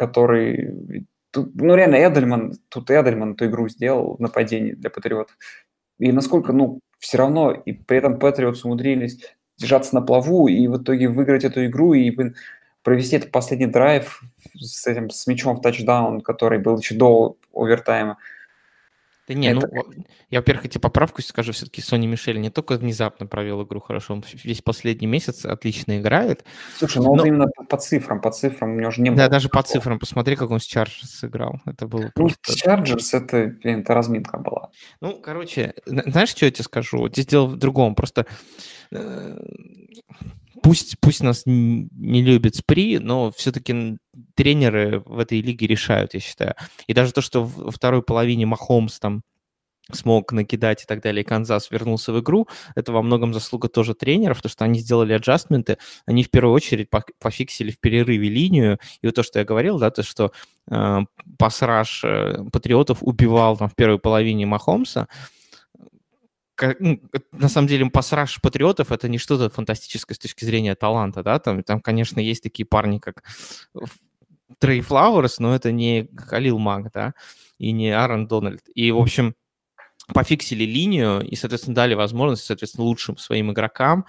который... 1.34 1.50
Ну, 1.54 1.74
реально, 1.74 1.96
Эдельман, 1.96 2.54
тут 2.68 2.90
Эдельман 2.90 3.32
эту 3.32 3.46
игру 3.46 3.68
сделал 3.68 4.16
в 4.16 4.20
нападении 4.20 4.72
для 4.72 4.90
Патриотов. 4.90 5.36
И 5.98 6.12
насколько, 6.12 6.52
ну, 6.52 6.80
все 6.98 7.18
равно, 7.18 7.50
и 7.50 7.72
при 7.72 7.98
этом 7.98 8.18
Патриотс 8.18 8.64
умудрились 8.64 9.20
держаться 9.58 9.94
на 9.94 10.02
плаву 10.02 10.48
и 10.48 10.66
в 10.68 10.78
итоге 10.78 11.08
выиграть 11.08 11.44
эту 11.44 11.66
игру 11.66 11.92
и 11.92 12.10
провести 12.82 13.16
этот 13.16 13.30
последний 13.30 13.66
драйв 13.66 14.22
с 14.54 14.86
этим 14.86 15.10
с 15.10 15.26
мячом 15.26 15.56
в 15.56 15.60
тачдаун, 15.60 16.20
который 16.20 16.58
был 16.58 16.78
еще 16.78 16.94
до 16.94 17.36
овертайма. 17.52 18.18
Да 19.26 19.34
не, 19.34 19.48
это... 19.48 19.68
ну, 19.72 19.84
я, 20.30 20.40
во-первых, 20.40 20.66
эти 20.66 20.78
поправку 20.78 21.22
скажу, 21.22 21.52
все-таки 21.52 21.80
Сони 21.80 22.06
Мишель 22.06 22.38
не 22.40 22.50
только 22.50 22.74
внезапно 22.74 23.26
провел 23.26 23.62
игру 23.64 23.80
хорошо, 23.80 24.14
он 24.14 24.24
весь 24.44 24.60
последний 24.60 25.06
месяц 25.06 25.46
отлично 25.46 25.98
играет. 25.98 26.44
Слушай, 26.76 26.98
ну 26.98 27.04
но... 27.04 27.10
вот 27.22 27.26
именно 27.26 27.46
по 27.68 27.76
цифрам, 27.78 28.20
по 28.20 28.30
цифрам 28.30 28.72
у 28.72 28.78
него 28.78 28.90
же 28.90 29.00
не 29.00 29.10
было. 29.10 29.18
Да, 29.18 29.28
даже 29.28 29.48
по 29.48 29.62
цифрам, 29.62 29.98
посмотри, 29.98 30.36
как 30.36 30.50
он 30.50 30.60
с 30.60 30.64
Chargers 30.64 31.10
сыграл. 31.10 31.60
Это 31.64 31.86
было 31.86 32.02
ну, 32.02 32.10
просто... 32.14 32.52
с 32.52 32.54
Chargers 32.56 33.14
это, 33.14 33.54
блин, 33.62 33.80
это 33.80 33.94
разминка 33.94 34.38
была. 34.38 34.70
Ну, 35.00 35.18
короче, 35.20 35.74
знаешь, 35.86 36.28
что 36.28 36.44
я 36.44 36.50
тебе 36.50 36.64
скажу? 36.64 37.08
Здесь 37.08 37.26
дело 37.26 37.46
в 37.46 37.56
другом, 37.56 37.94
просто 37.94 38.26
э, 38.90 39.38
пусть, 40.64 40.98
пусть 40.98 41.22
нас 41.22 41.42
не 41.44 42.22
любит 42.22 42.56
СПРИ, 42.56 42.98
но 42.98 43.30
все-таки 43.30 43.98
тренеры 44.34 45.02
в 45.04 45.18
этой 45.18 45.42
лиге 45.42 45.66
решают, 45.66 46.14
я 46.14 46.20
считаю. 46.20 46.54
И 46.86 46.94
даже 46.94 47.12
то, 47.12 47.20
что 47.20 47.44
во 47.44 47.70
второй 47.70 48.02
половине 48.02 48.46
Махомс 48.46 48.98
там 48.98 49.22
смог 49.92 50.32
накидать 50.32 50.82
и 50.82 50.86
так 50.86 51.02
далее, 51.02 51.22
и 51.22 51.26
Канзас 51.26 51.70
вернулся 51.70 52.14
в 52.14 52.20
игру, 52.20 52.48
это 52.74 52.92
во 52.92 53.02
многом 53.02 53.34
заслуга 53.34 53.68
тоже 53.68 53.92
тренеров, 53.92 54.38
потому 54.38 54.50
что 54.50 54.64
они 54.64 54.78
сделали 54.78 55.12
аджастменты, 55.12 55.76
они 56.06 56.24
в 56.24 56.30
первую 56.30 56.54
очередь 56.54 56.88
пофиксили 57.20 57.70
в 57.70 57.78
перерыве 57.78 58.30
линию, 58.30 58.78
и 59.02 59.06
вот 59.06 59.14
то, 59.14 59.22
что 59.22 59.40
я 59.40 59.44
говорил, 59.44 59.78
да, 59.78 59.90
то, 59.90 60.02
что 60.02 60.32
э, 60.70 60.98
пасраж 61.38 62.02
э, 62.04 62.38
Патриотов 62.50 63.02
убивал 63.02 63.58
там 63.58 63.68
в 63.68 63.74
первой 63.74 63.98
половине 63.98 64.46
Махомса, 64.46 65.08
ну, 66.78 67.00
на 67.32 67.48
самом 67.48 67.68
деле 67.68 67.90
пассаж 67.90 68.40
патриотов 68.40 68.92
это 68.92 69.08
не 69.08 69.18
что-то 69.18 69.50
фантастическое 69.50 70.14
с 70.14 70.18
точки 70.18 70.44
зрения 70.44 70.74
таланта, 70.74 71.22
да, 71.22 71.38
там, 71.38 71.62
там, 71.62 71.80
конечно, 71.80 72.20
есть 72.20 72.42
такие 72.42 72.66
парни, 72.66 72.98
как 72.98 73.24
Трей 74.58 74.80
Флауэрс, 74.80 75.38
но 75.40 75.54
это 75.54 75.72
не 75.72 76.08
Халил 76.16 76.58
Мак, 76.58 76.92
да, 76.92 77.14
и 77.58 77.72
не 77.72 77.90
Аарон 77.90 78.26
Дональд. 78.26 78.62
И, 78.74 78.90
в 78.92 78.98
общем, 78.98 79.34
пофиксили 80.12 80.64
линию 80.64 81.20
и, 81.20 81.34
соответственно, 81.36 81.74
дали 81.74 81.94
возможность, 81.94 82.44
соответственно, 82.44 82.84
лучшим 82.84 83.16
своим 83.16 83.52
игрокам 83.52 84.06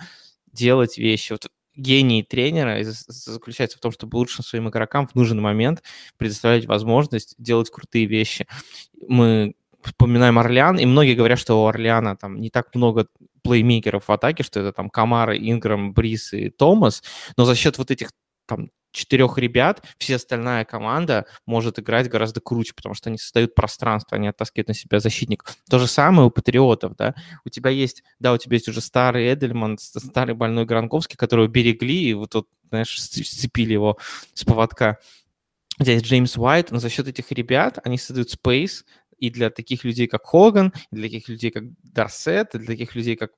делать 0.52 0.98
вещи. 0.98 1.34
Вот 1.34 1.50
гений 1.76 2.24
тренера 2.24 2.80
заключается 2.84 3.78
в 3.78 3.82
том, 3.82 3.92
чтобы 3.92 4.16
лучшим 4.18 4.44
своим 4.44 4.70
игрокам 4.70 5.08
в 5.08 5.16
нужный 5.16 5.42
момент 5.42 5.84
предоставлять 6.18 6.66
возможность 6.66 7.36
делать 7.38 7.70
крутые 7.70 8.06
вещи. 8.06 8.48
Мы 9.08 9.56
вспоминаем 9.86 10.40
Орлеан, 10.40 10.78
и 10.78 10.86
многие 10.86 11.16
говорят, 11.16 11.40
что 11.40 11.64
у 11.64 11.68
Орлеана 11.68 12.16
там 12.16 12.40
не 12.40 12.50
так 12.50 12.74
много 12.76 13.08
плеймейкеров 13.44 14.08
в 14.08 14.12
атаке, 14.12 14.44
что 14.44 14.60
это 14.60 14.74
там 14.74 14.90
Камара, 14.90 15.38
Инграм, 15.38 15.94
Брис 15.94 16.34
и 16.34 16.50
Томас, 16.50 17.04
но 17.38 17.46
за 17.46 17.56
счет 17.56 17.78
вот 17.78 17.92
этих 17.92 18.10
там 18.48 18.70
четырех 18.96 19.38
ребят 19.38 19.84
вся 19.98 20.16
остальная 20.16 20.66
команда 20.66 21.26
может 21.46 21.78
играть 21.78 22.10
гораздо 22.10 22.40
круче, 22.40 22.74
потому 22.74 22.96
что 22.96 23.10
они 23.10 23.18
создают 23.18 23.54
пространство, 23.54 24.16
они 24.18 24.30
оттаскивают 24.30 24.70
на 24.70 24.74
себя 24.74 25.00
защитников. 25.00 25.56
То 25.70 25.78
же 25.80 25.88
самое 25.88 26.28
у 26.28 26.32
Патриотов, 26.32 26.96
да. 26.96 27.14
У 27.44 27.50
тебя 27.50 27.70
есть, 27.70 28.04
да, 28.20 28.34
у 28.34 28.38
тебя 28.38 28.56
есть 28.56 28.70
уже 28.70 28.82
старый 28.82 29.32
Эдельман, 29.32 29.78
старый 29.78 30.34
больной 30.34 30.66
Гранковский, 30.66 31.18
которого 31.18 31.48
берегли, 31.48 32.10
и 32.10 32.14
вот 32.14 32.32
тут, 32.32 32.48
знаешь, 32.70 33.00
сцепили 33.00 33.74
его 33.74 33.98
с 34.34 34.44
поводка. 34.46 34.98
Здесь 35.78 36.04
Джеймс 36.04 36.38
Уайт, 36.38 36.72
но 36.72 36.80
за 36.80 36.90
счет 36.90 37.08
этих 37.10 37.34
ребят 37.34 37.80
они 37.84 37.98
создают 37.98 38.30
спейс 38.30 38.86
и 39.18 39.30
для 39.30 39.50
таких 39.50 39.84
людей, 39.84 40.08
как 40.08 40.26
Хоган, 40.26 40.74
и 40.92 40.96
для 40.96 41.04
таких 41.04 41.30
людей, 41.30 41.52
как 41.52 41.64
Дарсет, 41.84 42.56
и 42.56 42.60
для 42.60 42.68
таких 42.68 42.96
людей, 42.96 43.16
как 43.16 43.32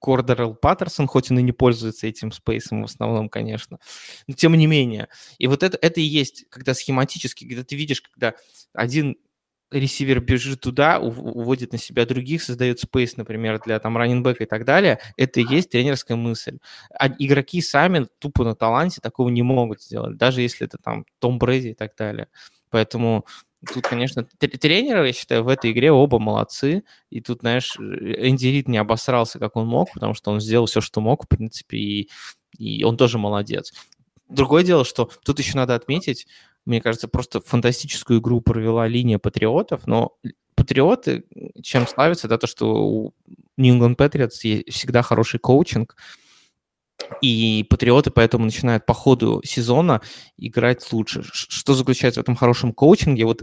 Кордерл 0.00 0.54
Паттерсон, 0.54 1.06
хоть 1.06 1.30
он 1.30 1.38
и 1.38 1.42
не 1.42 1.52
пользуется 1.52 2.06
этим 2.06 2.32
спейсом 2.32 2.82
в 2.82 2.84
основном, 2.86 3.28
конечно, 3.28 3.78
но 4.26 4.34
тем 4.34 4.54
не 4.54 4.66
менее. 4.66 5.08
И 5.38 5.46
вот 5.46 5.62
это, 5.62 5.78
это 5.80 6.00
и 6.00 6.04
есть, 6.04 6.46
когда 6.50 6.74
схематически, 6.74 7.46
когда 7.46 7.64
ты 7.64 7.76
видишь, 7.76 8.02
когда 8.02 8.34
один 8.72 9.16
ресивер 9.70 10.20
бежит 10.20 10.60
туда, 10.60 10.98
уводит 10.98 11.72
на 11.72 11.78
себя 11.78 12.06
других, 12.06 12.42
создает 12.42 12.80
спейс, 12.80 13.16
например, 13.16 13.60
для 13.60 13.78
там 13.78 13.96
раннинбека 13.96 14.44
и 14.44 14.46
так 14.46 14.64
далее, 14.64 14.98
это 15.16 15.40
и 15.40 15.46
есть 15.46 15.70
тренерская 15.70 16.16
мысль. 16.16 16.58
А 16.90 17.08
игроки 17.08 17.60
сами 17.60 18.06
тупо 18.18 18.44
на 18.44 18.54
таланте 18.54 19.00
такого 19.00 19.28
не 19.28 19.42
могут 19.42 19.82
сделать, 19.82 20.16
даже 20.16 20.40
если 20.40 20.66
это 20.66 20.78
там 20.78 21.04
Том 21.18 21.38
Брэди 21.38 21.68
и 21.68 21.74
так 21.74 21.94
далее. 21.96 22.28
Поэтому 22.70 23.26
Тут, 23.66 23.88
конечно, 23.88 24.24
тренеры, 24.24 25.08
я 25.08 25.12
считаю, 25.12 25.42
в 25.42 25.48
этой 25.48 25.72
игре 25.72 25.90
оба 25.90 26.18
молодцы. 26.18 26.84
И 27.10 27.20
тут, 27.20 27.40
знаешь, 27.40 27.76
Энди 27.78 28.46
Рид 28.46 28.68
не 28.68 28.78
обосрался, 28.78 29.38
как 29.38 29.56
он 29.56 29.66
мог, 29.66 29.92
потому 29.92 30.14
что 30.14 30.30
он 30.30 30.40
сделал 30.40 30.66
все, 30.66 30.80
что 30.80 31.00
мог, 31.00 31.24
в 31.24 31.28
принципе, 31.28 31.76
и, 31.76 32.10
и 32.56 32.84
он 32.84 32.96
тоже 32.96 33.18
молодец. 33.18 33.72
Другое 34.28 34.62
дело, 34.62 34.84
что 34.84 35.10
тут 35.24 35.38
еще 35.38 35.56
надо 35.56 35.74
отметить, 35.74 36.26
мне 36.66 36.80
кажется, 36.80 37.08
просто 37.08 37.40
фантастическую 37.40 38.20
игру 38.20 38.40
провела 38.40 38.86
линия 38.86 39.18
патриотов, 39.18 39.86
но 39.86 40.16
патриоты 40.54 41.24
чем 41.62 41.86
славятся, 41.86 42.26
это 42.26 42.38
то, 42.38 42.46
что 42.46 42.66
у 42.74 43.14
New 43.56 43.74
England 43.74 43.96
Patriots 43.96 44.70
всегда 44.70 45.02
хороший 45.02 45.40
коучинг, 45.40 45.96
и 47.20 47.66
патриоты 47.68 48.10
поэтому 48.10 48.44
начинают 48.44 48.86
по 48.86 48.94
ходу 48.94 49.42
сезона 49.44 50.00
играть 50.36 50.92
лучше. 50.92 51.22
Что 51.24 51.74
заключается 51.74 52.20
в 52.20 52.22
этом 52.22 52.36
хорошем 52.36 52.72
коучинге? 52.72 53.24
Вот 53.24 53.42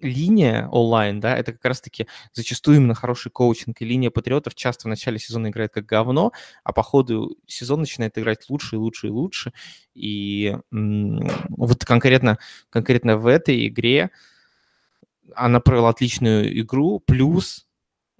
линия 0.00 0.68
онлайн, 0.68 1.20
да, 1.20 1.36
это 1.36 1.52
как 1.52 1.64
раз-таки 1.64 2.06
зачастую 2.32 2.76
именно 2.76 2.94
хороший 2.94 3.30
коучинг, 3.30 3.80
и 3.80 3.84
линия 3.84 4.10
патриотов 4.10 4.54
часто 4.54 4.86
в 4.86 4.88
начале 4.88 5.18
сезона 5.18 5.48
играет 5.48 5.72
как 5.72 5.86
говно, 5.86 6.32
а 6.62 6.72
по 6.72 6.82
ходу 6.82 7.36
сезона 7.46 7.80
начинает 7.80 8.16
играть 8.16 8.48
лучше 8.48 8.76
и 8.76 8.78
лучше 8.78 9.08
и 9.08 9.10
лучше. 9.10 9.52
И 9.94 10.56
вот 10.70 11.84
конкретно, 11.84 12.38
конкретно 12.70 13.16
в 13.16 13.26
этой 13.26 13.66
игре 13.66 14.10
она 15.34 15.60
провела 15.60 15.90
отличную 15.90 16.58
игру, 16.60 17.00
плюс 17.00 17.66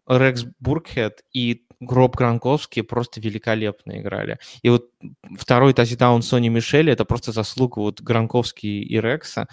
Рекс 0.06 0.44
Буркхед 0.58 1.22
и 1.32 1.64
Гроб 1.80 2.16
Гранковский 2.16 2.82
просто 2.82 3.20
великолепно 3.20 4.00
играли. 4.00 4.38
И 4.62 4.68
вот 4.68 4.90
второй 5.38 5.74
тачдаун 5.74 6.22
Сони 6.22 6.48
Мишели— 6.48 6.92
это 6.92 7.04
просто 7.04 7.32
заслуга 7.32 7.78
вот 7.78 8.00
Гранковский 8.00 8.82
и 8.82 9.00
Рекса, 9.00 9.46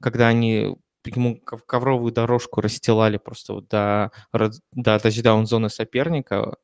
когда 0.00 0.28
они 0.28 0.76
ему 1.04 1.38
ковровую 1.38 2.12
дорожку 2.12 2.60
расстилали 2.60 3.16
просто 3.18 3.54
вот 3.54 3.68
до, 3.68 4.10
до 4.72 4.98
тачдаун-зоны 4.98 5.68
соперника, 5.70 6.56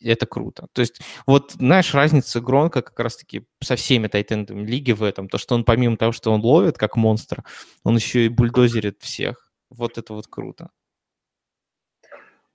это 0.00 0.26
круто. 0.26 0.68
То 0.72 0.80
есть 0.80 1.00
вот, 1.26 1.52
знаешь, 1.52 1.94
разница 1.94 2.40
Гронка 2.40 2.82
как 2.82 2.98
раз-таки 3.00 3.46
со 3.62 3.76
всеми 3.76 4.06
тайтендами 4.06 4.64
лиги 4.66 4.92
в 4.92 5.02
этом, 5.02 5.28
то, 5.28 5.38
что 5.38 5.54
он 5.54 5.64
помимо 5.64 5.96
того, 5.96 6.12
что 6.12 6.32
он 6.32 6.40
ловит 6.40 6.78
как 6.78 6.96
монстр, 6.96 7.42
он 7.82 7.96
еще 7.96 8.26
и 8.26 8.28
бульдозерит 8.28 9.02
всех. 9.02 9.50
Вот 9.70 9.98
это 9.98 10.14
вот 10.14 10.26
круто. 10.28 10.70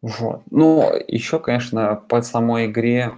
Вот. 0.01 0.43
Ну, 0.49 0.91
еще, 1.07 1.39
конечно, 1.39 1.95
по 1.95 2.21
самой 2.21 2.67
игре 2.67 3.13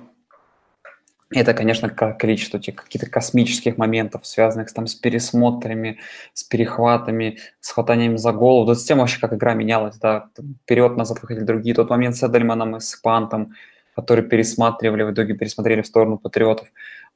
это, 1.34 1.54
конечно, 1.54 1.90
количество 1.90 2.58
этих 2.58 2.76
каких-то 2.76 3.10
космических 3.10 3.78
моментов, 3.78 4.26
связанных 4.26 4.74
там 4.74 4.86
с 4.86 4.96
пересмотрами, 4.96 6.00
с 6.34 6.44
перехватами, 6.44 7.38
с 7.62 7.72
хватанием 7.72 8.18
за 8.18 8.34
голову. 8.34 8.66
Вот 8.66 8.80
с 8.80 8.84
тем 8.84 8.98
вообще, 8.98 9.20
как 9.20 9.34
игра 9.34 9.54
менялась, 9.54 9.98
да, 9.98 10.30
вперед-назад 10.64 11.22
выходили 11.22 11.46
другие. 11.46 11.74
Тот 11.74 11.90
момент 11.90 12.18
с 12.18 12.24
Эдельманом 12.24 12.76
и 12.76 12.80
с 12.82 12.96
Пантом, 12.96 13.54
который 13.96 14.26
пересматривали, 14.26 15.04
в 15.04 15.14
итоге 15.14 15.34
пересмотрели 15.34 15.82
в 15.82 15.88
сторону 15.88 16.18
Патриотов. 16.18 16.68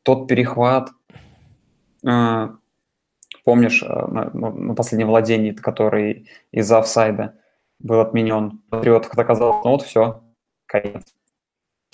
Тот 0.04 0.28
перехват, 0.28 0.92
э, 2.08 2.50
помнишь, 3.44 3.84
э, 3.84 3.86
на, 3.88 4.30
на 4.32 4.76
последнем 4.76 5.08
владении, 5.08 5.52
который 5.52 6.30
из-за 6.54 6.80
офсайда 6.80 7.34
был 7.80 8.00
отменен 8.00 8.62
Патриотов, 8.70 9.10
когда 9.10 9.24
казалось, 9.24 9.64
ну 9.64 9.72
вот 9.72 9.82
все, 9.84 10.24
конец. 10.66 11.04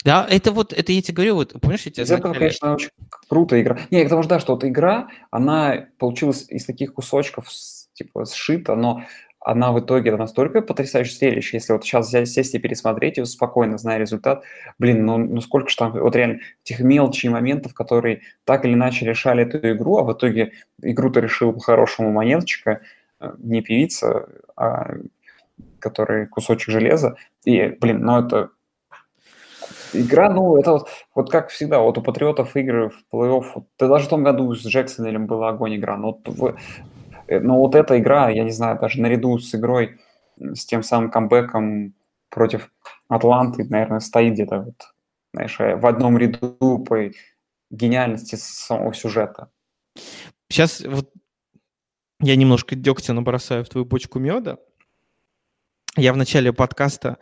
Да, 0.04 0.26
это 0.28 0.52
вот, 0.52 0.74
это 0.74 0.92
я 0.92 1.02
тебе 1.02 1.16
говорю, 1.16 1.36
вот, 1.36 1.54
помнишь, 1.62 1.84
я 1.86 1.92
тебе 1.92 2.04
Из 2.04 2.12
этого, 2.12 2.34
конечно, 2.34 2.74
очень 2.74 2.90
круто 3.30 3.62
игра. 3.62 3.78
Не, 3.92 4.04
потому 4.04 4.24
что, 4.24 4.32
да, 4.32 4.40
что 4.40 4.54
вот 4.54 4.64
игра, 4.66 5.10
она 5.30 5.88
получилась 6.00 6.48
из 6.50 6.66
таких 6.66 6.94
кусочков, 6.94 7.48
типа, 7.94 8.26
сшита, 8.26 8.76
но 8.76 9.04
она 9.44 9.72
в 9.72 9.80
итоге 9.80 10.16
настолько 10.16 10.62
потрясающее 10.62 11.18
зрелище, 11.18 11.58
если 11.58 11.74
вот 11.74 11.84
сейчас 11.84 12.08
взять, 12.08 12.30
сесть 12.30 12.54
и 12.54 12.60
пересмотреть 12.60 13.18
и 13.18 13.26
спокойно, 13.26 13.78
зная 13.78 13.98
результат, 13.98 14.44
блин, 14.78 15.06
ну, 15.06 15.18
ну 15.18 15.42
сколько 15.42 15.70
же 15.70 15.76
там, 15.78 15.92
вот 15.92 16.16
реально, 16.16 16.40
этих 16.64 16.80
мелочей 16.80 17.30
моментов, 17.30 17.74
которые 17.74 18.22
так 18.44 18.66
или 18.66 18.74
иначе 18.74 19.06
решали 19.06 19.44
эту 19.44 19.72
игру, 19.72 19.98
а 19.98 20.04
в 20.04 20.14
итоге 20.14 20.54
игру-то 20.82 21.20
решил 21.20 21.54
по-хорошему 21.54 22.12
монеточка, 22.12 22.82
э, 23.20 23.34
не 23.40 23.62
певица, 23.62 24.30
а 24.56 24.94
который 25.82 26.28
кусочек 26.28 26.70
железа, 26.70 27.16
и, 27.44 27.68
блин, 27.68 28.02
ну 28.02 28.20
это 28.20 28.52
Игра, 29.94 30.32
ну, 30.32 30.58
это 30.58 30.72
вот, 30.72 30.90
вот 31.16 31.30
как 31.30 31.50
всегда, 31.50 31.80
вот 31.80 31.98
у 31.98 32.02
Патриотов 32.02 32.56
игры 32.56 32.90
в 32.90 33.04
плей-офф, 33.14 33.46
вот, 33.56 33.66
даже 33.78 34.06
в 34.06 34.10
том 34.10 34.24
году 34.24 34.54
с 34.56 34.66
Джексонелем 34.66 35.28
была 35.28 35.50
огонь 35.50 35.76
игра, 35.76 35.98
но 35.98 36.18
вот, 36.26 36.56
э, 37.28 37.40
но 37.40 37.58
вот 37.58 37.76
эта 37.76 38.00
игра, 38.00 38.30
я 38.30 38.44
не 38.44 38.52
знаю, 38.52 38.80
даже 38.80 39.02
наряду 39.02 39.38
с 39.38 39.54
игрой, 39.54 40.00
с 40.38 40.66
тем 40.66 40.82
самым 40.82 41.12
камбэком 41.12 41.94
против 42.30 42.72
Атланты, 43.10 43.66
наверное, 43.66 44.00
стоит 44.00 44.34
где-то 44.34 44.60
вот, 44.60 44.76
знаешь, 45.34 45.60
э, 45.60 45.76
в 45.76 45.86
одном 45.86 46.18
ряду 46.18 46.86
по 46.88 47.12
гениальности 47.70 48.36
самого 48.36 48.94
сюжета. 48.94 49.50
Сейчас 50.50 50.82
вот 50.82 51.12
я 52.22 52.36
немножко 52.36 52.76
дегтя 52.76 53.14
набросаю 53.14 53.66
в 53.66 53.70
твою 53.70 53.86
бочку 53.86 54.20
меда. 54.20 54.58
Я 55.98 56.14
в 56.14 56.18
начале 56.18 56.54
подкаста 56.54 57.18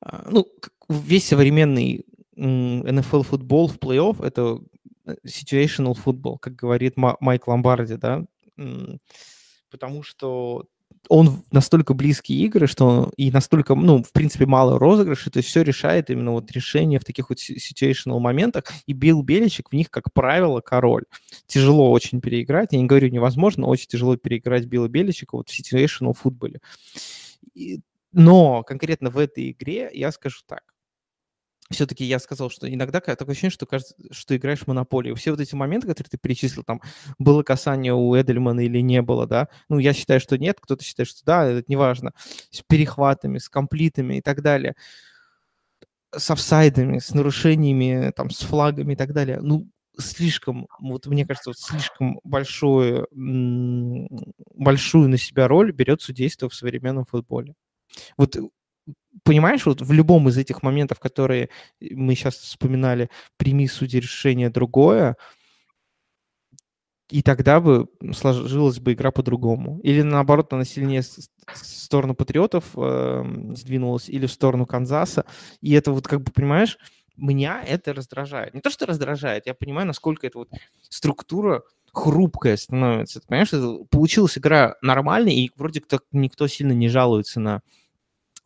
а, 0.00 0.26
ну, 0.30 0.46
весь 0.88 1.26
современный 1.26 2.04
NFL 2.36 3.22
футбол 3.24 3.68
в 3.68 3.78
плей-офф 3.78 4.24
это 4.24 4.60
э, 5.06 5.16
situational 5.26 5.94
футбол, 5.94 6.38
как 6.38 6.54
говорит 6.54 6.94
Майк 6.96 7.48
Ломбарди, 7.48 7.96
да, 7.96 8.24
потому 9.70 10.02
что 10.02 10.66
он 11.08 11.42
настолько 11.50 11.94
близкие 11.94 12.38
игры, 12.40 12.66
что 12.66 13.10
и 13.16 13.30
настолько, 13.30 13.74
ну, 13.74 14.02
в 14.02 14.12
принципе, 14.12 14.46
мало 14.46 14.78
розыгрышей, 14.78 15.32
то 15.32 15.38
есть 15.38 15.48
все 15.48 15.62
решает 15.62 16.10
именно 16.10 16.32
вот 16.32 16.50
решение 16.52 17.00
в 17.00 17.04
таких 17.04 17.30
вот 17.30 17.38
situational 17.38 18.18
моментах, 18.18 18.64
и 18.86 18.92
Билл 18.92 19.22
Беличек 19.22 19.70
в 19.70 19.74
них, 19.74 19.90
как 19.90 20.12
правило, 20.12 20.60
король. 20.60 21.04
Тяжело 21.46 21.90
очень 21.90 22.20
переиграть, 22.20 22.72
я 22.72 22.78
не 22.78 22.86
говорю 22.86 23.08
невозможно, 23.08 23.66
очень 23.66 23.88
тяжело 23.88 24.16
переиграть 24.16 24.66
Билла 24.66 24.88
Беличека 24.88 25.36
вот 25.36 25.48
в 25.48 25.58
situational 25.58 26.14
футболе. 26.14 26.60
И 27.58 27.80
но 28.12 28.62
конкретно 28.62 29.10
в 29.10 29.18
этой 29.18 29.50
игре 29.50 29.90
я 29.92 30.12
скажу 30.12 30.38
так. 30.46 30.62
Все-таки 31.70 32.02
я 32.02 32.18
сказал, 32.18 32.48
что 32.48 32.72
иногда 32.72 32.98
такое 33.00 33.32
ощущение, 33.32 33.50
что 33.50 33.66
кажется, 33.66 33.94
что 34.10 34.34
играешь 34.34 34.60
в 34.60 34.66
монополию. 34.68 35.14
Все 35.16 35.32
вот 35.32 35.40
эти 35.40 35.54
моменты, 35.54 35.86
которые 35.86 36.08
ты 36.08 36.16
перечислил, 36.16 36.64
там, 36.64 36.80
было 37.18 37.42
касание 37.42 37.92
у 37.92 38.18
Эдельмана 38.18 38.60
или 38.60 38.80
не 38.80 39.02
было, 39.02 39.26
да, 39.26 39.48
ну, 39.68 39.78
я 39.78 39.92
считаю, 39.92 40.18
что 40.18 40.38
нет, 40.38 40.58
кто-то 40.60 40.82
считает, 40.82 41.08
что 41.08 41.26
да, 41.26 41.44
это 41.44 41.70
неважно, 41.70 42.12
с 42.50 42.62
перехватами, 42.62 43.36
с 43.36 43.50
комплитами 43.50 44.14
и 44.14 44.20
так 44.22 44.40
далее, 44.40 44.76
с 46.16 46.30
офсайдами, 46.30 47.00
с 47.00 47.12
нарушениями, 47.12 48.12
там, 48.16 48.30
с 48.30 48.38
флагами 48.38 48.94
и 48.94 48.96
так 48.96 49.12
далее. 49.12 49.40
Ну, 49.42 49.68
слишком, 49.98 50.68
вот 50.80 51.06
мне 51.06 51.26
кажется, 51.26 51.50
вот 51.50 51.58
слишком 51.58 52.20
большое, 52.24 53.06
большую 53.12 55.08
на 55.08 55.18
себя 55.18 55.48
роль 55.48 55.72
берет 55.72 56.02
судейство 56.02 56.48
в 56.48 56.54
современном 56.54 57.04
футболе. 57.04 57.54
Вот 58.16 58.36
э, 58.36 58.42
понимаешь, 59.24 59.66
вот 59.66 59.82
в 59.82 59.92
любом 59.92 60.28
из 60.28 60.38
этих 60.38 60.62
моментов, 60.62 61.00
которые 61.00 61.50
мы 61.80 62.14
сейчас 62.14 62.36
вспоминали, 62.36 63.10
прими 63.36 63.66
судьи 63.66 64.00
решение 64.00 64.50
другое, 64.50 65.16
и 67.10 67.22
тогда 67.22 67.60
бы 67.60 67.88
сложилась 68.12 68.80
бы 68.80 68.92
игра 68.92 69.10
по-другому. 69.10 69.80
Или 69.82 70.02
наоборот, 70.02 70.52
она 70.52 70.64
сильнее 70.64 71.00
в 71.02 71.56
сторону 71.56 72.14
Патриотов 72.14 72.64
э, 72.76 73.52
сдвинулась, 73.54 74.10
или 74.10 74.26
в 74.26 74.32
сторону 74.32 74.66
Канзаса. 74.66 75.24
И 75.62 75.72
это 75.72 75.92
вот 75.92 76.06
как 76.06 76.22
бы, 76.22 76.30
понимаешь, 76.30 76.78
меня 77.18 77.62
это 77.62 77.92
раздражает. 77.92 78.54
Не 78.54 78.60
то, 78.60 78.70
что 78.70 78.86
раздражает, 78.86 79.46
я 79.46 79.54
понимаю, 79.54 79.86
насколько 79.86 80.26
это 80.26 80.38
вот 80.38 80.48
структура 80.88 81.62
хрупкая 81.92 82.56
становится. 82.56 83.20
Ты 83.20 83.26
понимаешь, 83.26 83.88
получилась 83.90 84.38
игра 84.38 84.76
нормальная, 84.82 85.32
и 85.32 85.50
вроде 85.56 85.80
как 85.80 86.02
никто 86.12 86.46
сильно 86.46 86.72
не 86.72 86.88
жалуется 86.88 87.40
на 87.40 87.62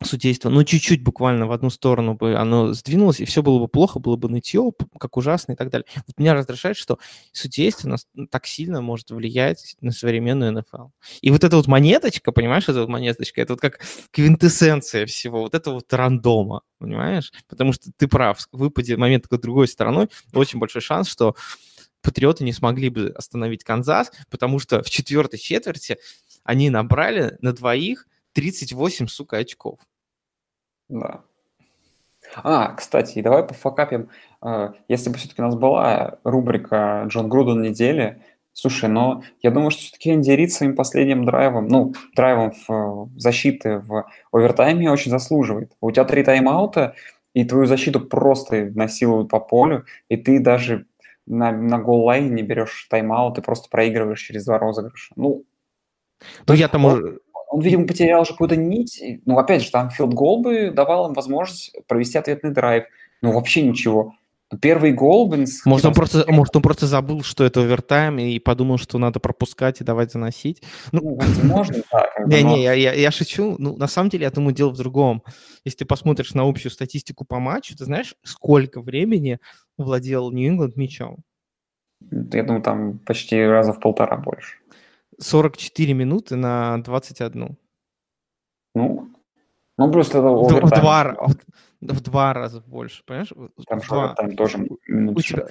судейство, 0.03 0.49
ну, 0.49 0.63
чуть-чуть 0.63 1.03
буквально 1.03 1.47
в 1.47 1.51
одну 1.51 1.69
сторону 1.69 2.15
бы 2.15 2.35
оно 2.35 2.73
сдвинулось, 2.73 3.19
и 3.19 3.25
все 3.25 3.41
было 3.41 3.59
бы 3.59 3.67
плохо, 3.67 3.99
было 3.99 4.15
бы 4.15 4.29
нытье, 4.29 4.71
как 4.99 5.17
ужасно 5.17 5.53
и 5.53 5.55
так 5.55 5.69
далее. 5.69 5.85
Вот 6.07 6.17
меня 6.17 6.33
раздражает, 6.33 6.77
что 6.77 6.99
судейство 7.31 7.87
нас 7.89 8.07
так 8.29 8.45
сильно 8.45 8.81
может 8.81 9.11
влиять 9.11 9.75
на 9.81 9.91
современную 9.91 10.51
НФЛ. 10.51 10.87
И 11.21 11.31
вот 11.31 11.43
эта 11.43 11.55
вот 11.55 11.67
монеточка, 11.67 12.31
понимаешь, 12.31 12.63
эта 12.63 12.81
вот 12.81 12.89
монеточка, 12.89 13.41
это 13.41 13.53
вот 13.53 13.61
как 13.61 13.79
квинтэссенция 14.11 15.05
всего, 15.05 15.41
вот 15.41 15.53
это 15.53 15.71
вот 15.71 15.91
рандома, 15.93 16.61
понимаешь? 16.79 17.31
Потому 17.47 17.73
что 17.73 17.91
ты 17.95 18.07
прав, 18.07 18.47
в 18.51 18.57
выпаде 18.57 18.97
момент 18.97 19.23
такой 19.23 19.39
другой 19.39 19.67
стороной, 19.67 20.09
очень 20.33 20.59
большой 20.59 20.81
шанс, 20.81 21.07
что 21.07 21.35
патриоты 22.01 22.43
не 22.43 22.53
смогли 22.53 22.89
бы 22.89 23.13
остановить 23.15 23.63
Канзас, 23.63 24.11
потому 24.29 24.59
что 24.59 24.83
в 24.83 24.89
четвертой 24.89 25.39
четверти 25.39 25.97
они 26.43 26.69
набрали 26.69 27.37
на 27.41 27.53
двоих 27.53 28.07
38, 28.33 29.07
сука, 29.07 29.37
очков. 29.37 29.79
Да. 30.93 31.21
А, 32.35 32.73
кстати, 32.73 33.21
давай 33.21 33.43
пофакапим. 33.43 34.09
А, 34.41 34.73
если 34.87 35.09
бы 35.09 35.17
все-таки 35.17 35.41
у 35.41 35.45
нас 35.45 35.55
была 35.55 36.19
рубрика 36.23 37.03
Джон 37.07 37.29
Груден 37.29 37.61
недели, 37.61 38.21
слушай, 38.53 38.87
но 38.89 39.23
я 39.41 39.49
думаю, 39.49 39.71
что 39.71 39.81
все-таки 39.81 40.13
Энди 40.13 40.47
своим 40.47 40.75
последним 40.75 41.25
драйвом, 41.25 41.67
ну, 41.67 41.93
драйвом 42.15 42.53
в 42.67 43.09
защиты 43.17 43.79
в 43.79 44.05
овертайме 44.31 44.91
очень 44.91 45.11
заслуживает. 45.11 45.71
У 45.81 45.91
тебя 45.91 46.05
три 46.05 46.23
тайм-аута, 46.23 46.93
и 47.33 47.43
твою 47.43 47.65
защиту 47.65 47.99
просто 47.99 48.71
насилуют 48.75 49.29
по 49.29 49.39
полю, 49.39 49.85
и 50.09 50.15
ты 50.17 50.39
даже 50.39 50.85
на, 51.25 51.51
на 51.51 51.79
goal 51.79 52.07
line 52.07 52.35
не 52.35 52.43
берешь 52.43 52.87
тайм-аут, 52.91 53.35
ты 53.35 53.41
просто 53.41 53.69
проигрываешь 53.69 54.21
через 54.21 54.45
два 54.45 54.59
розыгрыша. 54.59 55.13
Ну, 55.15 55.43
Ну, 56.47 56.53
я 56.53 56.67
там... 56.67 56.85
Он, 56.85 57.19
он, 57.53 57.61
видимо, 57.61 57.85
потерял 57.85 58.23
уже 58.23 58.31
какую-то 58.31 58.55
нить. 58.55 58.99
Ну, 59.25 59.37
опять 59.37 59.61
же, 59.61 59.69
там 59.69 59.91
филд-гол 59.91 60.41
бы 60.41 60.71
давал 60.71 61.07
им 61.07 61.13
возможность 61.13 61.71
провести 61.87 62.17
ответный 62.17 62.51
драйв. 62.51 62.85
Ну, 63.21 63.31
вообще 63.31 63.61
ничего. 63.61 64.15
Первый 64.59 64.91
гол, 64.91 65.29
блин... 65.29 65.45
Может 65.63 65.85
он, 65.85 65.93
просто, 65.93 66.25
может, 66.29 66.55
он 66.55 66.63
просто 66.63 66.87
забыл, 66.87 67.21
что 67.21 67.43
это 67.43 67.61
овертайм, 67.61 68.17
и 68.17 68.39
подумал, 68.39 68.79
что 68.79 68.97
надо 68.97 69.19
пропускать 69.19 69.81
и 69.81 69.83
давать 69.83 70.11
заносить. 70.11 70.63
Ну, 70.91 71.01
ну 71.01 71.15
возможно, 71.15 71.83
да. 71.91 72.09
Не, 72.25 72.41
не, 72.41 72.63
я, 72.63 72.73
я, 72.73 72.93
я 72.93 73.11
шучу. 73.11 73.55
Ну, 73.59 73.77
на 73.77 73.87
самом 73.87 74.09
деле, 74.09 74.23
я 74.23 74.31
думаю, 74.31 74.55
дело 74.55 74.71
в 74.71 74.77
другом. 74.77 75.21
Если 75.63 75.79
ты 75.79 75.85
посмотришь 75.85 76.33
на 76.33 76.49
общую 76.49 76.71
статистику 76.71 77.23
по 77.23 77.37
матчу, 77.37 77.77
ты 77.77 77.85
знаешь, 77.85 78.15
сколько 78.23 78.81
времени 78.81 79.37
владел 79.77 80.31
Нью-Ингланд 80.31 80.75
мячом? 80.75 81.17
Я 82.11 82.43
думаю, 82.43 82.63
там 82.63 82.97
почти 82.97 83.39
раза 83.43 83.73
в 83.73 83.79
полтора 83.79 84.17
больше. 84.17 84.57
44 85.23 85.93
минуты 85.93 86.35
на 86.35 86.81
21. 86.83 87.57
Ну, 88.75 89.09
ну 89.77 89.91
просто 89.91 90.19
это 90.19 90.27
в, 90.27 90.47
в, 90.65 90.69
два, 90.69 91.15
в, 91.15 91.35
в 91.81 92.01
два 92.01 92.33
раза 92.33 92.61
больше, 92.61 93.03
понимаешь? 93.05 93.33
Там, 93.67 93.79
в 93.79 93.87
два. 93.87 94.13
там 94.15 94.35
тоже 94.35 94.57
у 94.59 95.21
тебя, 95.21 95.47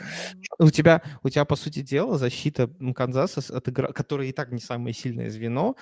у 0.58 0.70
тебя, 0.70 1.02
у 1.22 1.28
тебя, 1.28 1.44
по 1.44 1.56
сути 1.56 1.80
дела, 1.82 2.18
защита 2.18 2.70
Канзаса, 2.94 3.56
от 3.56 3.68
игра, 3.68 3.88
которая 3.88 4.28
и 4.28 4.32
так 4.32 4.52
не 4.52 4.60
самое 4.60 4.94
сильное 4.94 5.30
звено, 5.30 5.76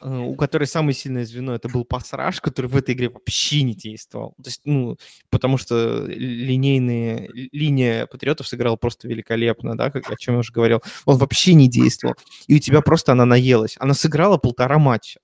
у 0.00 0.34
которой 0.34 0.64
самое 0.64 0.94
сильное 0.94 1.24
звено 1.24 1.54
это 1.54 1.68
был 1.68 1.84
пассраж, 1.84 2.40
который 2.40 2.66
в 2.66 2.76
этой 2.76 2.94
игре 2.94 3.10
вообще 3.10 3.62
не 3.62 3.74
действовал. 3.74 4.34
То 4.42 4.48
есть, 4.48 4.60
ну, 4.64 4.96
потому 5.30 5.58
что 5.58 6.04
линейные, 6.06 7.28
линия 7.52 8.06
патриотов 8.06 8.48
сыграла 8.48 8.76
просто 8.76 9.08
великолепно, 9.08 9.76
да, 9.76 9.90
как, 9.90 10.10
о 10.10 10.16
чем 10.16 10.34
я 10.34 10.40
уже 10.40 10.52
говорил. 10.52 10.82
Он 11.04 11.18
вообще 11.18 11.54
не 11.54 11.68
действовал. 11.68 12.14
И 12.46 12.56
у 12.56 12.58
тебя 12.58 12.80
просто 12.80 13.12
она 13.12 13.24
наелась. 13.24 13.76
Она 13.78 13.94
сыграла 13.94 14.38
полтора 14.38 14.78
матча. 14.78 15.20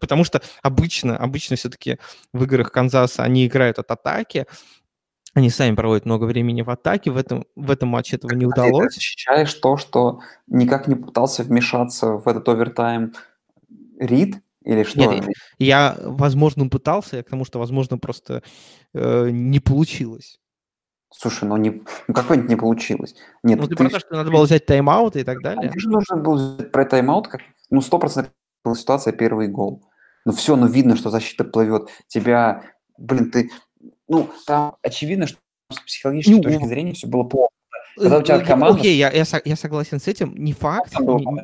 Потому 0.00 0.24
что 0.24 0.42
обычно, 0.62 1.16
обычно 1.16 1.56
все-таки 1.56 1.98
в 2.32 2.44
играх 2.44 2.70
Канзаса 2.70 3.22
они 3.22 3.46
играют 3.46 3.78
от 3.78 3.90
атаки, 3.90 4.46
они 5.36 5.50
сами 5.50 5.74
проводят 5.74 6.06
много 6.06 6.24
времени 6.24 6.62
в 6.62 6.70
атаке, 6.70 7.10
в 7.10 7.16
этом, 7.18 7.44
в 7.56 7.70
этом 7.70 7.90
матче 7.90 8.16
этого 8.16 8.32
не 8.32 8.46
удалось. 8.46 8.94
Ты 8.94 8.98
ощущаешь 8.98 9.52
то, 9.52 9.76
что 9.76 10.20
никак 10.46 10.88
не 10.88 10.94
пытался 10.94 11.42
вмешаться 11.42 12.12
в 12.12 12.26
этот 12.26 12.48
овертайм 12.48 13.12
Рид, 14.00 14.36
или 14.64 14.82
что? 14.82 14.98
Нет, 14.98 15.26
я, 15.58 15.94
возможно, 16.00 16.68
пытался, 16.68 17.18
я 17.18 17.22
к 17.22 17.28
тому, 17.28 17.44
что, 17.44 17.58
возможно, 17.58 17.98
просто 17.98 18.42
э, 18.94 19.28
не 19.28 19.60
получилось. 19.60 20.40
Слушай, 21.10 21.44
ну, 21.44 21.58
не, 21.58 21.82
ну 22.08 22.14
как-нибудь 22.14 22.48
не 22.48 22.56
получилось. 22.56 23.14
Нет, 23.42 23.60
ну, 23.60 23.68
ты, 23.68 23.76
ты 23.76 23.84
про 23.84 23.90
то, 23.90 24.00
что 24.00 24.14
надо 24.14 24.30
было 24.30 24.44
взять 24.44 24.64
тайм-аут 24.64 25.16
и 25.16 25.22
так 25.22 25.42
далее? 25.42 25.68
Конечно, 25.68 25.90
нужно 25.90 26.16
было 26.16 26.36
взять 26.36 26.72
про 26.72 26.86
тайм-аут, 26.86 27.28
как, 27.28 27.42
ну, 27.68 27.80
100% 27.80 28.30
была 28.64 28.74
ситуация, 28.74 29.12
первый 29.12 29.48
гол. 29.48 29.84
Ну, 30.24 30.32
все, 30.32 30.56
ну, 30.56 30.66
видно, 30.66 30.96
что 30.96 31.10
защита 31.10 31.44
плывет. 31.44 31.90
Тебя, 32.08 32.62
блин, 32.96 33.30
ты 33.30 33.50
ну, 34.08 34.28
там 34.46 34.76
очевидно, 34.82 35.26
что 35.26 35.38
с 35.72 35.80
психологической 35.80 36.36
ну, 36.36 36.42
точки 36.42 36.64
зрения 36.64 36.92
все 36.92 37.06
было 37.06 37.24
плохо. 37.24 37.50
Когда 37.96 38.18
у 38.18 38.22
тебя 38.22 38.40
команда... 38.40 38.78
Окей, 38.78 38.96
я, 38.96 39.10
я, 39.10 39.24
я 39.44 39.56
согласен 39.56 40.00
с 40.00 40.06
этим. 40.06 40.34
Не 40.36 40.52
факт. 40.52 40.92
Там 40.92 41.06
было, 41.06 41.18
не, 41.18 41.24
на, 41.24 41.42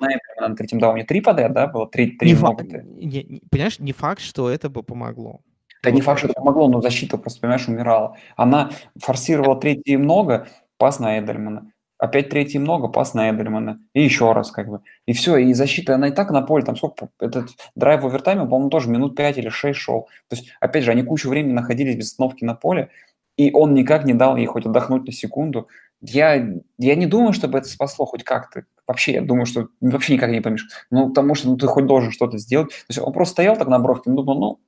на, 0.00 0.48
на 0.48 0.56
третьем 0.56 0.78
дауне 0.78 1.04
три 1.04 1.20
подряд, 1.20 1.52
да, 1.52 1.66
было? 1.66 1.88
Три, 1.88 2.12
три 2.12 2.30
не 2.30 2.36
факт, 2.36 2.62
не, 2.62 3.22
не, 3.24 3.42
понимаешь, 3.50 3.78
не 3.78 3.92
факт, 3.92 4.20
что 4.20 4.50
это 4.50 4.68
бы 4.68 4.82
помогло. 4.82 5.40
Да 5.82 5.90
не 5.90 6.00
факт, 6.00 6.18
что 6.18 6.28
это 6.28 6.40
помогло, 6.40 6.68
но 6.68 6.80
защита 6.80 7.18
просто, 7.18 7.40
понимаешь, 7.40 7.66
умирала. 7.68 8.16
Она 8.36 8.70
форсировала 8.98 9.58
третье 9.58 9.96
много, 9.96 10.48
пас 10.76 10.98
на 10.98 11.18
Эдельмана 11.18 11.72
опять 11.98 12.30
третий 12.30 12.58
много, 12.58 12.88
пас 12.88 13.14
на 13.14 13.30
Эдельмана, 13.30 13.80
и 13.92 14.02
еще 14.02 14.32
раз 14.32 14.50
как 14.50 14.68
бы. 14.68 14.80
И 15.06 15.12
все, 15.12 15.36
и 15.36 15.52
защита, 15.52 15.96
она 15.96 16.08
и 16.08 16.12
так 16.12 16.30
на 16.30 16.42
поле, 16.42 16.64
там 16.64 16.76
сколько, 16.76 17.08
этот 17.20 17.50
драйв 17.74 18.02
в 18.02 18.06
овертайме, 18.06 18.42
по-моему, 18.42 18.70
тоже 18.70 18.88
минут 18.88 19.16
5 19.16 19.38
или 19.38 19.48
6 19.48 19.78
шел. 19.78 20.08
То 20.28 20.36
есть, 20.36 20.52
опять 20.60 20.84
же, 20.84 20.92
они 20.92 21.02
кучу 21.02 21.28
времени 21.28 21.52
находились 21.52 21.96
без 21.96 22.12
остановки 22.12 22.44
на 22.44 22.54
поле, 22.54 22.90
и 23.36 23.52
он 23.52 23.74
никак 23.74 24.04
не 24.04 24.14
дал 24.14 24.36
ей 24.36 24.46
хоть 24.46 24.66
отдохнуть 24.66 25.06
на 25.06 25.12
секунду. 25.12 25.68
Я, 26.00 26.34
я 26.78 26.94
не 26.94 27.06
думаю, 27.06 27.32
чтобы 27.32 27.58
это 27.58 27.68
спасло 27.68 28.06
хоть 28.06 28.22
как-то. 28.22 28.64
Вообще, 28.86 29.12
я 29.14 29.20
думаю, 29.20 29.46
что 29.46 29.68
вообще 29.80 30.14
никак 30.14 30.30
не 30.30 30.40
помешает. 30.40 30.70
Ну, 30.90 31.08
потому 31.08 31.34
что 31.34 31.48
ну, 31.48 31.56
ты 31.56 31.66
хоть 31.66 31.86
должен 31.86 32.12
что-то 32.12 32.38
сделать. 32.38 32.70
То 32.70 32.84
есть 32.88 33.00
он 33.00 33.12
просто 33.12 33.32
стоял 33.32 33.56
так 33.56 33.68
на 33.68 33.78
бровке, 33.78 34.10
ну, 34.10 34.22
думал, 34.22 34.40
ну, 34.40 34.60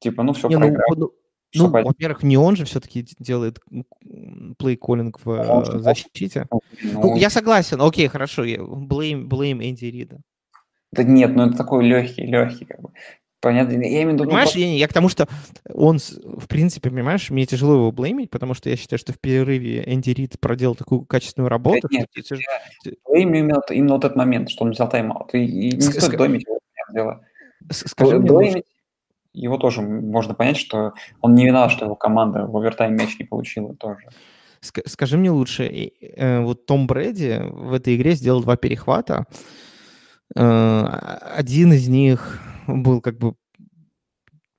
типа, 0.00 0.22
ну, 0.22 0.32
все, 0.32 0.48
не, 0.48 0.56
ну, 0.56 1.12
ну, 1.54 1.68
ну, 1.68 1.84
во-первых, 1.84 2.22
не 2.22 2.36
он 2.36 2.56
же 2.56 2.64
все-таки 2.64 3.06
делает 3.18 3.60
плей-коллинг 4.58 5.20
в 5.24 5.30
э, 5.30 5.78
защите. 5.80 6.46
Ну, 6.50 6.60
ну, 6.82 7.16
я 7.16 7.30
согласен. 7.30 7.80
Окей, 7.80 8.08
хорошо. 8.08 8.44
Blame, 8.44 9.26
blame 9.26 9.68
Энди 9.68 9.86
Рида. 9.86 10.20
Да 10.92 11.02
нет, 11.02 11.34
ну 11.34 11.46
это 11.46 11.56
такой 11.56 11.84
легкий, 11.84 12.22
легкий 12.22 12.64
как 12.64 12.80
бы. 12.80 12.90
Понятно. 13.40 13.72
Я 13.72 13.78
имею 13.78 14.10
в 14.10 14.12
виду... 14.12 14.24
Ну, 14.24 14.30
понимаешь, 14.30 14.52
я, 14.52 14.74
я 14.74 14.88
к 14.88 14.92
тому, 14.94 15.10
что 15.10 15.28
он, 15.68 15.98
в 15.98 16.48
принципе, 16.48 16.88
понимаешь, 16.88 17.28
мне 17.28 17.44
тяжело 17.44 17.74
его 17.74 17.92
блеймить, 17.92 18.30
потому 18.30 18.54
что 18.54 18.70
я 18.70 18.76
считаю, 18.76 18.98
что 18.98 19.12
в 19.12 19.20
перерыве 19.20 19.84
Энди 19.86 20.10
Рид 20.10 20.40
проделал 20.40 20.74
такую 20.74 21.02
качественную 21.02 21.50
работу. 21.50 21.88
Да 21.90 21.98
нет, 21.98 22.08
что... 22.24 22.36
я 22.36 22.42
блеймю 23.06 23.40
именно, 23.40 23.60
именно 23.68 23.94
вот 23.94 24.04
этот 24.04 24.16
момент, 24.16 24.48
что 24.48 24.64
он 24.64 24.70
взял 24.70 24.88
тайм-аут. 24.88 25.34
И, 25.34 25.44
и 25.44 25.72
не 25.72 25.78
Ск- 25.78 26.00
стоит 26.00 26.16
блеймить 26.16 26.46
его. 26.94 27.20
Скажи 27.70 28.18
блеймить, 28.18 28.64
его 29.34 29.58
тоже 29.58 29.82
можно 29.82 30.34
понять, 30.34 30.56
что 30.56 30.94
он 31.20 31.34
не 31.34 31.44
виноват, 31.44 31.72
что 31.72 31.84
его 31.84 31.96
команда 31.96 32.46
в 32.46 32.56
овертайм 32.56 32.94
мяч 32.96 33.18
не 33.18 33.24
получила 33.26 33.74
тоже. 33.74 34.08
Скажи 34.60 35.18
мне 35.18 35.30
лучше, 35.30 35.64
э, 35.66 36.40
вот 36.40 36.64
Том 36.64 36.86
Брэди 36.86 37.42
в 37.50 37.74
этой 37.74 37.96
игре 37.96 38.12
сделал 38.12 38.42
два 38.42 38.56
перехвата. 38.56 39.26
Э, 40.34 40.84
один 41.36 41.72
из 41.72 41.88
них 41.88 42.40
был 42.66 43.00
как 43.02 43.18
бы 43.18 43.34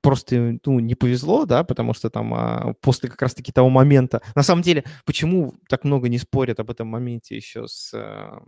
просто 0.05 0.59
ну, 0.65 0.79
не 0.79 0.93
повезло, 0.93 1.45
да, 1.45 1.63
потому 1.63 1.95
что 1.95 2.11
там 2.11 2.31
а, 2.35 2.73
после 2.79 3.09
как 3.09 3.19
раз-таки 3.23 3.51
того 3.51 3.69
момента... 3.69 4.21
На 4.35 4.43
самом 4.43 4.61
деле, 4.61 4.83
почему 5.03 5.55
так 5.67 5.83
много 5.83 6.09
не 6.09 6.19
спорят 6.19 6.59
об 6.59 6.69
этом 6.69 6.87
моменте 6.87 7.35
еще 7.35 7.67
с 7.67 7.91
а, 7.95 8.43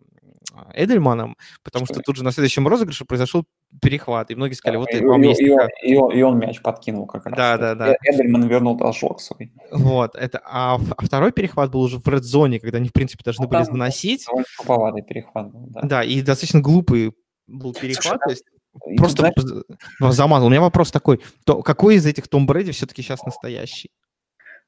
Эдельманом? 0.75 1.35
Потому 1.63 1.85
что, 1.85 1.95
что 1.95 2.03
тут 2.03 2.17
же 2.17 2.23
на 2.23 2.31
следующем 2.31 2.67
розыгрыше 2.67 3.05
произошел 3.05 3.45
перехват, 3.81 4.29
и 4.29 4.35
многие 4.35 4.53
сказали, 4.53 4.75
да, 4.75 4.79
вот 4.81 4.93
и, 4.93 5.03
вам 5.03 5.23
и, 5.23 5.27
есть... 5.29 5.41
И, 5.41 5.49
такая... 5.49 5.69
и, 5.81 5.95
он, 5.95 6.11
и 6.11 6.21
он 6.21 6.37
мяч 6.37 6.61
подкинул 6.61 7.07
как 7.07 7.25
раз. 7.25 7.35
Да, 7.35 7.57
да, 7.57 7.73
да. 7.73 7.95
Эдельман 8.03 8.47
вернул 8.47 8.77
толчок 8.77 9.19
свой. 9.19 9.51
Вот, 9.71 10.15
это... 10.15 10.39
А, 10.45 10.75
а 10.75 11.05
второй 11.05 11.31
перехват 11.31 11.71
был 11.71 11.81
уже 11.81 11.97
в 11.97 12.07
редзоне, 12.07 12.59
когда 12.59 12.77
они, 12.77 12.89
в 12.89 12.93
принципе, 12.93 13.23
должны 13.23 13.45
ну, 13.45 13.49
были 13.49 13.63
заносить. 13.63 14.27
Довольно 14.63 15.01
перехват 15.01 15.51
был, 15.51 15.65
да. 15.69 15.81
Да, 15.81 16.03
и 16.03 16.21
достаточно 16.21 16.61
глупый 16.61 17.13
был 17.47 17.73
перехват, 17.73 18.03
Слушай, 18.03 18.19
то 18.19 18.29
есть 18.29 18.43
Просто 18.97 19.31
знаешь... 19.99 20.15
замазал. 20.15 20.47
У 20.47 20.49
меня 20.49 20.61
вопрос 20.61 20.91
такой. 20.91 21.21
То, 21.45 21.61
какой 21.61 21.95
из 21.95 22.05
этих 22.05 22.27
Том 22.27 22.45
Брэди 22.45 22.71
все-таки 22.71 23.01
сейчас 23.01 23.23
настоящий? 23.23 23.89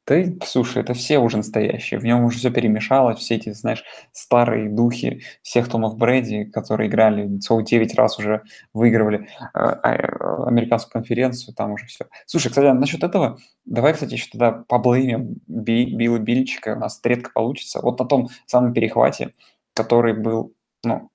Да, 0.09 0.23
слушай, 0.43 0.81
это 0.81 0.95
все 0.95 1.19
уже 1.19 1.37
настоящие. 1.37 1.99
В 1.99 2.03
нем 2.03 2.23
уже 2.23 2.39
все 2.39 2.49
перемешалось, 2.49 3.19
все 3.19 3.35
эти, 3.35 3.53
знаешь, 3.53 3.83
старые 4.11 4.67
духи 4.67 5.21
всех 5.43 5.69
Томов 5.69 5.97
Брэди, 5.97 6.45
которые 6.45 6.89
играли, 6.89 7.37
целых 7.37 7.65
9 7.65 7.93
раз 7.93 8.17
уже 8.17 8.41
выигрывали 8.73 9.27
э, 9.53 9.59
э, 9.59 10.45
американскую 10.47 10.93
конференцию, 10.93 11.53
там 11.53 11.73
уже 11.73 11.85
все. 11.85 12.05
Слушай, 12.25 12.49
кстати, 12.49 12.75
насчет 12.75 13.03
этого, 13.03 13.37
давай, 13.65 13.93
кстати, 13.93 14.13
еще 14.13 14.31
тогда 14.31 14.51
поблеймим 14.67 15.35
Би, 15.45 15.85
Билла 15.93 16.17
Бильчика, 16.17 16.73
у 16.75 16.79
нас 16.79 16.99
редко 17.03 17.29
получится. 17.31 17.79
Вот 17.79 17.99
на 17.99 18.05
том 18.05 18.29
самом 18.47 18.73
перехвате, 18.73 19.35
который 19.75 20.13
был, 20.13 20.53
ну, 20.83 21.11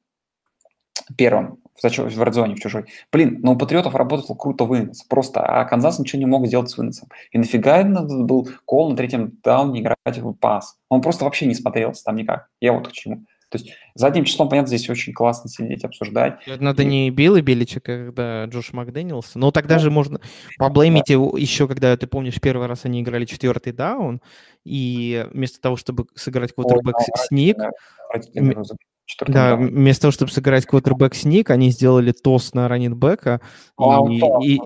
первым 1.17 1.59
в, 1.75 1.83
в 1.83 2.23
редзоне, 2.23 2.55
в 2.55 2.61
чужой. 2.61 2.87
Блин, 3.13 3.41
но 3.43 3.53
у 3.53 3.57
Патриотов 3.57 3.95
работал 3.95 4.35
круто 4.37 4.65
вынос, 4.65 5.03
просто, 5.05 5.41
а 5.41 5.65
Канзас 5.65 5.99
ничего 5.99 6.21
не 6.21 6.27
мог 6.27 6.47
сделать 6.47 6.71
с 6.71 6.77
выносом. 6.77 7.09
И 7.31 7.39
нафига 7.39 7.83
надо 7.85 8.23
был 8.23 8.49
кол 8.65 8.91
на 8.91 8.97
третьем 8.97 9.39
дауне 9.43 9.81
играть 9.81 10.19
в 10.19 10.33
пас? 10.35 10.77
Он 10.89 11.03
просто 11.03 11.25
вообще 11.25 11.47
не 11.47 11.55
смотрелся 11.55 12.05
там 12.05 12.17
никак. 12.17 12.49
Я 12.61 12.73
вот 12.73 12.89
к 12.89 12.93
чему. 12.93 13.25
То 13.51 13.59
есть 13.59 13.73
задним 13.95 14.25
числом, 14.25 14.49
понятно, 14.49 14.67
здесь 14.67 14.91
очень 14.91 15.13
классно 15.13 15.49
сидеть, 15.49 15.85
обсуждать. 15.85 16.41
Надо 16.59 16.83
и... 16.83 16.87
не 16.87 17.11
Билл 17.11 17.37
и 17.37 17.41
Беличек, 17.41 17.89
а 17.89 18.07
когда 18.07 18.45
Джош 18.47 18.73
Макдэниелс. 18.73 19.37
Но 19.37 19.53
тогда 19.53 19.77
да. 19.77 19.81
же 19.81 19.93
можно 19.93 20.21
поблеймить 20.59 21.05
да. 21.07 21.13
его 21.13 21.37
еще, 21.39 21.69
когда, 21.69 21.97
ты 21.97 22.09
помнишь, 22.09 22.41
первый 22.41 22.67
раз 22.67 22.85
они 22.85 23.01
играли 23.01 23.27
четвертый 23.27 23.73
даун, 23.73 24.21
и 24.65 25.25
вместо 25.31 25.61
того, 25.61 25.77
чтобы 25.77 26.07
сыграть 26.17 26.53
квотербек 26.53 26.97
сник, 27.29 27.57
да, 27.57 27.71
вместо 29.57 30.03
того, 30.03 30.13
чтобы 30.13 30.33
сыграть 30.33 30.67
квотербек 30.67 31.15
сник, 31.15 31.51
они 31.51 31.71
сделали 31.71 32.13
тос 32.13 32.55
на 32.55 32.69
раннинбека. 32.69 33.41
А, 33.77 34.01
и, 34.11 34.19
кто, 34.19 34.41
и... 34.41 34.59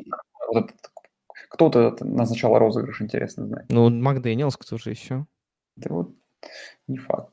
кто-то 1.50 1.96
назначал 2.00 2.58
розыгрыш, 2.58 3.00
интересно 3.02 3.46
знать. 3.46 3.66
Ну, 3.68 3.90
Макдэниелс, 3.90 4.56
кто 4.56 4.78
же 4.78 4.90
еще? 4.90 5.26
Да 5.76 5.94
вот, 5.94 6.14
не 6.86 6.98
факт. 6.98 7.32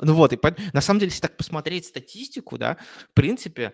Ну 0.00 0.14
вот, 0.14 0.32
и 0.32 0.36
по... 0.36 0.54
на 0.72 0.80
самом 0.80 1.00
деле, 1.00 1.10
если 1.10 1.22
так 1.22 1.36
посмотреть 1.36 1.86
статистику, 1.86 2.58
да, 2.58 2.76
в 3.10 3.14
принципе, 3.14 3.72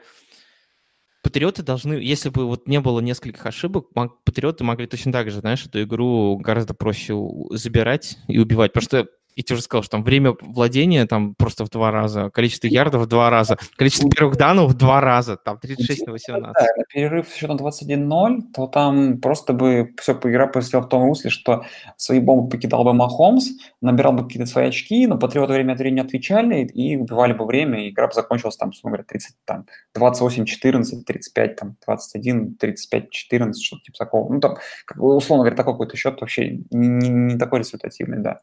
Патриоты 1.22 1.62
должны, 1.62 1.94
если 1.94 2.30
бы 2.30 2.46
вот 2.46 2.66
не 2.66 2.80
было 2.80 3.00
нескольких 3.00 3.44
ошибок, 3.44 3.88
Патриоты 4.24 4.64
могли 4.64 4.86
точно 4.86 5.12
так 5.12 5.30
же, 5.30 5.40
знаешь, 5.40 5.66
эту 5.66 5.82
игру 5.82 6.38
гораздо 6.38 6.72
проще 6.72 7.14
забирать 7.50 8.16
и 8.26 8.38
убивать. 8.38 8.72
Потому 8.72 8.84
что 8.84 9.08
и 9.40 9.42
ты 9.42 9.54
уже 9.54 9.62
сказал, 9.62 9.82
что 9.82 9.92
там 9.92 10.04
время 10.04 10.34
владения 10.42 11.06
там 11.06 11.34
просто 11.34 11.64
в 11.64 11.70
два 11.70 11.90
раза, 11.90 12.28
количество 12.28 12.66
ярдов 12.66 13.02
в 13.02 13.06
два 13.06 13.30
раза, 13.30 13.56
количество 13.76 14.10
первых 14.10 14.36
данных 14.36 14.68
в 14.68 14.74
два 14.74 15.00
раза, 15.00 15.38
там 15.38 15.58
36 15.58 16.06
на 16.06 16.12
18. 16.12 16.54
Да, 16.54 16.66
на 16.76 16.84
перерыв 16.84 17.26
счетом 17.30 17.56
21-0, 17.56 18.52
то 18.54 18.66
там 18.66 19.18
просто 19.18 19.54
бы 19.54 19.94
все 19.98 20.12
игра 20.12 20.46
посвятила 20.46 20.82
в 20.82 20.88
том 20.90 21.04
русле, 21.04 21.30
что 21.30 21.64
свои 21.96 22.20
бомбы 22.20 22.50
покидал 22.50 22.84
бы 22.84 22.92
Махомс, 22.92 23.48
набирал 23.80 24.12
бы 24.12 24.24
какие-то 24.24 24.44
свои 24.44 24.68
очки, 24.68 25.06
но 25.06 25.16
патриоты 25.16 25.54
время 25.54 25.72
от 25.72 25.78
времени 25.78 26.00
отвечали 26.00 26.66
и 26.66 26.96
убивали 26.96 27.32
бы 27.32 27.46
время, 27.46 27.86
и 27.86 27.90
игра 27.90 28.08
бы 28.08 28.12
закончилась 28.12 28.58
там, 28.58 28.68
условно 28.68 28.98
говоря, 28.98 29.06
30, 29.08 29.36
там, 29.46 29.64
28-14, 29.96 31.02
35, 31.06 31.56
там, 31.56 31.76
21, 31.86 32.58
35-14, 32.60 33.54
что-то 33.54 33.82
типа 33.84 33.98
такого. 33.98 34.30
Ну, 34.30 34.40
там, 34.40 34.58
условно 34.98 35.44
говоря, 35.44 35.56
такой 35.56 35.72
какой-то 35.72 35.96
счет 35.96 36.20
вообще 36.20 36.58
не, 36.70 37.08
не 37.08 37.38
такой 37.38 37.60
результативный, 37.60 38.18
да. 38.18 38.40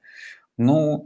Ну, 0.57 1.05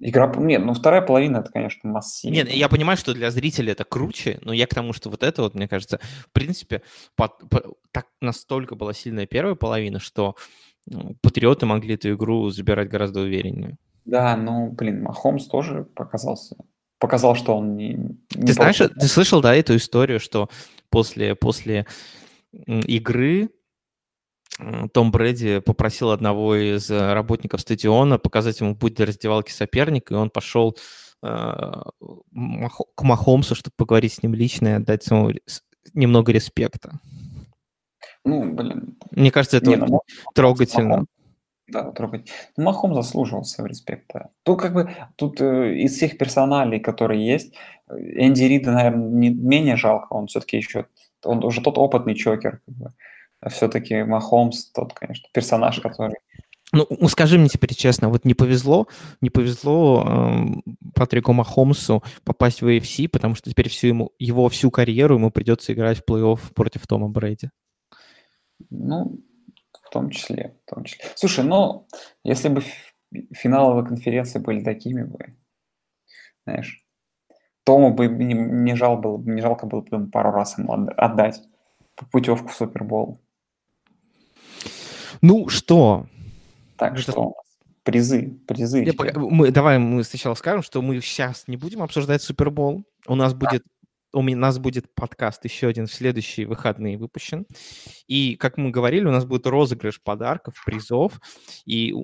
игра... 0.00 0.32
Нет, 0.36 0.64
ну 0.64 0.74
вторая 0.74 1.02
половина, 1.02 1.38
это, 1.38 1.50
конечно, 1.50 1.90
массив. 1.90 2.30
Нет, 2.30 2.50
я 2.50 2.68
понимаю, 2.68 2.96
что 2.96 3.14
для 3.14 3.30
зрителя 3.30 3.72
это 3.72 3.84
круче, 3.84 4.38
но 4.42 4.52
я 4.52 4.66
к 4.66 4.74
тому, 4.74 4.92
что 4.92 5.10
вот 5.10 5.22
это 5.22 5.42
вот, 5.42 5.54
мне 5.54 5.68
кажется, 5.68 6.00
в 6.26 6.32
принципе, 6.32 6.82
под, 7.16 7.48
по, 7.48 7.74
так 7.90 8.06
настолько 8.20 8.74
была 8.74 8.92
сильная 8.92 9.26
первая 9.26 9.54
половина, 9.54 9.98
что 9.98 10.36
ну, 10.86 11.16
патриоты 11.20 11.66
могли 11.66 11.94
эту 11.94 12.12
игру 12.14 12.50
забирать 12.50 12.88
гораздо 12.88 13.20
увереннее. 13.20 13.76
Да, 14.04 14.36
ну, 14.36 14.70
блин, 14.70 15.02
Махомс 15.02 15.46
тоже 15.46 15.84
показался 15.94 16.56
показал, 16.98 17.36
что 17.36 17.56
он 17.56 17.76
не... 17.76 17.92
не 18.34 18.46
ты 18.46 18.52
знаешь, 18.52 18.78
ты 18.78 19.06
слышал, 19.06 19.40
да, 19.40 19.54
эту 19.54 19.76
историю, 19.76 20.20
что 20.20 20.48
после, 20.90 21.34
после 21.34 21.86
игры 22.66 23.50
том 24.92 25.10
Брэди 25.10 25.60
попросил 25.60 26.10
одного 26.10 26.56
из 26.56 26.90
э, 26.90 27.12
работников 27.12 27.60
стадиона 27.60 28.18
показать 28.18 28.60
ему 28.60 28.74
путь 28.74 28.94
до 28.94 29.06
раздевалки 29.06 29.52
соперника, 29.52 30.14
и 30.14 30.16
он 30.16 30.30
пошел 30.30 30.76
э, 31.22 31.28
к 31.28 33.02
Махомсу, 33.02 33.54
чтобы 33.54 33.74
поговорить 33.76 34.14
с 34.14 34.22
ним 34.22 34.34
лично 34.34 34.68
и 34.68 34.72
отдать 34.72 35.06
ему 35.06 35.32
немного 35.94 36.32
респекта. 36.32 37.00
Ну, 38.24 38.52
блин. 38.52 38.98
Мне 39.10 39.30
кажется, 39.30 39.58
это 39.58 39.70
Не, 39.70 39.76
вот 39.76 39.88
ну, 39.88 40.00
трогательно. 40.34 40.96
Махом- 40.96 41.06
Да, 41.68 41.92
трогать. 41.92 42.30
Ну, 42.56 42.64
Махом 42.64 42.94
заслуживал 42.94 43.44
своего 43.44 43.68
респекта. 43.68 44.30
Тут 44.42 44.60
как 44.60 44.74
бы, 44.74 44.90
тут 45.16 45.40
э, 45.40 45.74
из 45.76 45.94
всех 45.94 46.18
персоналей, 46.18 46.80
которые 46.80 47.26
есть, 47.26 47.54
Энди 47.88 48.42
Рида, 48.42 48.72
наверное, 48.72 49.08
не 49.08 49.30
менее 49.30 49.76
жалко, 49.76 50.12
он 50.12 50.26
все-таки 50.26 50.56
еще, 50.56 50.86
он 51.24 51.44
уже 51.44 51.60
тот 51.62 51.78
опытный 51.78 52.14
чокер, 52.14 52.60
как 52.66 52.74
бы. 52.74 52.92
А 53.40 53.48
все-таки 53.50 54.02
Махомс 54.02 54.66
тот, 54.72 54.92
конечно, 54.94 55.28
персонаж, 55.32 55.80
который... 55.80 56.16
Ну, 56.72 56.86
скажи 57.08 57.38
мне 57.38 57.48
теперь 57.48 57.74
честно, 57.74 58.10
вот 58.10 58.26
не 58.26 58.34
повезло, 58.34 58.88
не 59.22 59.30
повезло 59.30 60.04
эм, 60.06 60.62
Патрику 60.94 61.32
Махомсу 61.32 62.02
попасть 62.24 62.60
в 62.60 62.66
AFC, 62.66 63.08
потому 63.08 63.34
что 63.36 63.50
теперь 63.50 63.70
всю 63.70 63.86
ему, 63.86 64.12
его 64.18 64.48
всю 64.50 64.70
карьеру 64.70 65.14
ему 65.14 65.30
придется 65.30 65.72
играть 65.72 65.98
в 65.98 66.04
плей-офф 66.10 66.52
против 66.54 66.86
Тома 66.86 67.08
Брэди. 67.08 67.50
Ну, 68.68 69.18
в 69.72 69.90
том 69.90 70.10
числе, 70.10 70.58
в 70.66 70.74
том 70.74 70.84
числе. 70.84 71.06
Слушай, 71.14 71.44
ну, 71.44 71.86
если 72.22 72.48
бы 72.50 72.62
финаловые 73.32 73.86
конференции 73.86 74.38
были 74.38 74.62
такими 74.62 75.04
бы, 75.04 75.36
знаешь, 76.44 76.84
Тому 77.68 77.92
бы 77.92 78.06
не, 78.06 78.32
не, 78.32 78.74
жал 78.76 78.96
было, 78.96 79.18
не 79.18 79.42
жалко 79.42 79.66
было 79.66 79.82
бы 79.82 79.88
ему 79.98 80.06
пару 80.06 80.30
раз 80.30 80.56
ему 80.56 80.72
отда- 80.72 80.92
отдать 80.92 81.42
путевку 82.10 82.48
в 82.48 82.54
Супербол. 82.54 83.20
Ну 85.20 85.48
что, 85.48 86.06
Так 86.76 86.92
Это- 86.92 87.02
что 87.02 87.20
у 87.20 87.24
нас 87.28 87.34
призы, 87.82 88.38
призы. 88.46 88.84
Я 88.84 88.92
мы, 89.16 89.50
давай 89.50 89.78
мы 89.78 90.04
сначала 90.04 90.34
скажем, 90.34 90.62
что 90.62 90.82
мы 90.82 91.00
сейчас 91.00 91.44
не 91.48 91.56
будем 91.56 91.82
обсуждать 91.82 92.22
Супербол. 92.22 92.84
У 93.06 93.14
нас 93.14 93.34
будет 93.34 93.62
у 94.12 94.22
нас 94.22 94.58
будет 94.58 94.94
подкаст 94.94 95.44
еще 95.44 95.68
один 95.68 95.86
в 95.86 95.92
следующие 95.92 96.46
выходные 96.46 96.96
выпущен. 96.96 97.46
И, 98.06 98.36
как 98.36 98.56
мы 98.56 98.70
говорили, 98.70 99.04
у 99.04 99.10
нас 99.10 99.26
будет 99.26 99.46
розыгрыш 99.46 100.02
подарков, 100.02 100.54
призов. 100.64 101.20
И 101.66 101.94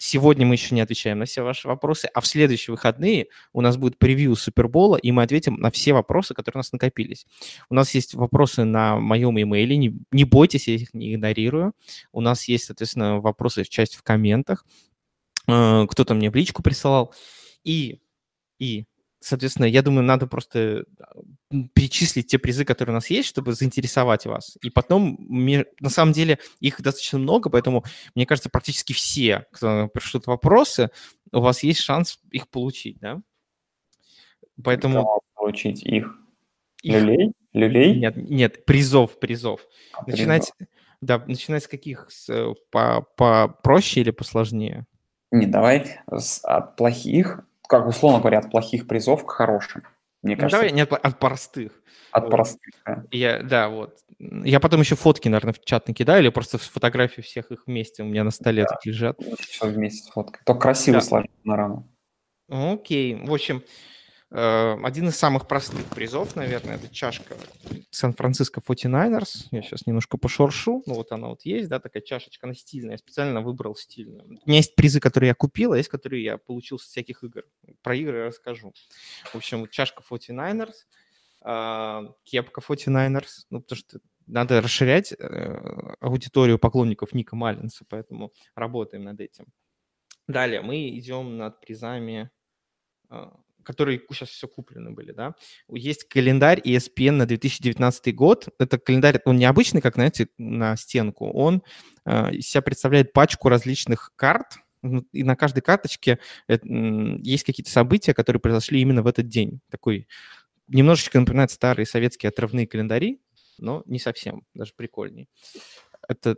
сегодня 0.00 0.46
мы 0.46 0.54
еще 0.54 0.74
не 0.74 0.80
отвечаем 0.80 1.18
на 1.18 1.26
все 1.26 1.42
ваши 1.42 1.68
вопросы, 1.68 2.08
а 2.14 2.22
в 2.22 2.26
следующие 2.26 2.72
выходные 2.72 3.26
у 3.52 3.60
нас 3.60 3.76
будет 3.76 3.98
превью 3.98 4.34
Супербола, 4.34 4.96
и 4.96 5.12
мы 5.12 5.22
ответим 5.22 5.56
на 5.56 5.70
все 5.70 5.92
вопросы, 5.92 6.32
которые 6.32 6.60
у 6.60 6.60
нас 6.60 6.72
накопились. 6.72 7.26
У 7.68 7.74
нас 7.74 7.94
есть 7.94 8.14
вопросы 8.14 8.64
на 8.64 8.96
моем 8.96 9.38
имейле, 9.38 9.76
не, 9.76 9.94
не 10.10 10.24
бойтесь, 10.24 10.68
я 10.68 10.74
их 10.74 10.94
не 10.94 11.14
игнорирую. 11.14 11.74
У 12.12 12.22
нас 12.22 12.48
есть, 12.48 12.64
соответственно, 12.64 13.20
вопросы 13.20 13.62
в 13.62 13.68
часть 13.68 13.94
в 13.94 14.02
комментах. 14.02 14.64
Э, 15.46 15.86
Кто-то 15.86 16.14
мне 16.14 16.30
в 16.30 16.34
личку 16.34 16.62
присылал. 16.62 17.14
И, 17.62 18.00
и 18.58 18.86
соответственно, 19.20 19.66
я 19.66 19.82
думаю, 19.82 20.02
надо 20.04 20.26
просто 20.26 20.84
м, 21.52 21.68
перечислить 21.74 22.26
те 22.28 22.38
призы, 22.38 22.64
которые 22.64 22.94
у 22.94 22.96
нас 22.96 23.10
есть, 23.10 23.28
чтобы 23.28 23.52
заинтересовать 23.52 24.26
вас. 24.26 24.56
И 24.62 24.70
потом, 24.70 25.16
мне- 25.20 25.66
на 25.80 25.90
самом 25.90 26.12
деле, 26.12 26.38
их 26.60 26.80
достаточно 26.80 27.18
много, 27.18 27.50
поэтому, 27.50 27.84
мне 28.14 28.26
кажется, 28.26 28.48
практически 28.50 28.92
все, 28.92 29.46
кто 29.52 29.88
пришлют 29.88 30.26
вопросы, 30.26 30.90
у 31.32 31.40
вас 31.40 31.62
есть 31.62 31.80
шанс 31.80 32.18
их 32.30 32.48
получить, 32.48 32.98
да? 32.98 33.20
Поэтому... 34.62 35.02
Кого 35.02 35.20
получить 35.34 35.82
их. 35.82 36.16
их- 36.82 36.94
Люлей? 37.02 37.32
Люлей? 37.52 37.98
Нет, 37.98 38.16
нет, 38.16 38.64
призов, 38.64 39.18
призов. 39.18 39.66
А, 39.92 40.04
Начинать, 40.06 40.52
да, 41.00 41.18
начинать 41.26 41.64
с 41.64 41.68
каких? 41.68 42.06
С, 42.10 42.28
э, 42.28 42.54
по, 42.70 43.02
попроще 43.16 44.02
или 44.02 44.10
посложнее? 44.10 44.86
Не, 45.30 45.46
давай 45.46 45.98
с- 46.10 46.44
от 46.44 46.76
плохих, 46.76 47.40
как 47.70 47.86
условно 47.86 48.18
говоря, 48.18 48.40
от 48.40 48.50
плохих 48.50 48.88
призов 48.88 49.24
к 49.24 49.30
хорошим. 49.30 49.82
Мне 50.22 50.34
Ну, 50.34 50.40
кажется, 50.40 50.58
давай 50.58 50.72
не 50.72 50.82
от, 50.82 50.92
от 50.92 51.18
простых. 51.18 51.72
от 52.10 52.24
вот. 52.24 52.30
простых. 52.30 52.74
да. 52.84 53.04
Я, 53.12 53.42
да, 53.42 53.68
вот. 53.68 53.96
Я 54.18 54.58
потом 54.60 54.80
еще 54.80 54.96
фотки, 54.96 55.28
наверное, 55.28 55.54
в 55.54 55.60
чат 55.64 55.86
накидаю, 55.88 56.20
или 56.20 56.28
просто 56.30 56.58
фотографии 56.58 57.22
всех 57.22 57.50
их 57.52 57.62
вместе 57.66 58.02
у 58.02 58.06
меня 58.06 58.24
на 58.24 58.30
столе 58.32 58.66
тут 58.66 58.84
лежат. 58.84 59.16
Все 59.38 59.66
вместе 59.68 60.08
с 60.08 60.10
фоткой. 60.12 60.42
Только 60.44 60.60
красиво 60.60 60.98
Да. 60.98 61.00
сложить 61.00 61.30
на 61.44 61.56
рану. 61.56 61.88
Окей. 62.48 63.14
В 63.14 63.32
общем, 63.32 63.58
э, 63.58 63.62
один 64.30 65.08
из 65.08 65.16
самых 65.16 65.48
простых 65.48 65.84
призов, 65.86 66.36
наверное, 66.36 66.76
это 66.76 66.88
чашка 66.88 67.34
Сан-Франциско 67.90 68.60
49ers. 68.60 69.48
Я 69.50 69.62
сейчас 69.62 69.86
немножко 69.86 70.18
пошуршу. 70.18 70.84
Ну, 70.86 70.94
вот 70.94 71.10
она 71.10 71.28
вот 71.28 71.42
есть, 71.42 71.68
да, 71.68 71.80
такая 71.80 72.02
чашечка, 72.02 72.46
она 72.46 72.54
стильная. 72.54 72.92
Я 72.92 72.98
специально 72.98 73.40
выбрал 73.40 73.74
стильную. 73.74 74.24
У 74.24 74.48
меня 74.48 74.58
есть 74.58 74.76
призы, 74.76 75.00
которые 75.00 75.28
я 75.28 75.34
купил, 75.34 75.72
а 75.72 75.76
есть, 75.76 75.88
которые 75.88 76.22
я 76.22 76.38
получил 76.38 76.78
с 76.78 76.84
всяких 76.84 77.24
игр. 77.24 77.42
Про 77.82 77.96
игры 77.96 78.18
я 78.18 78.26
расскажу. 78.26 78.72
В 79.32 79.34
общем, 79.34 79.60
вот 79.60 79.70
чашка 79.70 80.02
49ers, 80.08 80.74
а, 81.40 82.14
кепка 82.22 82.60
49ers, 82.60 83.46
ну, 83.50 83.60
потому 83.60 83.76
что 83.78 83.98
надо 84.26 84.60
расширять 84.60 85.12
э, 85.12 85.96
аудиторию 85.98 86.58
поклонников 86.58 87.14
Ника 87.14 87.34
Маллинса, 87.34 87.84
поэтому 87.88 88.32
работаем 88.54 89.02
над 89.02 89.20
этим. 89.20 89.46
Далее 90.28 90.62
мы 90.62 90.88
идем 90.90 91.36
над 91.36 91.60
призами, 91.60 92.30
которые 93.70 94.02
сейчас 94.10 94.30
все 94.30 94.48
куплены 94.48 94.90
были, 94.90 95.12
да. 95.12 95.34
Есть 95.68 96.08
календарь 96.08 96.60
ESPN 96.60 97.12
на 97.12 97.26
2019 97.26 98.14
год. 98.16 98.48
Это 98.58 98.78
календарь, 98.78 99.20
он 99.24 99.36
необычный, 99.36 99.80
как, 99.80 99.94
знаете, 99.94 100.26
на 100.38 100.76
стенку. 100.76 101.30
Он 101.30 101.62
а, 102.04 102.30
из 102.32 102.48
себя 102.48 102.62
представляет 102.62 103.12
пачку 103.12 103.48
различных 103.48 104.12
карт, 104.16 104.56
ну, 104.82 105.04
и 105.12 105.22
на 105.22 105.36
каждой 105.36 105.60
карточке 105.60 106.18
э, 106.48 106.58
есть 107.22 107.44
какие-то 107.44 107.70
события, 107.70 108.12
которые 108.12 108.40
произошли 108.40 108.80
именно 108.80 109.02
в 109.02 109.06
этот 109.06 109.28
день. 109.28 109.60
Такой 109.70 110.08
немножечко 110.66 111.20
напоминает 111.20 111.52
старые 111.52 111.86
советские 111.86 112.30
отрывные 112.30 112.66
календари, 112.66 113.20
но 113.58 113.84
не 113.86 114.00
совсем, 114.00 114.44
даже 114.54 114.72
прикольней. 114.74 115.28
Это 116.08 116.36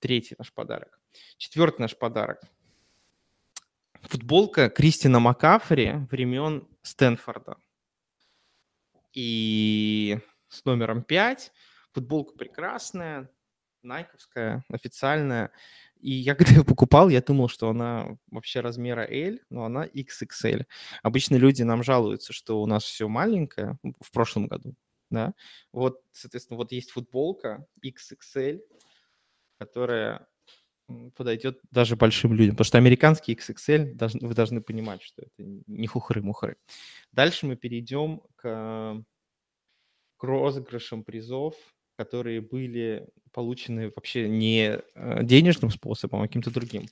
третий 0.00 0.34
наш 0.36 0.52
подарок. 0.52 1.00
Четвертый 1.38 1.80
наш 1.80 1.96
подарок. 1.96 2.40
Футболка 4.02 4.68
Кристина 4.68 5.18
Макафри 5.18 6.06
времен 6.10 6.68
Стэнфорда. 6.84 7.56
И 9.14 10.18
с 10.48 10.64
номером 10.64 11.02
5. 11.02 11.52
Футболка 11.92 12.36
прекрасная, 12.36 13.30
найковская, 13.82 14.64
официальная. 14.68 15.50
И 16.00 16.10
я 16.10 16.34
когда 16.36 16.52
ее 16.52 16.64
покупал, 16.64 17.08
я 17.08 17.22
думал, 17.22 17.48
что 17.48 17.70
она 17.70 18.18
вообще 18.30 18.60
размера 18.60 19.06
L, 19.10 19.38
но 19.48 19.64
она 19.64 19.86
XXL. 19.86 20.66
Обычно 21.02 21.36
люди 21.36 21.62
нам 21.62 21.82
жалуются, 21.82 22.32
что 22.32 22.60
у 22.62 22.66
нас 22.66 22.84
все 22.84 23.08
маленькое 23.08 23.78
ну, 23.82 23.94
в 24.00 24.10
прошлом 24.12 24.46
году. 24.46 24.74
Да? 25.10 25.34
Вот, 25.72 26.02
соответственно, 26.12 26.58
вот 26.58 26.72
есть 26.72 26.90
футболка 26.90 27.66
XXL, 27.82 28.60
которая 29.58 30.26
подойдет 31.16 31.60
даже 31.70 31.96
большим 31.96 32.34
людям. 32.34 32.54
Потому 32.54 32.66
что 32.66 32.78
американский 32.78 33.34
XXL, 33.34 33.96
вы 34.20 34.34
должны 34.34 34.60
понимать, 34.60 35.02
что 35.02 35.22
это 35.22 35.48
не 35.66 35.86
хухры-мухры. 35.86 36.56
Дальше 37.12 37.46
мы 37.46 37.56
перейдем 37.56 38.22
к, 38.36 39.04
к 40.16 40.24
розыгрышам 40.24 41.04
призов, 41.04 41.54
которые 41.96 42.40
были 42.40 43.08
получены 43.32 43.90
вообще 43.94 44.28
не 44.28 44.78
э, 44.94 45.24
денежным 45.24 45.70
способом, 45.70 46.22
а 46.22 46.26
каким-то 46.26 46.50
другим. 46.50 46.86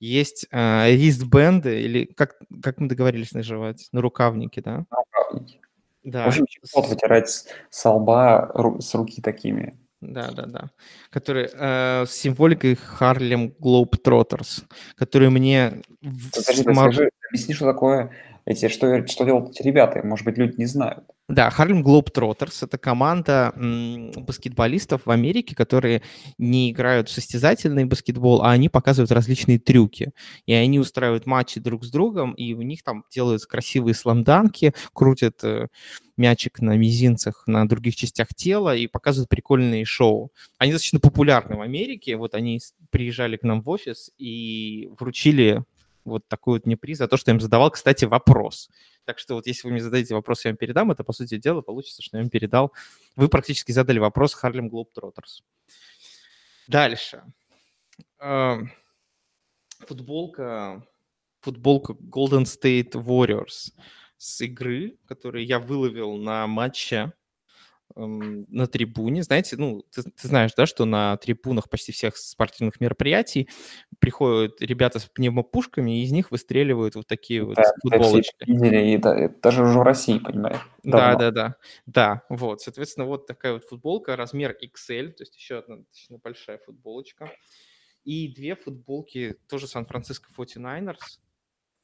есть 0.00 0.46
э, 0.50 0.90
ристбенды, 0.92 1.82
или 1.82 2.04
как, 2.06 2.38
как 2.62 2.78
мы 2.78 2.88
договорились 2.88 3.32
называть? 3.32 3.88
На 3.92 4.00
рукавнике, 4.00 4.62
да? 4.62 4.86
Рукавники. 4.90 5.60
Да. 6.02 6.24
В 6.24 6.28
общем, 6.28 6.46
вытирать 6.74 7.28
с, 7.70 7.88
лба, 7.88 8.50
с 8.80 8.94
руки 8.94 9.20
такими. 9.20 9.78
Да, 10.00 10.30
да, 10.30 10.46
да. 10.46 10.70
Которые 11.10 11.50
э, 11.52 12.04
с 12.06 12.12
символикой 12.12 12.78
Harlem 13.00 13.52
Globetrotters, 13.60 14.62
которые 14.96 15.30
мне 15.30 15.82
в 16.02 16.30
Подожди, 16.30 16.62
самом- 16.62 16.92
скажи, 16.92 17.10
объясни, 17.30 17.54
что 17.54 17.64
такое 17.66 18.10
эти, 18.48 18.68
что, 18.68 19.06
что 19.06 19.24
делают 19.26 19.50
эти 19.50 19.62
ребята? 19.62 20.00
Может 20.02 20.24
быть, 20.24 20.38
люди 20.38 20.54
не 20.56 20.64
знают. 20.64 21.04
Да, 21.28 21.52
Harlem 21.54 21.82
Globetrotters— 21.82 22.56
это 22.62 22.78
команда 22.78 23.52
баскетболистов 24.16 25.02
в 25.04 25.10
Америке, 25.10 25.54
которые 25.54 26.00
не 26.38 26.70
играют 26.70 27.10
в 27.10 27.12
состязательный 27.12 27.84
баскетбол, 27.84 28.40
а 28.42 28.52
они 28.52 28.70
показывают 28.70 29.12
различные 29.12 29.58
трюки. 29.58 30.12
И 30.46 30.54
они 30.54 30.78
устраивают 30.78 31.26
матчи 31.26 31.60
друг 31.60 31.84
с 31.84 31.90
другом, 31.90 32.32
и 32.32 32.54
у 32.54 32.62
них 32.62 32.82
там 32.82 33.04
делают 33.10 33.44
красивые 33.44 33.94
сламданки, 33.94 34.72
крутят 34.94 35.44
э, 35.44 35.68
мячик 36.16 36.60
на 36.60 36.74
мизинцах 36.78 37.42
на 37.46 37.68
других 37.68 37.96
частях 37.96 38.28
тела 38.34 38.74
и 38.74 38.86
показывают 38.86 39.28
прикольные 39.28 39.84
шоу. 39.84 40.32
Они 40.56 40.72
достаточно 40.72 41.00
популярны 41.00 41.56
в 41.56 41.60
Америке. 41.60 42.16
Вот 42.16 42.34
они 42.34 42.60
приезжали 42.88 43.36
к 43.36 43.42
нам 43.42 43.60
в 43.60 43.68
офис 43.68 44.10
и 44.16 44.88
вручили 44.98 45.64
вот 46.08 46.26
такой 46.28 46.54
вот 46.54 46.66
мне 46.66 46.76
приз 46.76 46.98
за 46.98 47.08
то, 47.08 47.16
что 47.16 47.30
я 47.30 47.34
им 47.34 47.40
задавал, 47.40 47.70
кстати, 47.70 48.04
вопрос. 48.04 48.70
Так 49.04 49.18
что 49.18 49.34
вот 49.34 49.46
если 49.46 49.66
вы 49.66 49.72
мне 49.72 49.82
зададите 49.82 50.14
вопрос, 50.14 50.44
я 50.44 50.50
вам 50.50 50.56
передам, 50.56 50.90
это, 50.90 51.04
по 51.04 51.12
сути 51.12 51.38
дела, 51.38 51.60
получится, 51.60 52.02
что 52.02 52.16
я 52.16 52.22
вам 52.22 52.30
передал. 52.30 52.72
Вы 53.16 53.28
практически 53.28 53.72
задали 53.72 53.98
вопрос 53.98 54.36
Harlem 54.42 54.68
Globetrotters. 54.68 55.42
Дальше. 56.66 57.22
Эм, 58.20 58.70
Футболка, 59.86 60.84
футболка 61.40 61.92
Golden 61.92 62.44
State 62.44 62.92
Warriors 62.92 63.72
с 64.16 64.40
игры, 64.40 64.98
которую 65.06 65.46
я 65.46 65.60
выловил 65.60 66.16
на 66.16 66.46
матче 66.46 67.12
на 68.06 68.66
трибуне. 68.66 69.22
Знаете, 69.22 69.56
ну, 69.56 69.82
ты, 69.90 70.02
ты 70.02 70.28
знаешь, 70.28 70.52
да, 70.56 70.66
что 70.66 70.84
на 70.84 71.16
трибунах 71.16 71.68
почти 71.68 71.92
всех 71.92 72.16
спортивных 72.16 72.80
мероприятий 72.80 73.48
приходят 73.98 74.60
ребята 74.60 74.98
с 75.00 75.06
пневмопушками, 75.06 75.98
и 76.00 76.04
из 76.04 76.12
них 76.12 76.30
выстреливают 76.30 76.94
вот 76.94 77.06
такие 77.06 77.44
вот 77.44 77.56
Да, 77.56 77.62
все 77.62 77.72
футболочки. 77.82 78.44
видели, 78.46 78.92
и 78.92 78.98
да, 78.98 79.16
это 79.16 79.40
даже 79.42 79.64
уже 79.64 79.78
в 79.78 79.82
России, 79.82 80.18
понимаешь? 80.18 80.60
Да, 80.84 81.16
да, 81.16 81.30
да. 81.30 81.56
Да, 81.86 82.22
вот. 82.28 82.60
Соответственно, 82.60 83.06
вот 83.06 83.26
такая 83.26 83.54
вот 83.54 83.64
футболка, 83.64 84.16
размер 84.16 84.52
XL, 84.52 85.12
то 85.12 85.22
есть 85.22 85.36
еще 85.36 85.58
одна 85.58 85.78
достаточно 85.78 86.18
большая 86.18 86.58
футболочка. 86.58 87.30
И 88.04 88.32
две 88.32 88.54
футболки 88.54 89.36
тоже 89.48 89.66
Сан-Франциско 89.66 90.30
49ers. 90.36 91.20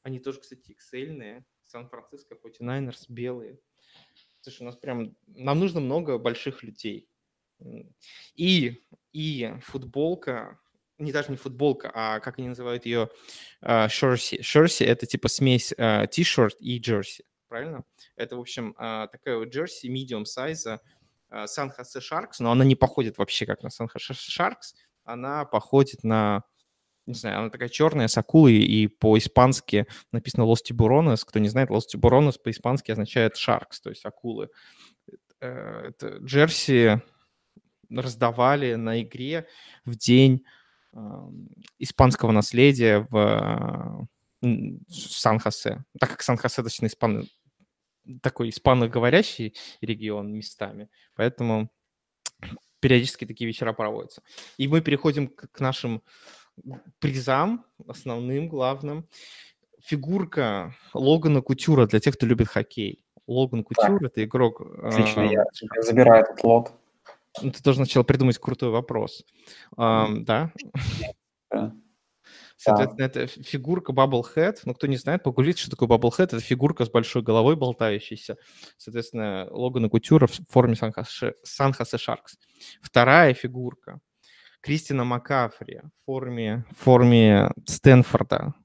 Они 0.01 0.19
тоже, 0.19 0.39
кстати, 0.39 0.71
XL-ные. 0.71 1.45
Сан-Франциско 1.65 2.35
49ers 2.35 3.05
белые. 3.09 3.59
Слушай, 4.45 4.61
у 4.61 4.65
нас 4.65 4.75
прям... 4.75 5.15
Нам 5.25 5.59
нужно 5.59 5.79
много 5.79 6.19
больших 6.19 6.61
людей. 6.61 7.09
И, 8.35 8.79
и 9.11 9.53
футболка, 9.63 10.59
не 10.99 11.11
даже 11.11 11.31
не 11.31 11.37
футболка, 11.37 11.89
а 11.91 12.19
как 12.19 12.37
они 12.37 12.49
называют 12.49 12.85
ее, 12.85 13.09
шерси. 13.87 14.43
Шерси— 14.43 14.83
это 14.85 15.07
типа 15.07 15.29
смесь 15.29 15.73
э, 15.75 16.05
t-shirt 16.05 16.57
и 16.59 16.77
джерси, 16.77 17.25
правильно? 17.47 17.85
Это, 18.15 18.37
в 18.37 18.39
общем, 18.39 18.75
а, 18.77 19.07
такая 19.07 19.37
вот 19.37 19.47
джерси 19.47 19.87
medium 19.87 20.25
сайза 20.25 20.79
Сан-Хосе 21.31 21.97
Sharks, 21.97 22.35
но 22.37 22.51
она 22.51 22.63
не 22.63 22.75
походит 22.75 23.17
вообще 23.17 23.47
как 23.47 23.63
на 23.63 23.71
Сан-Хосе 23.71 24.13
Sharks, 24.13 24.75
она 25.05 25.45
походит 25.45 26.03
на, 26.03 26.43
не 27.05 27.13
знаю, 27.13 27.39
она 27.39 27.49
такая 27.49 27.69
черная 27.69 28.07
с 28.07 28.17
акулой, 28.17 28.57
и 28.57 28.87
по-испански 28.87 29.85
написано 30.11 30.43
Los 30.43 30.57
Tiburones. 30.69 31.23
Кто 31.25 31.39
не 31.39 31.49
знает, 31.49 31.69
Los 31.69 31.83
Tiburones 31.93 32.39
по-испански 32.43 32.91
означает 32.91 33.35
Sharks, 33.35 33.79
то 33.83 33.89
есть 33.89 34.05
акулы. 34.05 34.49
Э, 35.39 35.89
Это 35.89 36.17
джерси 36.17 37.01
раздавали 37.89 38.75
на 38.75 39.01
игре 39.01 39.47
в 39.85 39.95
день 39.95 40.43
испанского 41.77 42.31
наследия 42.31 43.05
в 43.09 44.07
э, 44.41 44.47
Сан-Хосе. 44.89 45.83
Так 45.99 46.09
как 46.11 46.21
Сан-Хосе 46.21 46.61
достаточно 46.61 46.87
испан... 46.87 47.27
такой 48.21 48.49
испаноговорящий 48.49 49.55
регион 49.81 50.33
местами, 50.33 50.89
поэтому 51.15 51.69
периодически 52.79 53.25
такие 53.25 53.47
вечера 53.47 53.73
проводятся. 53.73 54.21
И 54.57 54.67
мы 54.67 54.81
переходим 54.81 55.27
к 55.27 55.59
нашим 55.59 56.01
призам, 56.99 57.65
основным, 57.87 58.47
главным. 58.47 59.07
Фигурка 59.81 60.75
Логана 60.93 61.41
Кутюра 61.41 61.85
для 61.85 61.99
тех, 61.99 62.15
кто 62.15 62.25
любит 62.25 62.47
хоккей. 62.47 63.05
Логан 63.27 63.63
Кутюр— 63.63 64.03
это 64.05 64.23
игрок... 64.23 64.61
Отлично, 64.83 65.23
а, 65.23 65.25
я 65.25 65.43
я 65.75 65.81
забираю 65.81 66.23
этот 66.23 66.43
лот. 66.43 66.71
ну, 67.41 67.51
ты 67.51 67.61
должен 67.61 67.85
сначала 67.85 68.03
придумать 68.03 68.37
крутой 68.37 68.69
вопрос. 68.69 69.23
Ам, 69.77 70.23
да? 70.25 70.51
Да. 71.51 71.73
Соответственно, 72.57 73.05
это 73.05 73.23
ф- 73.23 73.45
фигурка 73.45 73.91
Bubblehead. 73.93 74.59
Ну, 74.65 74.73
кто 74.73 74.87
не 74.87 74.97
знает, 74.97 75.23
погуглите, 75.23 75.61
что 75.61 75.71
такое 75.71 75.87
Bubblehead. 75.89 76.23
Это 76.25 76.39
фигурка 76.39 76.85
с 76.85 76.89
большой 76.89 77.21
головой 77.21 77.55
болтающейся. 77.55 78.37
Соответственно, 78.77 79.47
Логана 79.51 79.89
Кутюра 79.89 80.27
в 80.27 80.33
форме 80.49 80.75
Сан-Хосе 80.75 81.97
Шаркс. 81.97 82.37
Вторая 82.81 83.33
фигурка 83.33 83.99
Кристина 84.65 85.03
Макафри 85.03 85.81
в 85.83 86.05
форме, 86.07 86.65
в 86.75 86.83
форме 86.83 87.51
Стэнфорда. 87.67 88.55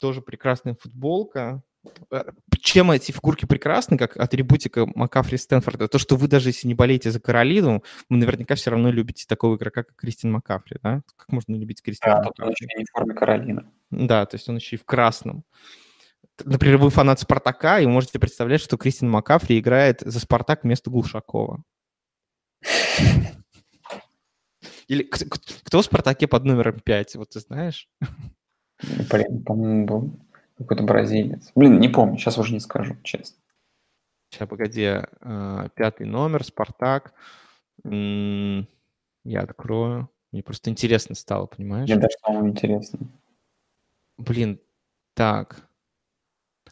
Тоже 0.00 0.22
прекрасная 0.22 0.74
футболка. 0.74 1.62
Э, 2.10 2.22
Чем 2.60 2.90
эти 2.90 3.12
фигурки 3.12 3.44
прекрасны, 3.44 3.98
как 3.98 4.16
атрибутика 4.16 4.86
Макафри 4.86 5.36
Стэнфорда? 5.36 5.86
То, 5.88 5.98
что 5.98 6.16
вы 6.16 6.28
даже 6.28 6.48
если 6.48 6.66
не 6.66 6.74
болеете 6.74 7.10
за 7.10 7.20
Каролину, 7.20 7.84
вы 8.08 8.16
наверняка 8.16 8.54
все 8.54 8.70
равно 8.70 8.90
любите 8.90 9.26
такого 9.28 9.56
игрока, 9.56 9.82
как 9.82 9.96
Кристин 9.96 10.32
Макафри, 10.32 10.78
да? 10.82 11.02
Как 11.16 11.30
можно 11.30 11.54
любить 11.56 11.82
Кристина 11.82 12.14
Да, 12.14 12.22
Макафри? 12.22 12.52
еще 12.52 12.66
не 12.78 12.84
в 12.84 12.90
форме 12.90 13.14
Каролины. 13.14 13.70
Да, 13.90 14.24
то 14.24 14.36
есть 14.36 14.48
он 14.48 14.56
еще 14.56 14.76
и 14.76 14.78
в 14.78 14.84
красном. 14.86 15.44
Например, 16.42 16.78
вы 16.78 16.88
фанат 16.88 17.20
Спартака, 17.20 17.80
и 17.80 17.86
можете 17.86 18.18
представлять, 18.18 18.62
что 18.62 18.78
Кристин 18.78 19.10
Макафри 19.10 19.58
играет 19.58 20.00
за 20.00 20.20
Спартак 20.20 20.64
вместо 20.64 20.88
Глушакова. 20.88 21.62
Или 24.88 25.02
кто 25.02 25.80
в 25.80 25.84
Спартаке 25.84 26.26
под 26.26 26.44
номером 26.44 26.80
5, 26.80 27.16
вот 27.16 27.30
ты 27.30 27.40
знаешь? 27.40 27.88
Блин, 29.10 29.44
по-моему, 29.44 29.86
был 29.86 30.20
какой-то 30.56 30.82
бразилец. 30.82 31.52
Блин, 31.54 31.78
не 31.78 31.88
помню, 31.88 32.16
сейчас 32.16 32.38
уже 32.38 32.54
не 32.54 32.60
скажу, 32.60 32.96
честно. 33.02 33.38
Сейчас, 34.30 34.48
погоди, 34.48 34.86
а, 35.20 35.68
пятый 35.74 36.06
номер, 36.06 36.44
Спартак. 36.44 37.12
Я 37.84 39.40
открою. 39.40 40.10
Мне 40.32 40.42
просто 40.42 40.70
интересно 40.70 41.14
стало, 41.14 41.46
понимаешь? 41.46 41.88
Мне 41.88 41.96
даже 41.96 42.16
самому 42.24 42.48
интересно. 42.48 42.98
Блин, 44.16 44.60
так. 45.14 45.68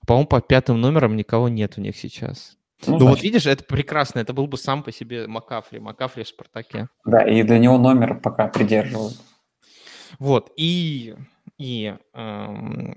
По-моему, 0.07 0.29
по 0.29 0.41
пятым 0.41 0.81
номерам 0.81 1.17
никого 1.17 1.49
нет 1.49 1.79
у 1.79 1.81
них 1.81 1.97
сейчас. 1.97 2.59
Ну, 2.87 2.99
вот 2.99 3.03
значит, 3.03 3.25
видишь, 3.25 3.47
это 3.47 3.65
прекрасно, 3.65 4.21
это 4.21 4.33
был 4.33 4.47
бы 4.47 4.59
сам 4.59 4.83
по 4.83 4.93
себе 4.93 5.27
Макафри, 5.27 5.79
Макафри 5.79 6.25
в 6.25 6.29
Спартаке. 6.29 6.89
Да, 7.05 7.23
и 7.23 7.43
для 7.43 7.59
него 7.59 7.79
номер 7.79 8.21
пока 8.21 8.49
придерживают. 8.49 9.17
Вот, 10.19 10.53
и, 10.57 11.15
и 11.59 11.95
эм, 12.13 12.95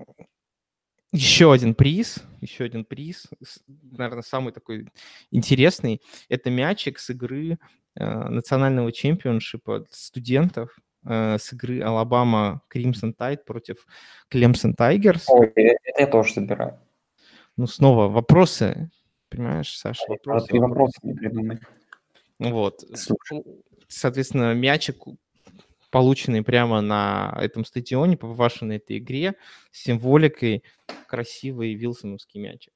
еще 1.12 1.52
один 1.52 1.74
приз, 1.74 2.22
еще 2.40 2.64
один 2.64 2.84
приз, 2.84 3.26
наверное, 3.66 4.22
самый 4.22 4.52
такой 4.52 4.86
интересный, 5.30 6.00
это 6.28 6.50
мячик 6.50 6.98
с 6.98 7.10
игры 7.10 7.58
э, 7.96 8.28
национального 8.28 8.92
чемпионшипа 8.92 9.86
студентов, 9.90 10.76
э, 11.04 11.36
с 11.38 11.52
игры 11.52 11.80
Алабама 11.80 12.62
Crimson 12.72 13.12
Tide 13.18 13.44
против 13.44 13.86
Clemson 14.32 14.76
Tigers. 14.78 15.24
Ой, 15.28 15.52
э- 15.56 15.76
это 15.82 16.00
я 16.02 16.06
тоже 16.06 16.34
забираю. 16.34 16.78
Ну, 17.56 17.66
снова 17.66 18.08
вопросы, 18.08 18.90
понимаешь, 19.30 19.76
Саша, 19.76 20.02
Надо 20.08 20.12
вопросы, 20.18 20.46
три 20.48 20.58
вопроса 20.58 20.98
не 21.02 21.14
придумать. 21.14 21.60
Вот. 22.38 22.84
Слушай. 22.94 23.44
Соответственно, 23.88 24.54
мячик, 24.54 25.04
полученный 25.90 26.42
прямо 26.42 26.80
на 26.80 27.36
этом 27.40 27.64
стадионе, 27.64 28.16
побывавший 28.16 28.68
на 28.68 28.72
этой 28.74 28.98
игре, 28.98 29.34
с 29.72 29.82
символикой 29.82 30.62
красивый 31.06 31.74
вилсоновский 31.74 32.40
мячик. 32.40 32.72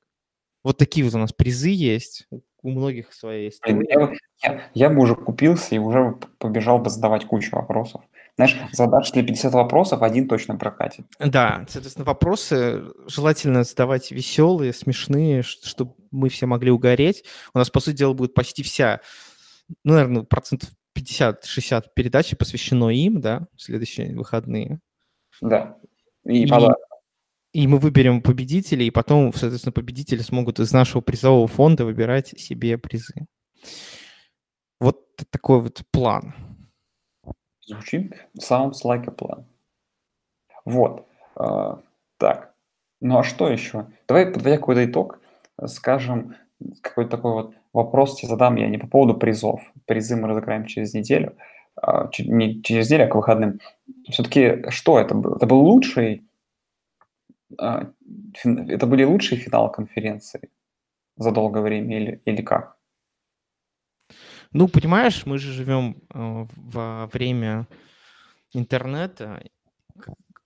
Вот 0.65 0.79
такие 0.79 1.05
вот 1.05 1.15
у 1.15 1.19
нас 1.19 1.33
призы 1.33 1.69
есть. 1.69 2.27
У- 2.31 2.41
многих 2.63 3.13
своя 3.13 3.51
Блин, 3.63 3.83
история. 3.83 3.87
я, 3.91 3.99
бы- 4.01 4.17
я- 4.43 4.63
я 4.73 4.89
бы 4.89 5.03
уже 5.03 5.15
купился 5.15 5.75
и 5.75 5.79
уже 5.79 6.17
побежал 6.39 6.79
бы 6.79 6.89
задавать 6.89 7.27
кучу 7.27 7.55
вопросов. 7.55 8.01
Знаешь, 8.37 8.57
задашь 8.73 9.13
для 9.13 9.23
50 9.23 9.53
вопросов, 9.53 10.01
один 10.01 10.27
точно 10.27 10.57
прокатит. 10.57 11.05
Да, 11.21 11.67
соответственно, 11.69 12.07
вопросы 12.07 12.83
желательно 13.07 13.65
задавать 13.65 14.11
веселые, 14.11 14.73
смешные, 14.73 15.43
чтобы 15.43 15.93
мы 16.11 16.31
все 16.31 16.47
могли 16.47 16.71
угореть. 16.71 17.25
У 17.53 17.59
нас, 17.59 17.69
по 17.69 17.81
сути 17.81 17.97
дела, 17.97 18.15
будет 18.15 18.33
почти 18.33 18.63
вся, 18.63 19.01
ну, 19.85 19.93
наверное, 19.93 20.23
процентов 20.23 20.71
50-60 20.95 21.93
передачи 21.95 22.35
посвящено 22.35 22.89
им, 22.89 23.21
да, 23.21 23.47
в 23.57 23.63
следующие 23.63 24.17
выходные. 24.17 24.81
Да. 25.43 25.77
И 26.25 26.45
И- 26.45 26.49
подарок. 26.49 26.79
И 27.55 27.69
мы 27.69 27.79
выберем 27.79 28.21
победителей, 28.21 28.89
и 28.89 28.91
потом, 28.91 29.33
соответственно, 29.33 29.73
победители 29.73 30.19
смогут 30.19 30.59
из 30.59 30.73
нашего 30.73 31.01
призового 31.01 31.47
фонда 31.47 31.85
выбирать 31.85 32.39
себе 32.39 32.77
призы. 32.79 33.27
Вот 34.81 35.07
такой 35.31 35.61
вот 35.61 35.83
план. 35.93 36.35
Звучит 37.67 38.13
sounds 38.37 38.83
like 38.85 39.07
a 39.07 39.15
plan. 39.15 39.45
Вот. 40.65 41.07
а, 41.37 41.81
так. 42.19 42.55
Ну 43.01 43.19
а 43.19 43.23
что 43.23 43.49
еще? 43.49 43.87
Давай, 44.09 44.27
подводя 44.27 44.57
какой-то 44.57 44.85
итог, 44.85 45.21
скажем, 45.67 46.35
какой-то 46.83 47.11
такой 47.13 47.33
вот 47.35 47.55
вопрос 47.73 48.17
тебе 48.17 48.31
задам 48.31 48.57
я 48.57 48.69
не 48.69 48.79
по 48.79 48.89
поводу 48.89 49.15
призов. 49.15 49.61
Призы 49.87 50.17
мы 50.17 50.27
разыграем 50.27 50.67
через 50.67 50.93
неделю. 50.93 51.37
чуть- 52.11 52.29
не 52.29 52.63
через 52.63 52.87
неделю, 52.87 53.05
а 53.05 53.09
к 53.09 53.15
выходным. 53.15 53.61
Все-таки 54.11 54.69
что 54.71 54.99
это? 54.99 55.17
Это 55.37 55.47
был 55.47 55.61
лучший... 55.61 56.25
а, 57.59 57.93
Это 58.45 58.87
были 58.87 59.05
лучшие 59.05 59.41
финалы 59.41 59.73
конференции 59.73 60.51
за 61.17 61.31
долгое 61.31 61.63
время 61.63 61.97
или, 61.97 62.23
или 62.25 62.43
как? 62.43 62.77
Ну, 64.53 64.69
понимаешь, 64.69 65.27
мы 65.27 65.39
же 65.39 65.53
живем 65.53 65.97
э, 66.15 66.47
во 66.57 67.07
время 67.13 67.67
интернета, 68.53 69.43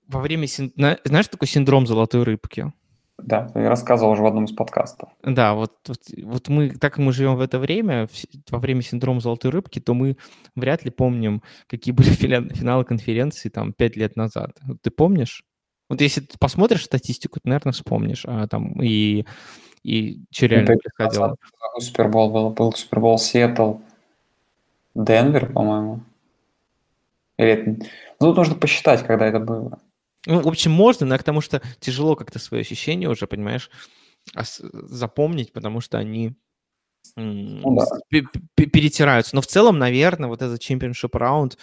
во 0.06 0.20
время, 0.20 0.46
знаешь, 0.46 1.28
такой 1.28 1.46
синдром 1.46 1.86
золотой 1.86 2.22
рыбки? 2.22 2.72
Да, 3.18 3.48
ты 3.48 3.68
рассказывал 3.68 4.12
уже 4.12 4.22
в 4.22 4.26
одном 4.26 4.44
из 4.44 4.52
подкастов. 4.52 5.10
Да, 5.22 5.54
вот, 5.54 5.72
вот, 5.88 5.98
вот 6.22 6.48
мы, 6.48 6.70
так 6.70 6.94
как 6.94 6.98
мы 6.98 7.12
живем 7.12 7.34
в 7.34 7.40
это 7.40 7.58
время, 7.58 8.08
во 8.48 8.58
время 8.60 8.80
синдрома 8.80 9.20
золотой 9.20 9.50
рыбки, 9.50 9.80
то 9.80 9.92
мы 9.92 10.16
вряд 10.54 10.84
ли 10.84 10.90
помним, 10.90 11.42
какие 11.66 11.92
были 11.92 12.08
финалы 12.54 12.84
конференции 12.84 13.48
там 13.48 13.72
пять 13.72 13.96
лет 13.96 14.16
назад. 14.16 14.58
Ты 14.82 14.90
помнишь? 14.90 15.42
Вот 15.88 16.00
если 16.00 16.20
ты 16.20 16.36
посмотришь 16.38 16.84
статистику, 16.84 17.40
ты, 17.40 17.48
наверное, 17.48 17.72
вспомнишь, 17.72 18.24
а 18.26 18.46
там 18.46 18.80
и, 18.82 19.24
и 19.82 20.20
что 20.30 20.46
реально 20.46 20.66
пять 20.66 20.84
лет 20.84 20.94
происходило. 20.96 21.36
Супербол 21.78 22.30
был? 22.30 22.50
Был 22.50 22.72
Супербол 22.74 23.18
Сиэтл, 23.18 23.76
Денвер, 24.94 25.52
по-моему. 25.52 26.00
Или 27.38 27.50
это... 27.50 27.70
Ну, 28.20 28.26
тут 28.26 28.36
нужно 28.36 28.54
посчитать, 28.56 29.06
когда 29.06 29.26
это 29.26 29.38
было. 29.38 29.80
Ну, 30.26 30.40
в 30.42 30.48
общем, 30.48 30.72
можно, 30.72 31.06
но 31.06 31.16
к 31.16 31.22
тому, 31.22 31.40
что 31.40 31.62
тяжело 31.78 32.16
как-то 32.16 32.38
свои 32.38 32.60
ощущения 32.60 33.08
уже, 33.08 33.26
понимаешь, 33.26 33.70
запомнить, 34.34 35.52
потому 35.52 35.80
что 35.80 35.96
они 35.96 36.34
Ну 37.16 37.76
да. 37.76 37.86
перетираются. 38.56 39.34
Но 39.34 39.40
в 39.40 39.46
целом, 39.46 39.78
наверное, 39.78 40.28
вот 40.28 40.42
этот 40.42 40.60
чемпионшип 40.60 41.14
раунд, 41.14 41.56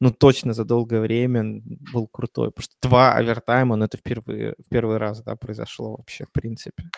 ну, 0.00 0.10
точно 0.10 0.52
за 0.52 0.64
долгое 0.64 1.00
время 1.00 1.62
был 1.92 2.06
крутой, 2.08 2.50
потому 2.50 2.64
что 2.64 2.88
два 2.88 3.12
овертайма, 3.12 3.76
ну, 3.76 3.84
это 3.84 3.98
впервые, 3.98 4.54
в 4.58 4.68
первый 4.68 4.96
раз, 4.98 5.22
да, 5.22 5.36
произошло 5.36 5.96
вообще, 5.96 6.24
в 6.24 6.32
принципе. 6.32 6.90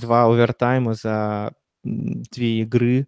Два 0.00 0.24
овертайма 0.24 0.94
за 0.94 1.52
две 1.82 2.60
игры, 2.60 3.06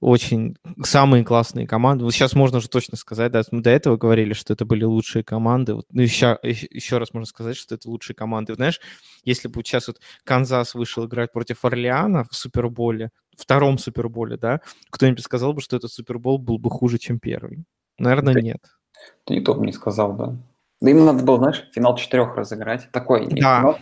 очень 0.00 0.56
самые 0.82 1.24
классные 1.24 1.66
команды. 1.66 2.04
Вот 2.04 2.12
сейчас 2.12 2.34
можно 2.34 2.58
уже 2.58 2.68
точно 2.68 2.96
сказать, 2.96 3.32
да, 3.32 3.42
мы 3.50 3.62
до 3.62 3.70
этого 3.70 3.96
говорили, 3.96 4.32
что 4.32 4.52
это 4.52 4.64
были 4.64 4.84
лучшие 4.84 5.24
команды. 5.24 5.74
Вот, 5.74 5.86
ну, 5.90 6.02
еще, 6.02 6.38
еще 6.42 6.98
раз 6.98 7.14
можно 7.14 7.26
сказать, 7.26 7.56
что 7.56 7.74
это 7.74 7.88
лучшие 7.88 8.14
команды. 8.14 8.54
Знаешь, 8.54 8.80
если 9.24 9.48
бы 9.48 9.62
сейчас 9.62 9.88
вот 9.88 10.00
Канзас 10.24 10.74
вышел 10.74 11.06
играть 11.06 11.32
против 11.32 11.64
Орлеана 11.64 12.24
в 12.30 12.34
Суперболе, 12.34 13.10
втором 13.36 13.78
Суперболе, 13.78 14.36
да, 14.36 14.60
кто-нибудь 14.90 15.24
сказал 15.24 15.52
бы, 15.52 15.60
что 15.60 15.76
этот 15.76 15.92
Супербол 15.92 16.38
был 16.38 16.58
бы 16.58 16.70
хуже, 16.70 16.98
чем 16.98 17.18
первый? 17.18 17.64
Наверное, 17.98 18.34
нет. 18.34 18.62
Ты 19.24 19.34
и 19.34 19.40
то 19.40 19.54
бы 19.54 19.66
не 19.66 19.72
сказал, 19.72 20.12
да. 20.14 20.36
Да 20.80 20.90
им 20.90 21.04
надо 21.04 21.24
было, 21.24 21.38
знаешь, 21.38 21.66
финал 21.72 21.96
четырех 21.96 22.36
разыграть. 22.36 22.88
Такой, 22.92 23.26
не 23.26 23.40
Да. 23.40 23.60
финал 23.60 23.78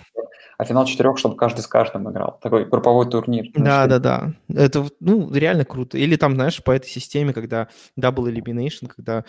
а 0.56 0.64
финал 0.64 0.84
четырех, 0.84 1.18
чтобы 1.18 1.36
каждый 1.36 1.60
с 1.62 1.66
каждым 1.66 2.10
играл. 2.10 2.38
Такой 2.40 2.64
групповой 2.64 3.08
турнир. 3.10 3.46
Да, 3.54 3.86
да, 3.86 3.98
да. 3.98 4.32
Это, 4.48 4.86
ну, 5.00 5.32
реально 5.32 5.64
круто. 5.64 5.98
Или 5.98 6.16
там, 6.16 6.34
знаешь, 6.34 6.62
по 6.62 6.70
этой 6.70 6.86
системе, 6.88 7.32
когда 7.32 7.68
Double 7.98 8.32
Elimination, 8.32 8.86
когда 8.94 9.24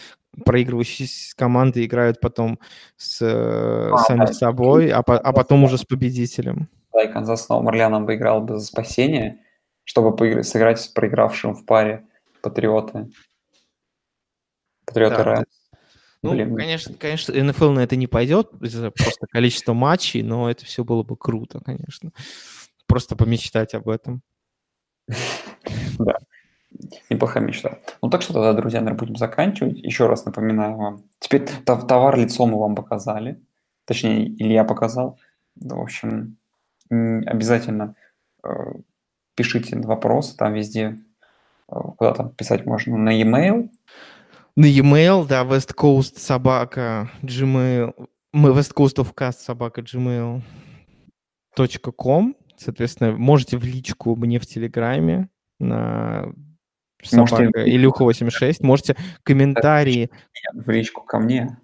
проигрывающие 0.45 1.07
команды 1.35 1.83
играют 1.85 2.19
потом 2.19 2.59
с 2.97 3.21
э, 3.21 3.89
А, 3.91 3.97
сами 3.99 4.27
да. 4.27 4.33
собой, 4.33 4.89
а, 4.89 5.01
по- 5.01 5.17
а 5.17 5.33
потом 5.33 5.63
уже 5.63 5.77
с 5.77 5.83
победителем. 5.83 6.69
Да, 6.93 7.01
и 7.03 7.11
Канзас 7.11 7.45
с 7.45 7.49
Новым 7.49 7.69
Орлеаном 7.69 8.05
бы 8.05 8.15
играл 8.15 8.41
бы 8.41 8.59
за 8.59 8.65
спасение, 8.65 9.39
чтобы 9.83 10.43
сыграть 10.43 10.79
с 10.79 10.87
проигравшим 10.87 11.55
в 11.55 11.65
паре 11.65 12.05
Патриоты. 12.43 13.09
Патриоты 14.85 15.17
Да, 15.17 15.23
Рэмс. 15.23 15.45
Ну, 16.21 16.31
Блин. 16.31 16.55
конечно, 16.55 16.95
конечно, 16.95 17.43
НФЛ 17.43 17.69
на 17.71 17.81
это 17.81 17.95
не 17.95 18.07
пойдет 18.07 18.49
из-за 18.59 18.89
просто 18.89 19.27
количества 19.27 19.73
матчей, 19.73 20.23
но 20.23 20.49
это 20.49 20.65
все 20.65 20.83
было 20.83 21.03
бы 21.03 21.15
круто, 21.15 21.59
конечно. 21.59 22.11
Просто 22.87 23.15
помечтать 23.15 23.75
об 23.75 23.89
этом. 23.89 24.23
Неплохая 27.09 27.43
мечта. 27.43 27.79
Ну 28.01 28.09
так 28.09 28.21
что 28.21 28.33
тогда, 28.33 28.53
друзья, 28.53 28.81
наверное, 28.81 28.99
будем 28.99 29.15
заканчивать. 29.15 29.77
Еще 29.77 30.07
раз 30.07 30.25
напоминаю 30.25 30.75
вам. 30.75 31.03
Теперь 31.19 31.43
тов- 31.63 31.87
товар 31.87 32.17
лицом 32.17 32.49
мы 32.49 32.59
вам 32.59 32.75
показали. 32.75 33.39
Точнее, 33.85 34.27
Илья 34.27 34.63
показал. 34.63 35.19
Да, 35.55 35.75
в 35.75 35.81
общем, 35.81 36.37
обязательно 36.89 37.95
э, 38.43 38.49
пишите 39.35 39.77
вопросы. 39.77 40.35
Там 40.35 40.53
везде, 40.53 40.97
э, 41.69 41.75
куда 41.97 42.13
там 42.13 42.29
писать 42.31 42.65
можно, 42.65 42.97
на 42.97 43.11
e-mail. 43.11 43.69
На 44.57 44.67
e-mail, 44.67 45.27
да, 45.27 45.43
West 45.43 45.75
Coast 45.75 46.17
собака 46.17 47.11
Gmail, 47.21 47.93
мы 48.31 48.51
West 48.51 48.73
Coast 48.73 48.95
of 48.95 49.13
Cast 49.13 49.39
собака 49.39 49.81
Gmail 49.81 50.41
.com. 51.97 52.35
Соответственно, 52.55 53.11
можете 53.11 53.57
в 53.57 53.65
личку 53.65 54.15
мне 54.15 54.39
в 54.39 54.45
Телеграме 54.45 55.29
на 55.59 56.33
Можете 57.11 57.35
собака 57.35 57.69
Илюха 57.69 58.03
86. 58.03 58.61
Можете 58.61 58.95
комментарии 59.23 60.09
В 60.53 60.69
личку 60.69 61.01
ко 61.01 61.19
мне. 61.19 61.57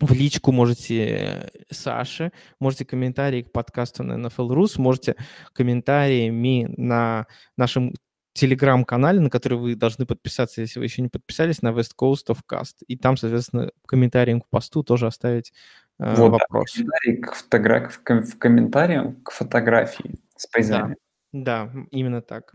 в 0.00 0.12
личку 0.12 0.52
можете 0.52 1.06
э, 1.06 1.48
Саше, 1.70 2.30
можете 2.60 2.84
комментарии 2.84 3.42
к 3.42 3.52
подкасту 3.52 4.04
на 4.04 4.24
NFL 4.24 4.50
Rus, 4.50 4.80
можете 4.80 5.16
комментариями 5.52 6.72
на 6.76 7.26
нашем 7.56 7.92
телеграм-канале, 8.32 9.20
на 9.20 9.30
который 9.30 9.58
вы 9.58 9.74
должны 9.74 10.06
подписаться, 10.06 10.60
если 10.60 10.78
вы 10.78 10.86
еще 10.86 11.02
не 11.02 11.08
подписались, 11.08 11.62
на 11.62 11.68
West 11.68 11.92
Coast 11.98 12.28
of 12.28 12.38
Cast. 12.50 12.76
И 12.86 12.96
там, 12.96 13.16
соответственно, 13.16 13.70
комментарием 13.86 14.40
к 14.40 14.48
посту 14.48 14.82
тоже 14.82 15.06
оставить 15.06 15.52
э, 15.98 16.14
Вот, 16.16 16.30
да, 16.32 16.38
вопрос. 16.38 16.72
комментарий 16.72 17.16
к 17.20 17.34
фотогра- 17.34 17.88
в 17.88 18.02
ком- 18.02 18.22
в 18.22 18.38
комментариям 18.38 19.16
к 19.22 19.30
фотографии 19.30 20.14
с 20.36 20.46
призами. 20.46 20.96
Да, 21.32 21.64
м, 21.64 21.84
именно 21.90 22.22
так. 22.22 22.54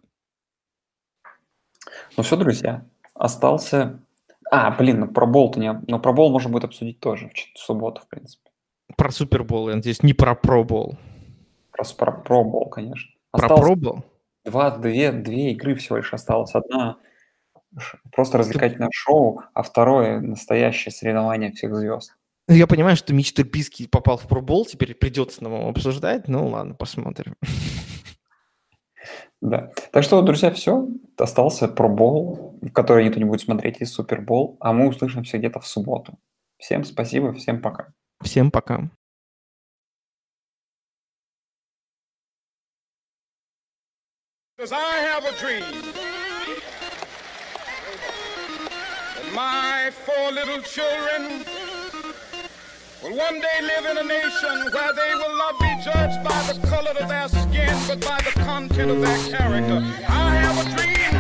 Ну 2.16 2.24
все, 2.24 2.36
друзья, 2.36 2.86
остался... 3.14 4.00
А, 4.50 4.72
блин, 4.72 5.02
ну 5.02 5.08
про 5.08 5.26
бол-то 5.26 5.60
не... 5.60 5.74
Ну 5.88 6.00
про 6.00 6.14
бол 6.14 6.32
можно 6.32 6.50
будет 6.50 6.66
обсудить 6.66 7.00
тоже 7.00 7.30
в, 7.30 7.60
субботу, 7.60 8.02
в 8.02 8.08
принципе. 8.08 8.50
Про 8.96 9.12
Супербол, 9.12 9.70
я 9.70 9.76
надеюсь, 9.76 10.02
не 10.04 10.14
про 10.14 10.36
Пробол. 10.36 10.98
Про, 11.72 11.84
про 12.12 12.44
бол, 12.44 12.70
конечно. 12.70 13.12
Про 13.32 13.42
Осталось 13.42 13.62
Пробол? 13.66 14.06
Два, 14.48 14.72
две, 14.78 15.12
две 15.12 15.52
игры 15.52 15.76
всего 15.76 15.98
лишь 15.98 16.14
осталось. 16.14 16.56
Одна 16.56 16.98
просто 18.12 18.38
развлекательное 18.38 18.90
шоу, 18.92 19.42
а 19.54 19.62
второе 19.62 20.20
настоящее 20.20 20.92
соревнование 20.92 21.52
всех 21.52 21.76
звезд. 21.76 22.16
Ну, 22.48 22.56
Я 22.56 22.66
понимаю, 22.66 22.96
что 22.96 23.14
Мич 23.14 23.34
Трубиский 23.34 23.88
попал 23.90 24.18
в 24.18 24.28
пробол, 24.28 24.66
теперь 24.66 24.96
придется 24.96 25.44
нам 25.44 25.54
его 25.54 25.70
обсуждать. 25.70 26.28
Ну 26.28 26.48
ладно, 26.48 26.74
посмотрим. 26.74 27.36
Да. 29.40 29.72
Так 29.92 30.04
что, 30.04 30.20
друзья, 30.24 30.50
все. 30.50 30.88
Остался 31.16 31.68
пробол, 31.68 32.60
который 32.74 33.06
никто 33.06 33.20
не 33.20 33.26
будет 33.26 33.42
смотреть, 33.42 33.82
и 33.82 33.86
супербол. 33.86 34.58
А 34.60 34.74
мы 34.74 34.88
услышимся 34.88 35.38
где-то 35.38 35.60
в 35.60 35.68
субботу. 35.68 36.18
Всем 36.58 36.84
спасибо, 36.84 37.34
всем 37.34 37.62
пока. 37.62 37.94
Всем 38.24 38.50
пока. 38.50 38.90
Because 44.58 44.72
I 44.72 44.96
have 44.96 45.24
a 45.24 45.32
dream 45.38 45.62
that 49.14 49.32
my 49.36 49.92
four 49.92 50.32
little 50.32 50.64
children 50.64 51.46
will 53.04 53.16
one 53.16 53.40
day 53.40 53.62
live 53.62 53.86
in 53.86 53.98
a 54.00 54.04
nation 54.04 54.72
where 54.74 54.94
they 54.94 55.14
will 55.14 55.38
not 55.38 55.60
be 55.60 55.78
judged 55.84 56.24
by 56.24 56.52
the 56.52 56.68
color 56.68 56.90
of 57.00 57.08
their 57.08 57.28
skin, 57.28 57.78
but 57.88 58.02
by 58.02 58.20
the 58.24 58.32
content 58.40 58.90
of 58.90 59.00
their 59.00 59.38
character. 59.38 59.86
I 60.10 60.36
have 60.38 60.58
a 60.66 60.76
dream 60.76 61.17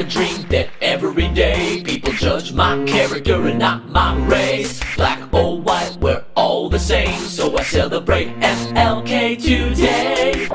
a 0.00 0.04
dream 0.04 0.48
that 0.48 0.70
every 0.80 1.28
day 1.28 1.82
people 1.84 2.10
judge 2.14 2.54
my 2.54 2.82
character 2.86 3.46
and 3.46 3.58
not 3.58 3.86
my 3.90 4.16
race. 4.28 4.80
Black 4.96 5.20
or 5.34 5.60
white, 5.60 5.94
we're 6.00 6.24
all 6.34 6.70
the 6.70 6.78
same, 6.78 7.20
so 7.20 7.54
I 7.58 7.62
celebrate 7.62 8.28
FLK 8.40 9.36
today. 9.36 10.48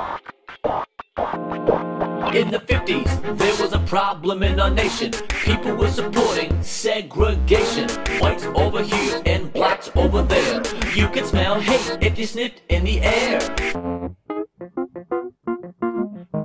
In 2.33 2.49
the 2.49 2.59
50s, 2.59 3.37
there 3.37 3.61
was 3.61 3.73
a 3.73 3.79
problem 3.85 4.41
in 4.41 4.59
our 4.59 4.71
nation. 4.71 5.11
People 5.29 5.75
were 5.75 5.91
supporting 5.91 6.63
segregation. 6.63 7.87
Whites 8.19 8.45
over 8.45 8.81
here 8.81 9.21
and 9.27 9.53
blacks 9.53 9.91
over 9.95 10.23
there. 10.23 10.63
You 10.95 11.07
could 11.09 11.27
smell 11.27 11.59
hate 11.59 12.03
if 12.03 12.17
you 12.17 12.25
sniffed 12.25 12.61
in 12.69 12.83
the 12.83 12.99
air. 13.01 13.94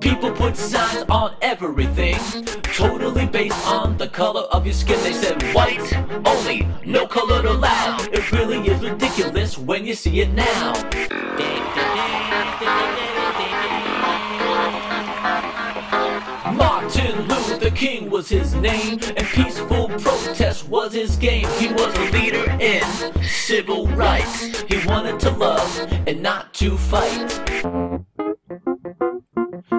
People 0.00 0.32
put 0.32 0.56
signs 0.56 1.04
on 1.10 1.34
everything, 1.42 2.16
totally 2.62 3.26
based 3.26 3.66
on 3.66 3.98
the 3.98 4.08
color 4.08 4.42
of 4.52 4.64
your 4.64 4.72
skin. 4.72 4.98
They 5.02 5.12
said 5.12 5.42
white 5.54 5.92
only, 6.26 6.66
no 6.86 7.06
color 7.06 7.46
allowed. 7.46 8.08
It 8.12 8.32
really 8.32 8.66
is 8.66 8.82
ridiculous 8.82 9.58
when 9.58 9.84
you 9.84 9.94
see 9.94 10.20
it 10.20 10.32
now. 10.32 10.72
Martin 16.54 17.28
Luther 17.28 17.70
King 17.70 18.08
was 18.10 18.28
his 18.28 18.54
name, 18.54 18.98
and 19.16 19.26
peaceful 19.26 19.88
protest 19.88 20.68
was 20.68 20.94
his 20.94 21.16
game. 21.16 21.46
He 21.58 21.68
was 21.68 21.94
a 21.96 22.10
leader 22.10 22.50
in 22.58 22.82
civil 23.22 23.86
rights. 23.88 24.62
He 24.62 24.86
wanted 24.86 25.20
to 25.20 25.30
love 25.30 25.78
and 26.06 26.22
not 26.22 26.54
to 26.54 26.76
fight. 26.78 28.06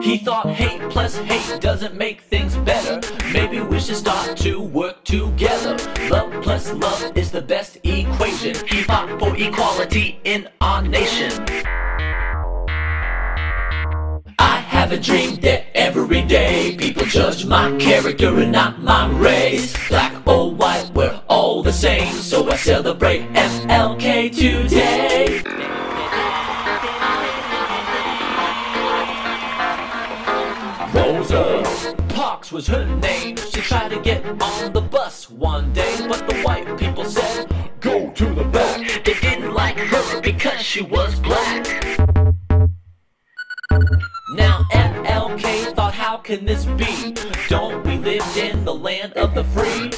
He 0.01 0.17
thought 0.17 0.49
hate 0.49 0.81
plus 0.89 1.15
hate 1.15 1.61
doesn't 1.61 1.93
make 1.93 2.21
things 2.21 2.55
better. 2.57 2.99
Maybe 3.31 3.61
we 3.61 3.79
should 3.79 3.97
start 3.97 4.35
to 4.37 4.59
work 4.59 5.03
together. 5.03 5.77
Love 6.09 6.41
plus 6.41 6.73
love 6.73 7.15
is 7.15 7.29
the 7.29 7.41
best 7.41 7.77
equation. 7.83 8.55
He 8.67 8.81
fought 8.81 9.07
for 9.19 9.35
equality 9.37 10.19
in 10.23 10.49
our 10.59 10.81
nation. 10.81 11.31
I 14.39 14.57
have 14.57 14.91
a 14.91 14.97
dream 14.97 15.35
that 15.41 15.65
every 15.75 16.23
day 16.23 16.75
people 16.77 17.05
judge 17.05 17.45
my 17.45 17.77
character 17.77 18.39
and 18.39 18.51
not 18.51 18.81
my 18.81 19.07
race. 19.07 19.75
Black 19.87 20.13
or 20.27 20.51
white, 20.51 20.89
we're 20.95 21.21
all 21.27 21.61
the 21.61 21.73
same. 21.73 22.11
So 22.13 22.49
I 22.49 22.55
celebrate 22.55 23.21
MLK 23.33 24.35
today. 24.35 24.80
Was 32.61 32.67
her 32.67 32.85
name. 32.97 33.35
She 33.37 33.61
tried 33.61 33.89
to 33.89 33.99
get 34.01 34.23
on 34.39 34.71
the 34.71 34.81
bus 34.81 35.29
one 35.31 35.73
day, 35.73 36.05
but 36.07 36.27
the 36.29 36.35
white 36.41 36.77
people 36.77 37.05
said, 37.05 37.47
Go 37.79 38.11
to 38.11 38.25
the 38.35 38.43
back. 38.43 39.03
They 39.03 39.13
didn't 39.15 39.53
like 39.53 39.79
her 39.79 40.21
because 40.21 40.61
she 40.61 40.83
was 40.83 41.19
black. 41.21 41.65
Now 44.35 44.65
MLK 44.73 45.73
thought, 45.73 45.95
how 45.95 46.17
can 46.17 46.45
this 46.45 46.65
be? 46.65 47.15
Don't 47.49 47.83
we 47.83 47.97
live 47.97 48.37
in 48.37 48.63
the 48.63 48.75
land 48.75 49.13
of 49.13 49.33
the 49.33 49.43
free? 49.43 49.91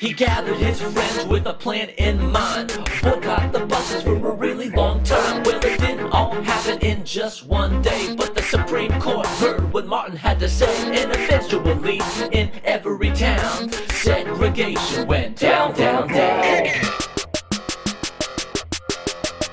He 0.00 0.12
gathered 0.12 0.56
his 0.56 0.80
friends 0.80 1.26
with 1.26 1.46
a 1.46 1.54
plan 1.54 1.90
in 1.90 2.32
mind. 2.32 2.68
Boycott 3.02 3.52
the 3.52 3.64
buses 3.66 4.02
for 4.02 4.16
a 4.16 4.34
really 4.34 4.68
long 4.70 5.04
time. 5.04 5.44
Well, 5.44 5.64
it 5.64 5.78
didn't 5.78 6.10
all 6.10 6.32
happen 6.42 6.78
in 6.80 7.04
just 7.04 7.46
one 7.46 7.82
day, 7.82 8.14
but 8.16 8.35
Supreme 8.48 8.92
Court 9.00 9.26
heard 9.26 9.72
what 9.72 9.86
Martin 9.86 10.16
had 10.16 10.38
to 10.38 10.48
say, 10.48 10.72
and 11.02 11.10
eventually, 11.10 12.00
in 12.30 12.48
every 12.64 13.10
town, 13.10 13.72
segregation 13.90 15.04
went 15.08 15.36
down, 15.36 15.74
down, 15.74 16.06
down. 16.06 16.68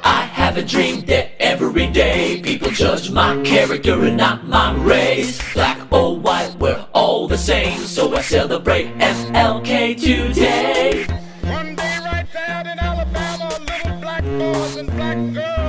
I 0.04 0.22
have 0.32 0.58
a 0.58 0.62
dream 0.64 1.02
that 1.06 1.32
every 1.40 1.88
day 1.88 2.40
people 2.44 2.70
judge 2.70 3.10
my 3.10 3.42
character 3.42 4.00
and 4.06 4.16
not 4.16 4.48
my 4.48 4.76
race. 4.76 5.42
Black 5.54 5.92
or 5.92 6.16
white, 6.16 6.56
we're 6.60 6.86
all 6.94 7.28
the 7.28 7.38
same, 7.38 7.80
so 7.80 8.16
I 8.16 8.22
celebrate 8.22 8.96
MLK 9.00 10.00
today. 10.00 11.08
One 11.42 11.76
day 11.76 11.98
right 12.06 12.28
there 12.32 12.62
in 12.62 12.78
Alabama, 12.78 13.60
little 13.66 14.02
black 14.02 14.24
boys 14.24 14.76
and 14.76 14.92
black 14.92 15.34
girls 15.34 15.63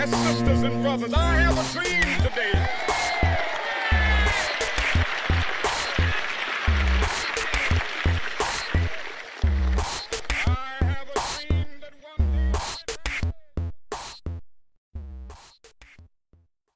as 0.00 0.10
sisters 0.10 0.62
and 0.62 0.82
brothers. 0.82 1.12
I 1.12 1.34
have 1.34 1.58
a 1.58 1.72
dream 1.72 2.02
today 2.22 2.89